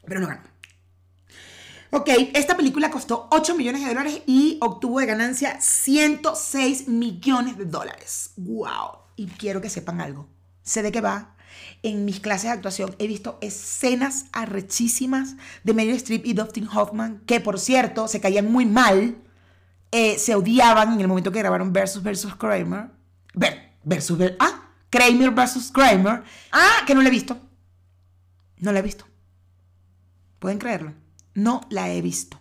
Pero 0.06 0.21
no 0.21 0.28
ganó. 0.28 0.52
Ok, 1.95 2.10
esta 2.34 2.58
película 2.58 2.89
costó 2.89 3.27
8 3.29 3.53
millones 3.53 3.84
de 3.84 3.89
dólares 3.89 4.23
y 4.25 4.58
obtuvo 4.62 4.99
de 4.99 5.06
ganancia 5.06 5.62
106 5.62 6.88
millones 6.88 7.56
de 7.56 7.65
dólares. 7.65 8.32
¡Wow! 8.36 8.97
Y 9.15 9.27
quiero 9.27 9.62
que 9.62 9.69
sepan 9.69 10.01
algo. 10.01 10.27
Sé 10.63 10.82
de 10.82 10.91
qué 10.91 11.01
va, 11.01 11.36
en 11.84 12.03
mis 12.03 12.19
clases 12.19 12.45
de 12.45 12.56
actuación 12.56 12.95
he 12.97 13.06
visto 13.06 13.38
escenas 13.41 14.25
arrechísimas 14.32 15.36
de 15.63 15.75
Meryl 15.75 15.93
Streep 15.97 16.25
y 16.25 16.34
Dustin 16.34 16.67
Hoffman, 16.67 17.21
que 17.27 17.39
por 17.39 17.60
cierto 17.60 18.08
se 18.08 18.19
caían 18.19 18.51
muy 18.51 18.65
mal, 18.65 19.15
eh, 19.91 20.17
se 20.17 20.34
odiaban 20.34 20.93
en 20.93 21.01
el 21.01 21.08
momento 21.08 21.32
que 21.32 21.38
grabaron 21.38 21.71
Versus 21.71 22.01
versus 22.01 22.34
Kramer. 22.34 22.89
Ver, 23.36 23.75
versus, 23.84 24.17
ah, 24.39 24.71
Kramer 24.89 25.29
versus 25.29 25.71
Kramer. 25.71 26.23
Ah, 26.51 26.77
que 26.88 26.95
no 26.95 27.03
la 27.03 27.10
he 27.10 27.12
visto. 27.12 27.38
No 28.58 28.71
la 28.71 28.79
he 28.79 28.82
visto. 28.82 29.06
¿Pueden 30.39 30.58
creerlo? 30.58 31.02
No 31.36 31.62
la 31.69 31.89
he 31.89 32.02
visto. 32.02 32.39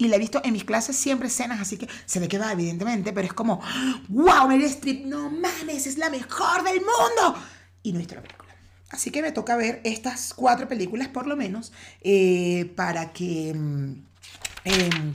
Y 0.00 0.06
la 0.06 0.16
he 0.16 0.18
visto 0.20 0.40
en 0.44 0.52
mis 0.52 0.64
clases 0.64 0.96
siempre 0.96 1.26
escenas, 1.26 1.60
así 1.60 1.76
que 1.76 1.88
se 2.06 2.20
ve 2.20 2.28
que 2.28 2.38
va, 2.38 2.52
evidentemente, 2.52 3.12
pero 3.12 3.26
es 3.26 3.32
como, 3.32 3.60
wow, 4.08 4.46
Meryl 4.46 4.66
Streep, 4.66 5.06
no 5.06 5.28
mames, 5.28 5.88
es 5.88 5.98
la 5.98 6.08
mejor 6.08 6.62
del 6.62 6.80
mundo 6.80 7.36
y 7.82 7.92
nuestra 7.92 8.22
película. 8.22 8.54
Así 8.90 9.10
que 9.10 9.22
me 9.22 9.32
toca 9.32 9.56
ver 9.56 9.80
estas 9.84 10.32
cuatro 10.34 10.68
películas 10.68 11.08
por 11.08 11.26
lo 11.26 11.36
menos 11.36 11.72
eh, 12.00 12.72
para 12.76 13.12
que 13.12 13.52
mm, 13.54 13.92
em, 14.64 15.14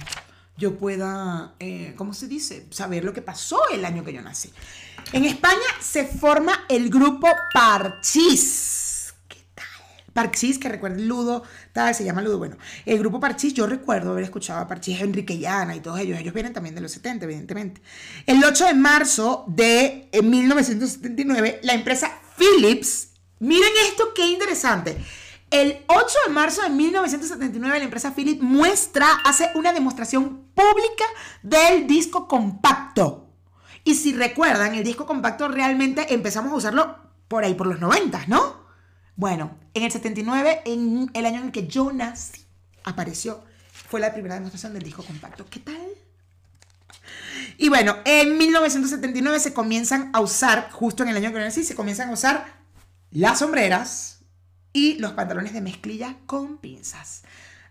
yo 0.58 0.78
pueda, 0.78 1.56
eh, 1.60 1.94
¿cómo 1.98 2.14
se 2.14 2.28
dice? 2.28 2.68
Saber 2.70 3.04
lo 3.04 3.14
que 3.14 3.22
pasó 3.22 3.60
el 3.72 3.86
año 3.86 4.04
que 4.04 4.14
yo 4.14 4.22
nací. 4.22 4.54
En 5.12 5.26
España 5.26 5.58
se 5.82 6.06
forma 6.06 6.66
el 6.70 6.90
grupo 6.90 7.28
Parchís. 7.54 8.83
Parchís, 10.14 10.60
que 10.60 10.70
recuerden 10.70 11.08
Ludo, 11.08 11.44
tal, 11.74 11.94
se 11.94 12.04
llama 12.04 12.22
Ludo. 12.22 12.38
Bueno, 12.38 12.58
el 12.86 13.00
grupo 13.00 13.20
Parchís, 13.20 13.54
yo 13.54 13.68
recuerdo 13.68 14.12
haber 14.12 14.24
escuchado 14.24 14.62
a 14.62 14.68
Parchís, 14.68 15.02
Enrique 15.02 15.38
Llana 15.38 15.76
y 15.76 15.80
todos 15.80 16.00
ellos. 16.00 16.20
Ellos 16.20 16.34
vienen 16.34 16.54
también 16.54 16.76
de 16.76 16.82
los 16.82 16.92
70, 16.92 17.26
evidentemente. 17.26 17.82
El 18.26 18.44
8 18.44 18.66
de 18.66 18.74
marzo 18.76 19.44
de 19.48 20.10
1979, 20.24 21.50
eh, 21.50 21.60
la 21.64 21.74
empresa 21.74 22.12
Philips, 22.38 23.10
miren 23.40 23.72
esto, 23.88 24.14
qué 24.14 24.28
interesante. 24.28 24.98
El 25.50 25.84
8 25.88 26.06
de 26.28 26.34
marzo 26.34 26.64
de 26.64 26.70
1979 26.70 27.78
la 27.78 27.86
empresa 27.86 28.16
Philips 28.16 28.42
muestra, 28.42 29.08
hace 29.24 29.52
una 29.54 29.72
demostración 29.72 30.48
pública 30.56 31.06
del 31.44 31.86
disco 31.86 32.28
compacto. 32.28 33.28
Y 33.84 33.96
si 33.96 34.14
recuerdan, 34.14 34.74
el 34.76 34.84
disco 34.84 35.06
compacto 35.06 35.48
realmente 35.48 36.14
empezamos 36.14 36.52
a 36.54 36.56
usarlo 36.56 36.98
por 37.28 37.44
ahí, 37.44 37.54
por 37.54 37.68
los 37.68 37.80
90, 37.80 38.26
¿no? 38.28 38.63
Bueno, 39.16 39.56
en 39.74 39.84
el 39.84 39.92
79, 39.92 40.62
en 40.66 41.12
el 41.14 41.26
año 41.26 41.40
en 41.40 41.46
el 41.46 41.52
que 41.52 41.68
yo 41.68 41.92
nací, 41.92 42.46
apareció, 42.84 43.44
fue 43.72 44.00
la 44.00 44.12
primera 44.12 44.36
demostración 44.36 44.74
del 44.74 44.84
disco 44.84 45.04
compacto. 45.04 45.46
¿Qué 45.50 45.60
tal? 45.60 45.76
Y 47.58 47.70
bueno, 47.70 47.98
en 48.06 48.38
1979 48.38 49.40
se 49.40 49.54
comienzan 49.54 50.10
a 50.14 50.20
usar, 50.20 50.72
justo 50.72 51.04
en 51.04 51.10
el 51.10 51.18
año 51.18 51.32
que 51.32 51.40
nací, 51.40 51.64
se 51.64 51.76
comienzan 51.76 52.10
a 52.10 52.14
usar 52.14 52.46
las 53.12 53.40
sombreras 53.40 54.20
y 54.74 54.98
los 54.98 55.14
pantalones 55.14 55.54
de 55.54 55.62
mezclilla 55.62 56.18
con 56.26 56.58
pinzas. 56.58 57.22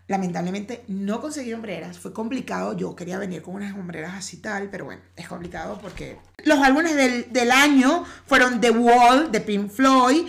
Lamentablemente 0.07 0.83
no 0.87 1.21
conseguí 1.21 1.53
hombreras, 1.53 1.99
fue 1.99 2.13
complicado. 2.13 2.77
Yo 2.77 2.95
quería 2.95 3.17
venir 3.17 3.41
con 3.41 3.55
unas 3.55 3.73
hombreras 3.73 4.13
así 4.13 4.37
tal, 4.37 4.69
pero 4.69 4.85
bueno, 4.85 5.01
es 5.15 5.27
complicado 5.27 5.79
porque 5.81 6.17
los 6.45 6.59
álbumes 6.59 6.95
del, 6.95 7.31
del 7.31 7.51
año 7.51 8.05
fueron 8.25 8.61
The 8.61 8.71
Wall 8.71 9.31
de 9.31 9.41
Pink 9.41 9.69
Floyd, 9.69 10.27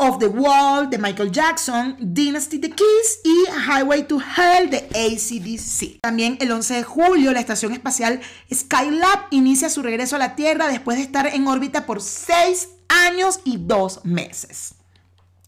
of 0.00 0.18
the 0.18 0.28
Wall 0.28 0.88
de 0.88 0.96
Michael 0.96 1.30
Jackson, 1.30 1.94
Dynasty 2.00 2.58
The 2.58 2.70
Kiss 2.70 3.20
y 3.22 3.44
Highway 3.68 4.04
to 4.04 4.18
Hell 4.18 4.70
de 4.70 4.88
ACDC. 4.94 6.00
También 6.00 6.38
el 6.40 6.50
11 6.50 6.74
de 6.74 6.82
julio 6.82 7.32
la 7.32 7.40
estación 7.40 7.74
espacial 7.74 8.20
Skylab 8.52 9.26
inicia 9.30 9.68
su 9.68 9.82
regreso 9.82 10.16
a 10.16 10.18
la 10.18 10.34
Tierra 10.36 10.68
después 10.68 10.96
de 10.96 11.02
estar 11.02 11.26
en 11.26 11.46
órbita 11.46 11.84
por 11.84 12.00
6 12.00 12.70
años 12.88 13.40
y 13.44 13.58
2 13.58 14.06
meses. 14.06 14.74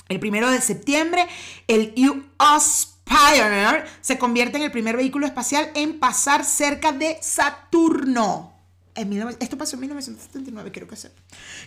El 0.09 0.21
1 0.23 0.51
de 0.51 0.61
septiembre 0.61 1.27
el 1.67 1.95
US 1.97 2.99
Pioneer 3.05 3.87
se 4.03 4.19
convierte 4.19 4.59
en 4.59 4.65
el 4.65 4.71
primer 4.71 4.99
vehículo 4.99 5.27
espacial 5.27 5.71
en 5.75 5.99
pasar 5.99 6.45
cerca 6.45 6.93
de 6.93 7.17
Saturno 7.23 8.52
esto 8.95 9.59
pasó 9.59 9.77
en 9.77 9.81
1979, 9.81 10.71
quiero 10.71 10.89
que 10.89 10.97
sea. 10.97 11.11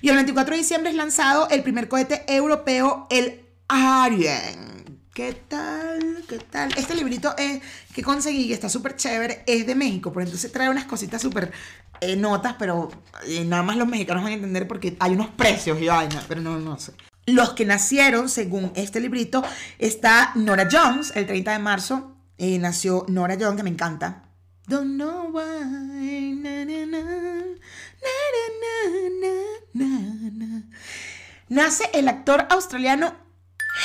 Y 0.02 0.10
el 0.10 0.16
24 0.16 0.54
de 0.54 0.58
diciembre 0.60 0.92
es 0.92 0.96
lanzado 0.96 1.50
el 1.50 1.64
primer 1.64 1.88
cohete 1.88 2.24
europeo, 2.28 3.08
el 3.10 3.42
Ariane. 3.68 4.76
¿Qué 5.14 5.32
tal? 5.48 6.24
¿Qué 6.28 6.40
tal? 6.40 6.78
Este 6.78 6.94
librito 6.94 7.34
es, 7.38 7.62
que 7.94 8.04
conseguí, 8.04 8.50
que 8.50 8.54
está 8.54 8.68
súper 8.68 8.98
chévere, 8.98 9.44
es 9.48 9.66
de 9.66 9.74
México, 9.74 10.12
por 10.12 10.22
entonces 10.22 10.52
trae 10.52 10.70
unas 10.70 10.84
cositas 10.86 11.22
súper 11.22 11.54
eh, 12.02 12.18
notas, 12.18 12.58
pero 12.60 12.92
eh, 13.26 13.46
nada 13.46 13.64
más 13.64 13.78
los 13.78 13.88
mexicanos 13.88 14.24
van 14.24 14.34
a 14.34 14.36
entender 14.36 14.68
porque 14.68 14.98
hay 15.00 15.14
unos 15.14 15.30
precios 15.30 15.82
y 15.82 15.88
vaina, 15.88 16.22
pero 16.28 16.42
no, 16.42 16.60
no 16.60 16.78
sé. 16.78 16.92
Los 17.28 17.54
que 17.54 17.66
nacieron, 17.66 18.28
según 18.28 18.74
este 18.76 19.00
librito, 19.00 19.42
está 19.80 20.32
Nora 20.36 20.68
Jones, 20.70 21.14
el 21.16 21.26
30 21.26 21.54
de 21.54 21.60
marzo, 21.60 22.16
eh, 22.38 22.60
nació 22.60 23.06
Nora 23.08 23.38
Jones, 23.40 23.56
que 23.56 23.64
me 23.64 23.70
encanta, 23.70 24.25
Don't 24.68 24.96
know 24.98 25.30
why. 25.32 25.96
Nace 31.50 31.90
el 31.94 32.08
actor 32.08 32.48
australiano 32.50 33.14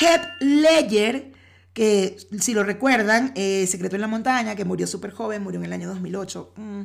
Heath 0.00 0.26
Ledger, 0.40 1.32
que 1.74 2.16
si 2.38 2.54
lo 2.54 2.64
recuerdan, 2.64 3.32
eh, 3.34 3.66
Secreto 3.66 3.96
en 3.96 4.00
la 4.00 4.08
Montaña, 4.08 4.56
que 4.56 4.64
murió 4.64 4.86
súper 4.86 5.12
joven, 5.12 5.42
murió 5.42 5.60
en 5.60 5.66
el 5.66 5.72
año 5.72 5.88
2008. 5.88 6.54
Mm. 6.56 6.82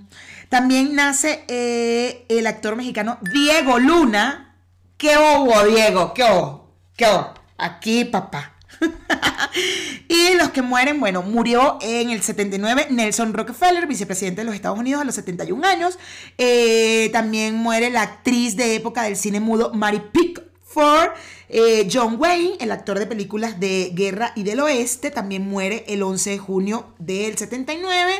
También 0.50 0.96
nace 0.96 1.46
eh, 1.48 2.26
el 2.28 2.46
actor 2.48 2.76
mexicano 2.76 3.18
Diego 3.34 3.80
Luna. 3.80 4.58
¿Qué 4.98 5.16
hubo, 5.18 5.64
Diego? 5.66 6.14
¿Qué 6.14 6.24
hubo? 6.24 6.74
¿Qué 6.98 7.06
hubo? 7.06 7.34
Aquí, 7.58 8.06
papá. 8.06 8.55
y 10.08 10.34
los 10.36 10.50
que 10.50 10.62
mueren, 10.62 11.00
bueno, 11.00 11.22
murió 11.22 11.78
en 11.82 12.10
el 12.10 12.22
79 12.22 12.88
Nelson 12.90 13.34
Rockefeller, 13.34 13.88
vicepresidente 13.88 14.42
de 14.42 14.46
los 14.46 14.56
Estados 14.56 14.80
Unidos 14.80 15.02
a 15.02 15.06
los 15.06 15.16
71 15.16 15.66
años. 15.66 15.98
Eh, 16.38 17.10
también 17.12 17.56
muere 17.56 17.90
la 17.90 18.02
actriz 18.02 18.56
de 18.56 18.76
época 18.76 19.04
del 19.04 19.16
cine 19.16 19.40
mudo 19.40 19.72
Mary 19.74 20.02
Pickford. 20.12 21.12
Eh, 21.48 21.88
John 21.92 22.16
Wayne, 22.20 22.58
el 22.60 22.72
actor 22.72 23.00
de 23.00 23.06
películas 23.06 23.60
de 23.60 23.92
guerra 23.94 24.32
y 24.36 24.44
del 24.44 24.60
oeste, 24.60 25.12
también 25.12 25.48
muere 25.48 25.86
el 25.88 26.04
11 26.04 26.32
de 26.32 26.38
junio 26.38 26.94
del 27.00 27.38
79. 27.38 28.14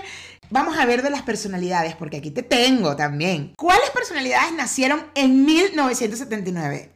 Vamos 0.52 0.78
a 0.78 0.86
ver 0.86 1.02
de 1.02 1.10
las 1.10 1.24
personalidades, 1.24 1.96
porque 1.96 2.18
aquí 2.18 2.30
te 2.30 2.44
tengo 2.44 2.96
también. 2.96 3.54
¿Cuáles 3.58 3.90
personalidades 3.90 4.54
nacieron 4.54 5.04
en 5.16 5.44
1979? 5.44 6.92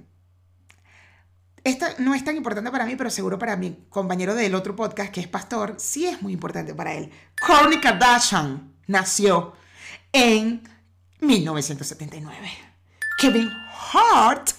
Esta 1.64 1.95
no 1.99 2.16
es 2.16 2.24
tan 2.24 2.36
importante 2.38 2.72
para 2.72 2.86
mí, 2.86 2.95
pero 2.95 3.10
seguro 3.10 3.38
para 3.38 3.55
mi 3.55 3.86
compañero 3.89 4.34
del 4.34 4.55
otro 4.55 4.76
podcast, 4.76 5.12
que 5.12 5.22
es 5.22 5.28
pastor, 5.28 5.76
sí 5.78 6.05
es 6.05 6.22
muy 6.22 6.34
importante 6.34 6.74
para 6.74 6.93
él. 6.93 7.12
Kourtney 7.45 7.80
Kardashian 7.80 8.74
nació 8.88 9.53
en 10.12 10.62
1979. 11.20 12.49
Kevin 13.20 13.49
Hart 13.93 14.51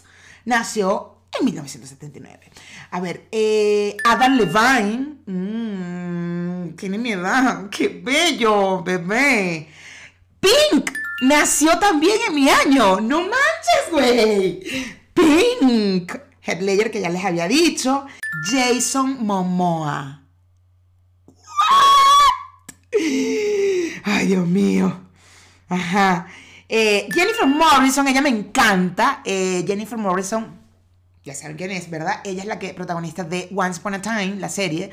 nació 0.44 1.24
en 1.38 1.46
1979. 1.46 2.50
A 2.90 3.00
ver, 3.00 3.28
eh, 3.32 3.96
Adam 4.04 4.36
Levine, 4.36 5.16
mmm, 5.26 6.76
tiene 6.76 6.98
mi 6.98 7.12
edad, 7.12 7.70
qué 7.70 7.88
bello, 7.88 8.82
bebé. 8.82 9.68
Pink 10.40 10.90
nació 11.22 11.78
también 11.78 12.18
en 12.28 12.34
mi 12.34 12.48
año, 12.48 13.00
no 13.00 13.20
manches, 13.20 13.90
güey. 13.90 14.60
Pink 15.14 16.29
Head 16.42 16.60
Ledger, 16.60 16.90
que 16.90 17.00
ya 17.00 17.08
les 17.08 17.24
había 17.24 17.48
dicho. 17.48 18.06
Jason 18.50 19.24
Momoa. 19.24 20.22
Ay, 24.04 24.26
Dios 24.26 24.46
mío. 24.46 25.00
Ajá. 25.68 26.26
Eh, 26.68 27.08
Jennifer 27.12 27.46
Morrison, 27.46 28.06
ella 28.08 28.22
me 28.22 28.28
encanta. 28.28 29.22
Eh, 29.24 29.64
Jennifer 29.66 29.98
Morrison, 29.98 30.58
ya 31.24 31.34
saben 31.34 31.56
quién 31.56 31.70
es, 31.70 31.90
¿verdad? 31.90 32.20
Ella 32.24 32.42
es 32.42 32.46
la 32.46 32.58
que 32.58 32.74
protagonista 32.74 33.24
de 33.24 33.48
Once 33.54 33.80
Upon 33.80 33.94
a 33.94 34.02
Time, 34.02 34.36
la 34.36 34.48
serie, 34.48 34.90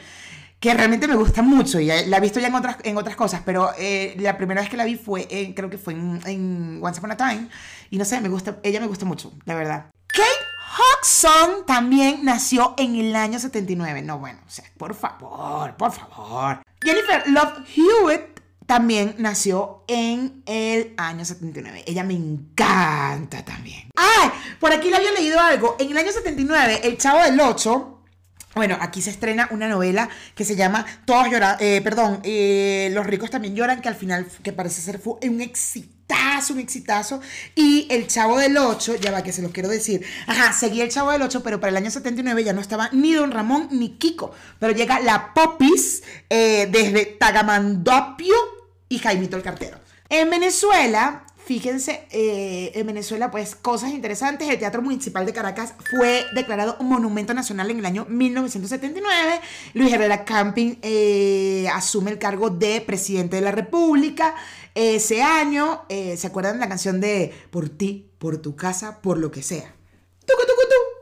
que 0.59 0.73
realmente 0.73 1.07
me 1.07 1.15
gusta 1.15 1.41
mucho 1.43 1.79
y 1.79 1.85
la 1.85 2.17
he 2.17 2.19
visto 2.19 2.39
ya 2.39 2.47
en 2.47 2.55
otras, 2.55 2.77
en 2.83 2.97
otras 2.97 3.15
cosas, 3.15 3.41
pero 3.45 3.71
eh, 3.77 4.15
la 4.17 4.37
primera 4.37 4.61
vez 4.61 4.69
que 4.69 4.77
la 4.77 4.85
vi 4.85 4.95
fue, 4.95 5.27
creo 5.55 5.69
que 5.69 5.77
fue 5.77 5.93
en, 5.93 6.19
en, 6.25 6.79
Once 6.81 6.99
Upon 6.99 7.11
a 7.11 7.17
Time, 7.17 7.47
y 7.91 7.97
no 7.99 8.05
sé, 8.05 8.19
me 8.21 8.29
gusta, 8.29 8.57
ella 8.63 8.79
me 8.79 8.87
gusta 8.87 9.05
mucho, 9.05 9.33
la 9.45 9.53
verdad. 9.53 9.91
Kate 10.07 10.46
Hudson 10.78 11.65
también 11.65 12.23
nació 12.23 12.75
en 12.78 12.95
el 12.95 13.15
año 13.15 13.39
79. 13.39 14.01
No, 14.01 14.19
bueno, 14.19 14.39
o 14.45 14.49
sea, 14.49 14.65
por 14.78 14.93
favor, 14.93 15.75
por 15.75 15.91
favor. 15.91 16.61
Jennifer 16.82 17.23
Love 17.28 17.65
Hewitt 17.75 18.39
también 18.65 19.15
nació 19.17 19.84
en 19.88 20.43
el 20.45 20.93
año 20.97 21.25
79. 21.25 21.84
Ella 21.88 22.03
me 22.03 22.13
encanta 22.13 23.43
también. 23.43 23.89
¡Ay! 23.95 24.30
Por 24.59 24.71
aquí 24.71 24.89
le 24.89 24.97
había 24.97 25.11
leído 25.11 25.39
algo. 25.39 25.75
En 25.80 25.89
el 25.89 25.97
año 25.97 26.11
79, 26.11 26.82
El 26.84 26.97
Chavo 26.97 27.21
del 27.23 27.39
8 27.39 27.93
bueno, 28.57 28.75
aquí 28.82 29.03
se 29.03 29.11
estrena 29.11 29.47
una 29.51 29.67
novela 29.67 30.09
que 30.34 30.43
se 30.43 30.55
llama 30.55 30.84
Todos 31.05 31.30
lloran, 31.30 31.57
eh, 31.59 31.80
perdón, 31.84 32.21
eh, 32.23 32.89
Los 32.91 33.05
ricos 33.05 33.30
también 33.30 33.55
lloran, 33.55 33.82
que 33.82 33.88
al 33.88 33.93
final, 33.93 34.25
que 34.41 34.51
parece 34.51 34.82
ser 34.82 34.97
fue 34.97 35.13
un 35.21 35.41
exitazo, 35.41 35.96
un 36.49 36.60
exitazo. 36.60 37.20
Y 37.55 37.88
El 37.89 38.08
Chavo 38.08 38.38
del 38.38 38.58
8, 38.58 38.95
ya 38.95 39.12
va 39.12 39.24
que 39.24 39.34
se 39.34 39.41
los 39.41 39.51
quiero 39.51 39.70
decir. 39.70 40.05
Ajá, 40.28 40.53
seguía 40.53 40.84
El 40.84 40.91
Chavo 40.91 41.12
del 41.12 41.22
8, 41.22 41.41
pero 41.43 41.60
para 41.60 41.72
el 41.72 41.78
año 41.78 41.91
79 41.91 42.43
ya 42.43 42.53
no 42.53 42.62
estaba 42.62 42.89
ni 42.91 43.14
Don 43.14 43.32
Ramón 43.32 43.68
ni 43.72 43.97
Kiko. 43.97 44.32
Pero 44.60 44.74
llega 44.74 44.99
la 44.99 45.34
Popis 45.34 46.03
eh, 46.30 46.68
desde 46.72 47.05
Tagamandopio 47.05 48.36
y 48.89 48.99
Jaimito 48.99 49.36
el 49.38 49.43
Cartero. 49.43 49.80
En 50.10 50.30
Venezuela 50.30 51.24
Fíjense, 51.47 52.05
eh, 52.12 52.74
en 52.76 52.86
Venezuela, 52.88 53.32
pues 53.32 53.55
cosas 53.55 53.91
interesantes. 53.91 54.49
El 54.49 54.60
Teatro 54.60 54.82
Municipal 54.82 55.26
de 55.26 55.32
Caracas 55.32 55.76
fue 55.89 56.26
declarado 56.36 56.76
monumento 56.82 57.34
nacional 57.34 57.72
en 57.72 57.80
el 57.80 57.86
año 57.86 58.05
1979. 58.10 59.39
Luis 59.74 59.93
Herrera 59.93 60.26
Camping 60.26 60.76
eh, 60.82 61.70
asume 61.74 62.12
el 62.12 62.20
cargo 62.20 62.49
de 62.49 62.82
presidente 62.82 63.38
de 63.38 63.43
la 63.43 63.53
República. 63.53 64.36
Ese 64.80 65.23
año, 65.23 65.86
eh, 65.89 66.17
¿se 66.17 66.28
acuerdan 66.28 66.53
de 66.53 66.59
la 66.59 66.69
canción 66.69 67.01
de 67.01 67.34
Por 67.49 67.67
ti, 67.67 68.11
por 68.19 68.38
tu 68.38 68.55
casa, 68.55 69.01
por 69.01 69.17
lo 69.17 69.32
que 69.32 69.41
sea? 69.41 69.73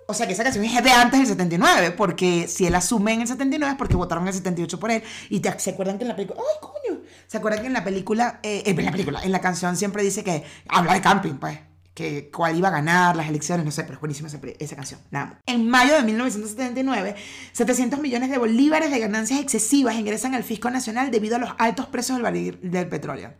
O 0.07 0.13
sea 0.13 0.27
que 0.27 0.33
esa 0.33 0.43
canción 0.43 0.63
es 0.63 0.81
de 0.81 0.91
antes 0.91 1.19
del 1.19 1.27
79, 1.27 1.91
porque 1.91 2.47
si 2.47 2.65
él 2.65 2.75
asume 2.75 3.11
en 3.11 3.21
el 3.21 3.27
79 3.27 3.73
es 3.73 3.77
porque 3.77 3.97
votaron 3.97 4.23
en 4.23 4.29
el 4.29 4.33
78 4.33 4.79
por 4.79 4.91
él. 4.91 5.03
Y 5.29 5.41
se 5.57 5.71
acuerdan 5.71 5.97
que 5.97 6.05
en 6.05 6.07
la 6.07 6.15
película. 6.15 6.39
¡Ay, 6.39 6.57
coño! 6.61 7.01
¿Se 7.27 7.35
acuerdan 7.35 7.59
que 7.59 7.67
en 7.67 7.73
la 7.73 7.83
película. 7.83 8.39
Eh, 8.43 8.63
en 8.65 8.85
la 8.85 8.91
película, 8.91 9.21
en 9.21 9.33
la 9.33 9.41
canción 9.41 9.75
siempre 9.75 10.03
dice 10.03 10.23
que 10.23 10.45
habla 10.69 10.93
de 10.93 11.01
camping, 11.01 11.33
pues. 11.33 11.59
Que 11.93 12.29
cuál 12.31 12.57
iba 12.57 12.69
a 12.69 12.71
ganar 12.71 13.17
las 13.17 13.27
elecciones, 13.27 13.65
no 13.65 13.71
sé, 13.71 13.83
pero 13.83 13.95
es 13.95 13.99
buenísima 13.99 14.29
esa, 14.29 14.75
canción. 14.77 15.01
Nada. 15.11 15.41
En 15.47 15.67
mayo 15.67 15.95
de 15.95 16.03
1979, 16.03 17.15
700 17.51 17.99
millones 17.99 18.29
de 18.29 18.37
bolívares 18.37 18.89
de 18.89 18.99
ganancias 18.99 19.41
excesivas 19.41 19.95
ingresan 19.95 20.33
al 20.33 20.45
fisco 20.45 20.69
nacional 20.69 21.11
debido 21.11 21.35
a 21.35 21.39
los 21.39 21.51
altos 21.57 21.87
precios 21.87 22.17
del 22.17 22.23
barril 22.23 22.57
del 22.61 22.87
petróleo. 22.87 23.33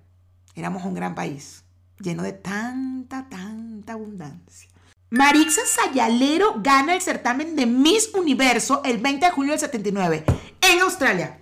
Éramos 0.56 0.86
un 0.86 0.94
gran 0.94 1.16
país, 1.16 1.66
lleno 2.00 2.24
de 2.24 2.32
tanta, 2.32 3.28
tanta 3.30 3.94
abundancia. 3.94 4.70
Marixa 5.10 5.62
Sayalero 5.66 6.56
gana 6.62 6.96
el 6.96 7.02
certamen 7.02 7.56
de 7.56 7.66
Miss 7.66 8.10
Universo 8.14 8.82
el 8.86 8.98
20 9.00 9.26
de 9.26 9.32
julio 9.32 9.52
del 9.52 9.60
79 9.60 10.24
en 10.62 10.80
Australia. 10.80 11.40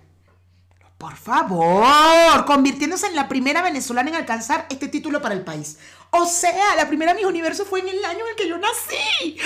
Por 0.98 1.16
favor, 1.16 2.44
convirtiéndose 2.44 3.06
en 3.06 3.14
la 3.14 3.28
primera 3.28 3.62
venezolana 3.62 4.10
en 4.10 4.16
alcanzar 4.16 4.66
este 4.68 4.88
título 4.88 5.22
para 5.22 5.34
el 5.34 5.44
país. 5.44 5.78
O 6.10 6.26
sea, 6.26 6.74
la 6.76 6.88
primera 6.88 7.14
Miss 7.14 7.26
Universo 7.26 7.64
fue 7.64 7.80
en 7.80 7.88
el 7.88 8.04
año 8.04 8.20
en 8.20 8.30
el 8.30 8.36
que 8.36 8.48
yo 8.48 8.58
nací. 8.58 9.38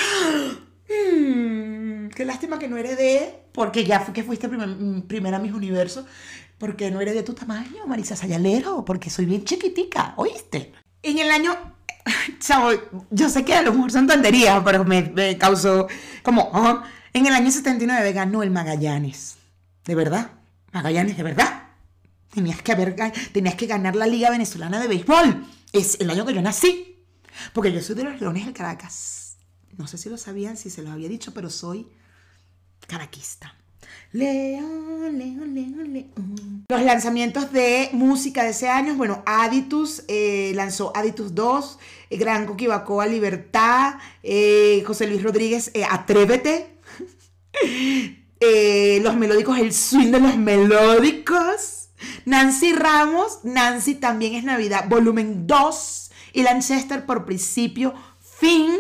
Hmm, 0.88 2.08
qué 2.08 2.24
lástima 2.24 2.58
que 2.58 2.68
no 2.68 2.78
heredé, 2.78 3.44
porque 3.52 3.84
ya 3.84 4.00
fue 4.00 4.14
que 4.14 4.22
fuiste 4.22 4.48
primera 4.48 5.38
Miss 5.38 5.52
Universo, 5.52 6.06
porque 6.58 6.90
no 6.90 7.00
heredé 7.00 7.22
tu 7.22 7.34
tamaño, 7.34 7.86
Marisa 7.86 8.16
Sayalero, 8.16 8.84
porque 8.84 9.10
soy 9.10 9.26
bien 9.26 9.44
chiquitica, 9.44 10.14
¿oíste? 10.16 10.72
En 11.02 11.18
el 11.18 11.30
año 11.30 11.56
Chavo, 12.40 12.70
yo 13.10 13.28
sé 13.28 13.44
que 13.44 13.54
a 13.54 13.62
lo 13.62 13.72
mejor 13.72 13.92
son 13.92 14.06
tonterías, 14.06 14.62
pero 14.64 14.84
me, 14.84 15.38
causó 15.38 15.88
como, 16.22 16.50
en 17.12 17.26
el 17.26 17.32
año 17.32 17.50
79 17.50 18.12
ganó 18.12 18.42
el 18.42 18.50
Magallanes. 18.50 19.36
¿De 19.84 19.94
verdad? 19.94 20.32
Magallanes, 20.72 21.16
¿de 21.16 21.22
verdad? 21.22 21.68
Tenías 22.32 22.62
que, 22.62 22.72
haber, 22.72 22.94
tenías 23.32 23.54
que 23.54 23.66
ganar 23.66 23.96
la 23.96 24.06
Liga 24.06 24.30
Venezolana 24.30 24.78
de 24.78 24.88
Béisbol. 24.88 25.46
Es 25.72 25.98
el 26.00 26.10
año 26.10 26.26
que 26.26 26.34
yo 26.34 26.42
nací. 26.42 27.04
Porque 27.52 27.72
yo 27.72 27.80
soy 27.80 27.94
de 27.94 28.04
los 28.04 28.20
Leones 28.20 28.44
del 28.44 28.54
Caracas. 28.54 29.38
No 29.76 29.86
sé 29.86 29.96
si 29.96 30.10
lo 30.10 30.18
sabían, 30.18 30.56
si 30.56 30.70
se 30.70 30.82
los 30.82 30.92
había 30.92 31.08
dicho, 31.08 31.32
pero 31.32 31.50
soy 31.50 31.88
caraquista. 32.86 33.54
León, 34.12 35.18
León, 35.18 35.54
León, 35.54 35.92
León. 35.92 36.64
Los 36.68 36.82
lanzamientos 36.82 37.52
de 37.52 37.90
música 37.92 38.44
de 38.44 38.50
ese 38.50 38.68
año, 38.68 38.94
bueno, 38.94 39.22
Aditus 39.26 40.04
eh, 40.08 40.52
lanzó 40.54 40.92
Aditus 40.96 41.34
2, 41.34 41.78
eh, 42.10 42.16
Gran 42.16 42.46
Coquibacoa 42.46 43.06
Libertad, 43.06 43.94
eh, 44.22 44.82
José 44.86 45.06
Luis 45.06 45.22
Rodríguez 45.22 45.72
Atrévete, 45.90 46.76
los 49.02 49.16
melódicos 49.16 49.58
El 49.58 49.72
Swing 49.72 50.10
de 50.10 50.20
los 50.20 50.36
Melódicos, 50.36 51.88
Nancy 52.24 52.72
Ramos, 52.72 53.40
Nancy 53.44 53.94
también 53.94 54.34
es 54.34 54.44
Navidad, 54.44 54.86
volumen 54.88 55.46
2, 55.46 56.10
y 56.32 56.42
Lanchester 56.42 57.04
por 57.04 57.24
principio, 57.24 57.94
fin. 58.20 58.70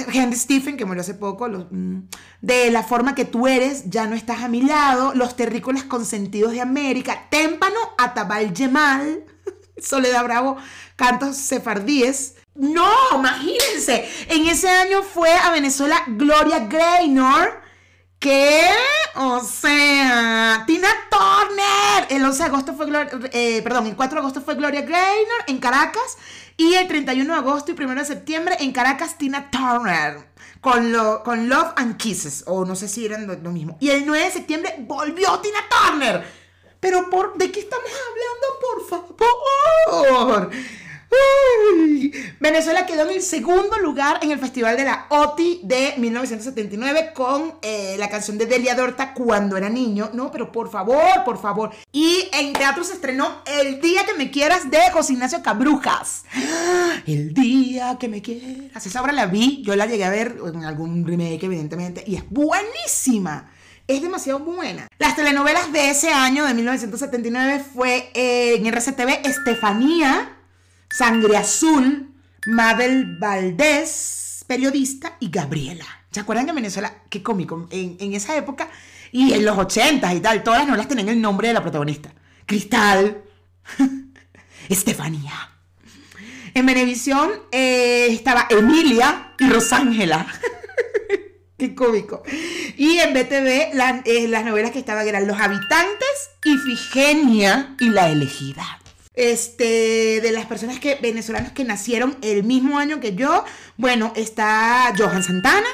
Henry 0.00 0.36
Stephen, 0.36 0.76
que 0.76 0.84
murió 0.84 1.00
hace 1.00 1.14
poco, 1.14 1.48
mm, 1.48 2.08
de 2.40 2.70
la 2.70 2.82
forma 2.82 3.14
que 3.14 3.24
tú 3.24 3.46
eres, 3.46 3.88
ya 3.88 4.06
no 4.06 4.14
estás 4.14 4.42
a 4.42 4.48
mi 4.48 4.62
lado, 4.62 5.14
los 5.14 5.36
terrícolas 5.36 5.84
consentidos 5.84 6.52
de 6.52 6.60
América, 6.60 7.28
Témpano, 7.30 7.78
Atabal 7.98 8.52
Yemal, 8.52 9.24
Soledad 9.78 10.24
Bravo, 10.24 10.56
cantos 10.96 11.36
sefardíes. 11.36 12.36
No, 12.54 12.90
imagínense, 13.14 14.08
en 14.28 14.46
ese 14.48 14.68
año 14.68 15.02
fue 15.02 15.30
a 15.32 15.50
Venezuela 15.50 16.02
Gloria 16.06 16.66
Gaynor, 16.66 17.65
que, 18.26 18.60
o 19.14 19.40
sea, 19.40 20.64
Tina 20.66 20.88
Turner, 21.08 22.08
el 22.10 22.24
11 22.24 22.38
de 22.42 22.44
agosto 22.48 22.74
fue, 22.74 22.88
eh, 23.30 23.62
perdón, 23.62 23.86
el 23.86 23.94
4 23.94 24.16
de 24.16 24.18
agosto 24.18 24.40
fue 24.40 24.56
Gloria 24.56 24.80
Gaynor 24.80 25.44
en 25.46 25.58
Caracas 25.58 26.18
y 26.56 26.74
el 26.74 26.88
31 26.88 27.32
de 27.32 27.38
agosto 27.38 27.70
y 27.70 27.80
1 27.80 27.94
de 27.94 28.04
septiembre 28.04 28.56
en 28.58 28.72
Caracas 28.72 29.16
Tina 29.16 29.48
Turner 29.52 30.26
con, 30.60 30.90
lo, 30.90 31.22
con 31.22 31.48
Love 31.48 31.74
and 31.76 31.98
Kisses, 31.98 32.42
o 32.48 32.64
no 32.64 32.74
sé 32.74 32.88
si 32.88 33.06
eran 33.06 33.28
lo, 33.28 33.52
mismo. 33.52 33.76
Y 33.78 33.90
el 33.90 34.04
9 34.04 34.24
de 34.24 34.32
septiembre 34.32 34.74
volvió 34.80 35.38
Tina 35.38 35.60
Turner. 35.70 36.24
Pero 36.80 37.08
por, 37.08 37.38
¿de 37.38 37.52
qué 37.52 37.60
estamos 37.60 37.88
hablando, 38.10 39.06
por 39.06 40.26
favor? 40.26 40.50
Venezuela 42.40 42.86
quedó 42.86 43.08
en 43.08 43.16
el 43.16 43.22
segundo 43.22 43.78
lugar 43.78 44.20
en 44.22 44.30
el 44.30 44.38
Festival 44.38 44.76
de 44.76 44.84
la 44.84 45.06
OTI 45.08 45.60
de 45.64 45.94
1979 45.96 47.12
con 47.14 47.54
eh, 47.62 47.96
la 47.98 48.08
canción 48.08 48.38
de 48.38 48.46
Delia 48.46 48.74
Dorta 48.74 49.14
cuando 49.14 49.56
era 49.56 49.68
niño. 49.68 50.10
No, 50.12 50.30
pero 50.30 50.52
por 50.52 50.70
favor, 50.70 51.24
por 51.24 51.40
favor. 51.40 51.72
Y 51.92 52.28
en 52.32 52.52
teatro 52.52 52.84
se 52.84 52.94
estrenó 52.94 53.42
El 53.46 53.80
Día 53.80 54.04
que 54.04 54.14
me 54.14 54.30
quieras 54.30 54.70
de 54.70 54.78
José 54.92 55.14
Ignacio 55.14 55.42
Cabrujas. 55.42 56.24
El 57.06 57.34
Día 57.34 57.96
que 57.98 58.08
me 58.08 58.22
quieras. 58.22 58.86
Esa 58.86 59.02
obra 59.02 59.12
la 59.12 59.26
vi, 59.26 59.62
yo 59.64 59.74
la 59.76 59.86
llegué 59.86 60.04
a 60.04 60.10
ver 60.10 60.36
en 60.54 60.64
algún 60.64 61.06
remake, 61.06 61.44
evidentemente, 61.44 62.04
y 62.06 62.16
es 62.16 62.24
buenísima 62.28 63.50
es 63.88 64.02
demasiado 64.02 64.40
buena. 64.40 64.88
Las 64.98 65.14
telenovelas 65.14 65.72
de 65.72 65.90
ese 65.90 66.10
año, 66.10 66.44
de 66.44 66.54
1979, 66.54 67.64
fue 67.72 68.10
eh, 68.14 68.56
en 68.56 68.66
RCTV 68.66 69.20
Estefanía, 69.24 70.35
Sangre 70.90 71.36
Azul, 71.36 72.14
Mabel 72.46 73.16
Valdés, 73.18 74.44
periodista, 74.46 75.16
y 75.20 75.30
Gabriela. 75.30 75.86
¿Se 76.10 76.20
acuerdan 76.20 76.46
que 76.46 76.50
en 76.50 76.56
Venezuela, 76.56 77.02
qué 77.10 77.22
cómico, 77.22 77.66
en, 77.70 78.14
esa 78.14 78.36
época 78.36 78.68
y 79.12 79.32
en 79.32 79.44
los 79.44 79.58
80 79.58 80.14
y 80.14 80.20
tal, 80.20 80.42
todas 80.42 80.60
las 80.60 80.68
novelas 80.68 80.88
tenían 80.88 81.08
el 81.08 81.20
nombre 81.20 81.48
de 81.48 81.54
la 81.54 81.62
protagonista? 81.62 82.12
Cristal, 82.46 83.22
Estefanía. 84.68 85.50
En 86.54 86.64
Venevisión 86.64 87.30
eh, 87.52 88.06
estaba 88.10 88.46
Emilia 88.48 89.34
y 89.38 89.48
Rosángela. 89.48 90.26
Qué 91.58 91.74
cómico. 91.74 92.22
Y 92.76 92.98
en 92.98 93.12
BTV 93.12 93.72
eh, 94.04 94.28
las 94.28 94.44
novelas 94.44 94.70
que 94.70 94.78
estaban 94.78 95.06
eran 95.06 95.26
Los 95.26 95.38
Habitantes, 95.38 96.30
Ifigenia 96.44 97.74
y 97.80 97.90
La 97.90 98.08
Elegida 98.08 98.80
este, 99.16 100.20
de 100.20 100.30
las 100.30 100.46
personas 100.46 100.78
que, 100.78 100.96
venezolanas 100.96 101.52
que 101.52 101.64
nacieron 101.64 102.16
el 102.22 102.44
mismo 102.44 102.78
año 102.78 103.00
que 103.00 103.14
yo, 103.14 103.44
bueno, 103.76 104.12
está 104.14 104.92
Johan 104.96 105.22
Santana, 105.22 105.68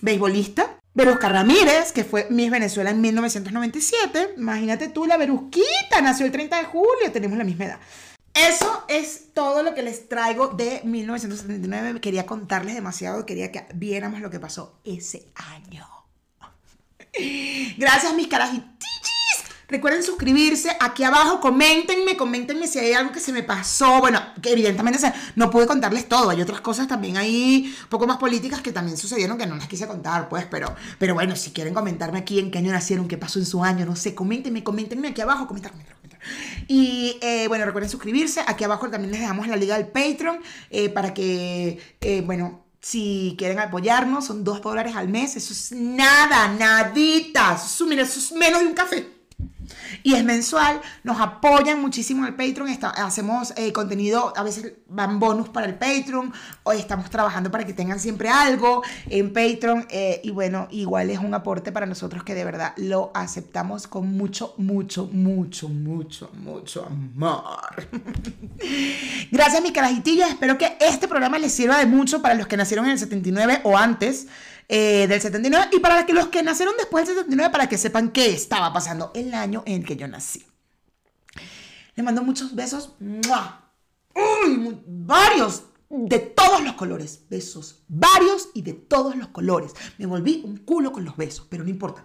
beisbolista. 0.00 0.72
Berusca 0.94 1.28
Ramírez, 1.28 1.92
que 1.92 2.04
fue 2.04 2.26
Miss 2.30 2.50
Venezuela 2.50 2.88
en 2.88 3.02
1997. 3.02 4.36
Imagínate 4.38 4.88
tú, 4.88 5.04
la 5.04 5.18
Berusquita, 5.18 6.00
nació 6.00 6.24
el 6.24 6.32
30 6.32 6.56
de 6.56 6.64
julio, 6.64 7.12
tenemos 7.12 7.36
la 7.36 7.44
misma 7.44 7.66
edad. 7.66 7.78
Eso 8.32 8.82
es 8.88 9.34
todo 9.34 9.62
lo 9.62 9.74
que 9.74 9.82
les 9.82 10.08
traigo 10.08 10.48
de 10.48 10.80
1979. 10.84 12.00
Quería 12.00 12.24
contarles 12.24 12.74
demasiado, 12.74 13.26
quería 13.26 13.52
que 13.52 13.66
viéramos 13.74 14.20
lo 14.20 14.30
que 14.30 14.40
pasó 14.40 14.80
ese 14.84 15.26
año. 15.34 15.86
Gracias, 17.76 18.14
mis 18.14 18.28
carajitos 18.28 18.76
Recuerden 19.68 20.04
suscribirse 20.04 20.70
aquí 20.78 21.02
abajo, 21.02 21.40
coméntenme, 21.40 22.16
coméntenme 22.16 22.68
si 22.68 22.78
hay 22.78 22.92
algo 22.92 23.10
que 23.10 23.18
se 23.18 23.32
me 23.32 23.42
pasó. 23.42 23.98
Bueno, 23.98 24.20
que 24.40 24.52
evidentemente 24.52 25.12
no 25.34 25.50
pude 25.50 25.66
contarles 25.66 26.08
todo. 26.08 26.30
Hay 26.30 26.40
otras 26.40 26.60
cosas 26.60 26.86
también 26.86 27.16
ahí, 27.16 27.74
un 27.82 27.88
poco 27.88 28.06
más 28.06 28.18
políticas 28.18 28.60
que 28.60 28.70
también 28.70 28.96
sucedieron 28.96 29.36
que 29.36 29.46
no 29.46 29.56
las 29.56 29.66
quise 29.66 29.88
contar, 29.88 30.28
pues. 30.28 30.46
Pero, 30.46 30.72
pero 30.98 31.14
bueno, 31.14 31.34
si 31.34 31.50
quieren 31.50 31.74
comentarme 31.74 32.18
aquí 32.18 32.38
en 32.38 32.52
qué 32.52 32.58
año 32.58 32.70
nacieron, 32.70 33.08
qué 33.08 33.18
pasó 33.18 33.40
en 33.40 33.46
su 33.46 33.64
año, 33.64 33.84
no 33.84 33.96
sé, 33.96 34.14
coméntenme, 34.14 34.62
coméntenme 34.62 35.08
aquí 35.08 35.20
abajo, 35.20 35.48
comentarme. 35.48 35.84
Y 36.68 37.18
eh, 37.20 37.48
bueno, 37.48 37.64
recuerden 37.64 37.90
suscribirse. 37.90 38.42
Aquí 38.46 38.62
abajo 38.62 38.88
también 38.88 39.10
les 39.10 39.20
dejamos 39.20 39.48
la 39.48 39.56
liga 39.56 39.76
del 39.76 39.88
Patreon 39.88 40.38
eh, 40.70 40.88
para 40.90 41.12
que, 41.12 41.80
eh, 42.00 42.22
bueno, 42.24 42.64
si 42.80 43.34
quieren 43.36 43.58
apoyarnos, 43.58 44.26
son 44.26 44.44
dos 44.44 44.62
dólares 44.62 44.94
al 44.94 45.08
mes. 45.08 45.34
Eso 45.34 45.52
es 45.52 45.72
nada, 45.72 46.48
nadita. 46.48 47.54
eso 47.56 47.84
es 47.88 48.32
menos 48.32 48.60
de 48.60 48.66
un 48.66 48.74
café. 48.74 49.15
Y 50.02 50.14
es 50.14 50.24
mensual, 50.24 50.80
nos 51.04 51.20
apoyan 51.20 51.80
muchísimo 51.80 52.22
en 52.22 52.28
el 52.28 52.34
Patreon, 52.34 52.68
hacemos 52.96 53.52
eh, 53.56 53.72
contenido, 53.72 54.32
a 54.36 54.42
veces 54.42 54.74
van 54.88 55.18
bonus 55.18 55.48
para 55.48 55.66
el 55.66 55.74
Patreon, 55.74 56.32
hoy 56.62 56.78
estamos 56.78 57.10
trabajando 57.10 57.50
para 57.50 57.64
que 57.64 57.72
tengan 57.72 57.98
siempre 57.98 58.28
algo 58.28 58.82
en 59.08 59.32
Patreon 59.32 59.86
eh, 59.90 60.20
y 60.22 60.30
bueno, 60.30 60.68
igual 60.70 61.10
es 61.10 61.18
un 61.18 61.34
aporte 61.34 61.72
para 61.72 61.86
nosotros 61.86 62.22
que 62.22 62.34
de 62.34 62.44
verdad 62.44 62.72
lo 62.76 63.10
aceptamos 63.14 63.86
con 63.86 64.16
mucho, 64.16 64.54
mucho, 64.58 65.06
mucho, 65.06 65.68
mucho, 65.68 66.30
mucho 66.34 66.86
amor. 66.86 67.88
Gracias 69.30 69.62
mi 69.62 69.72
carajitillo, 69.72 70.24
espero 70.26 70.58
que 70.58 70.76
este 70.80 71.08
programa 71.08 71.38
les 71.38 71.52
sirva 71.52 71.78
de 71.78 71.86
mucho 71.86 72.22
para 72.22 72.34
los 72.34 72.46
que 72.46 72.56
nacieron 72.56 72.86
en 72.86 72.92
el 72.92 72.98
79 72.98 73.60
o 73.64 73.76
antes. 73.76 74.26
Eh, 74.68 75.06
del 75.06 75.20
79 75.20 75.68
y 75.72 75.78
para 75.78 76.04
que 76.04 76.12
los 76.12 76.26
que 76.26 76.42
nacieron 76.42 76.74
después 76.76 77.06
del 77.06 77.14
79 77.14 77.52
para 77.52 77.68
que 77.68 77.78
sepan 77.78 78.10
qué 78.10 78.32
estaba 78.32 78.72
pasando 78.72 79.12
el 79.14 79.32
año 79.32 79.62
en 79.64 79.82
el 79.82 79.86
que 79.86 79.96
yo 79.96 80.08
nací. 80.08 80.44
Les 81.94 82.04
mando 82.04 82.22
muchos 82.22 82.54
besos. 82.54 82.94
Uy, 83.00 84.82
varios 84.86 85.62
de 85.88 86.18
todos 86.18 86.62
los 86.62 86.74
colores. 86.74 87.20
Besos 87.30 87.84
varios 87.88 88.48
y 88.54 88.62
de 88.62 88.72
todos 88.72 89.16
los 89.16 89.28
colores. 89.28 89.72
Me 89.98 90.06
volví 90.06 90.42
un 90.44 90.58
culo 90.58 90.92
con 90.92 91.04
los 91.04 91.16
besos, 91.16 91.46
pero 91.48 91.62
no 91.64 91.70
importa. 91.70 92.04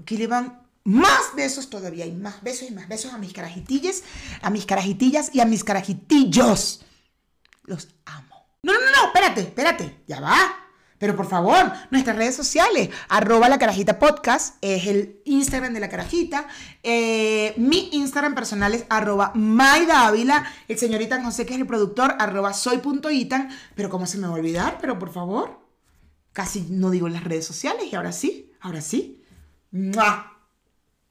Aquí 0.00 0.16
le 0.16 0.26
van 0.26 0.66
más 0.84 1.34
besos 1.36 1.70
todavía 1.70 2.06
y 2.06 2.12
más 2.12 2.42
besos 2.42 2.70
y 2.70 2.74
más 2.74 2.88
besos 2.88 3.12
a 3.12 3.18
mis 3.18 3.32
carajitillas, 3.32 4.02
a 4.42 4.50
mis 4.50 4.66
carajitillas 4.66 5.34
y 5.34 5.40
a 5.40 5.44
mis 5.44 5.62
carajitillos. 5.62 6.84
Los 7.64 7.88
amo. 8.04 8.46
No, 8.62 8.72
no, 8.72 8.80
no, 8.80 9.06
espérate, 9.06 9.42
espérate. 9.42 10.02
Ya 10.06 10.20
va. 10.20 10.69
Pero 11.00 11.16
por 11.16 11.26
favor, 11.26 11.72
nuestras 11.90 12.14
redes 12.14 12.36
sociales, 12.36 12.90
arroba 13.08 13.48
la 13.48 13.58
carajita 13.58 13.98
podcast, 13.98 14.56
es 14.60 14.86
el 14.86 15.22
Instagram 15.24 15.72
de 15.72 15.80
la 15.80 15.88
carajita. 15.88 16.46
Eh, 16.82 17.54
mi 17.56 17.88
Instagram 17.92 18.34
personal 18.34 18.74
es 18.74 18.84
arroba 18.90 19.32
maidávila. 19.34 20.44
El 20.68 20.78
señorita 20.78 21.24
José, 21.24 21.46
que 21.46 21.54
es 21.54 21.60
el 21.60 21.66
productor, 21.66 22.16
arroba 22.18 22.52
soy.itan. 22.52 23.48
Pero 23.74 23.88
¿cómo 23.88 24.06
se 24.06 24.18
me 24.18 24.26
va 24.26 24.34
a 24.34 24.36
olvidar? 24.36 24.76
Pero 24.78 24.98
por 24.98 25.10
favor, 25.10 25.58
casi 26.34 26.66
no 26.68 26.90
digo 26.90 27.08
las 27.08 27.24
redes 27.24 27.46
sociales 27.46 27.86
y 27.90 27.96
ahora 27.96 28.12
sí, 28.12 28.52
ahora 28.60 28.82
sí. 28.82 29.24
¡Mua! 29.70 30.36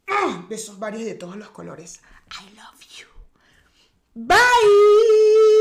¡Ah! 0.07 0.45
Besos 0.47 0.77
varios 0.77 1.03
de 1.03 1.15
todos 1.15 1.35
los 1.35 1.49
colores. 1.49 1.99
I 2.29 2.55
love 2.55 2.79
you. 2.95 3.07
Bye. 4.13 5.58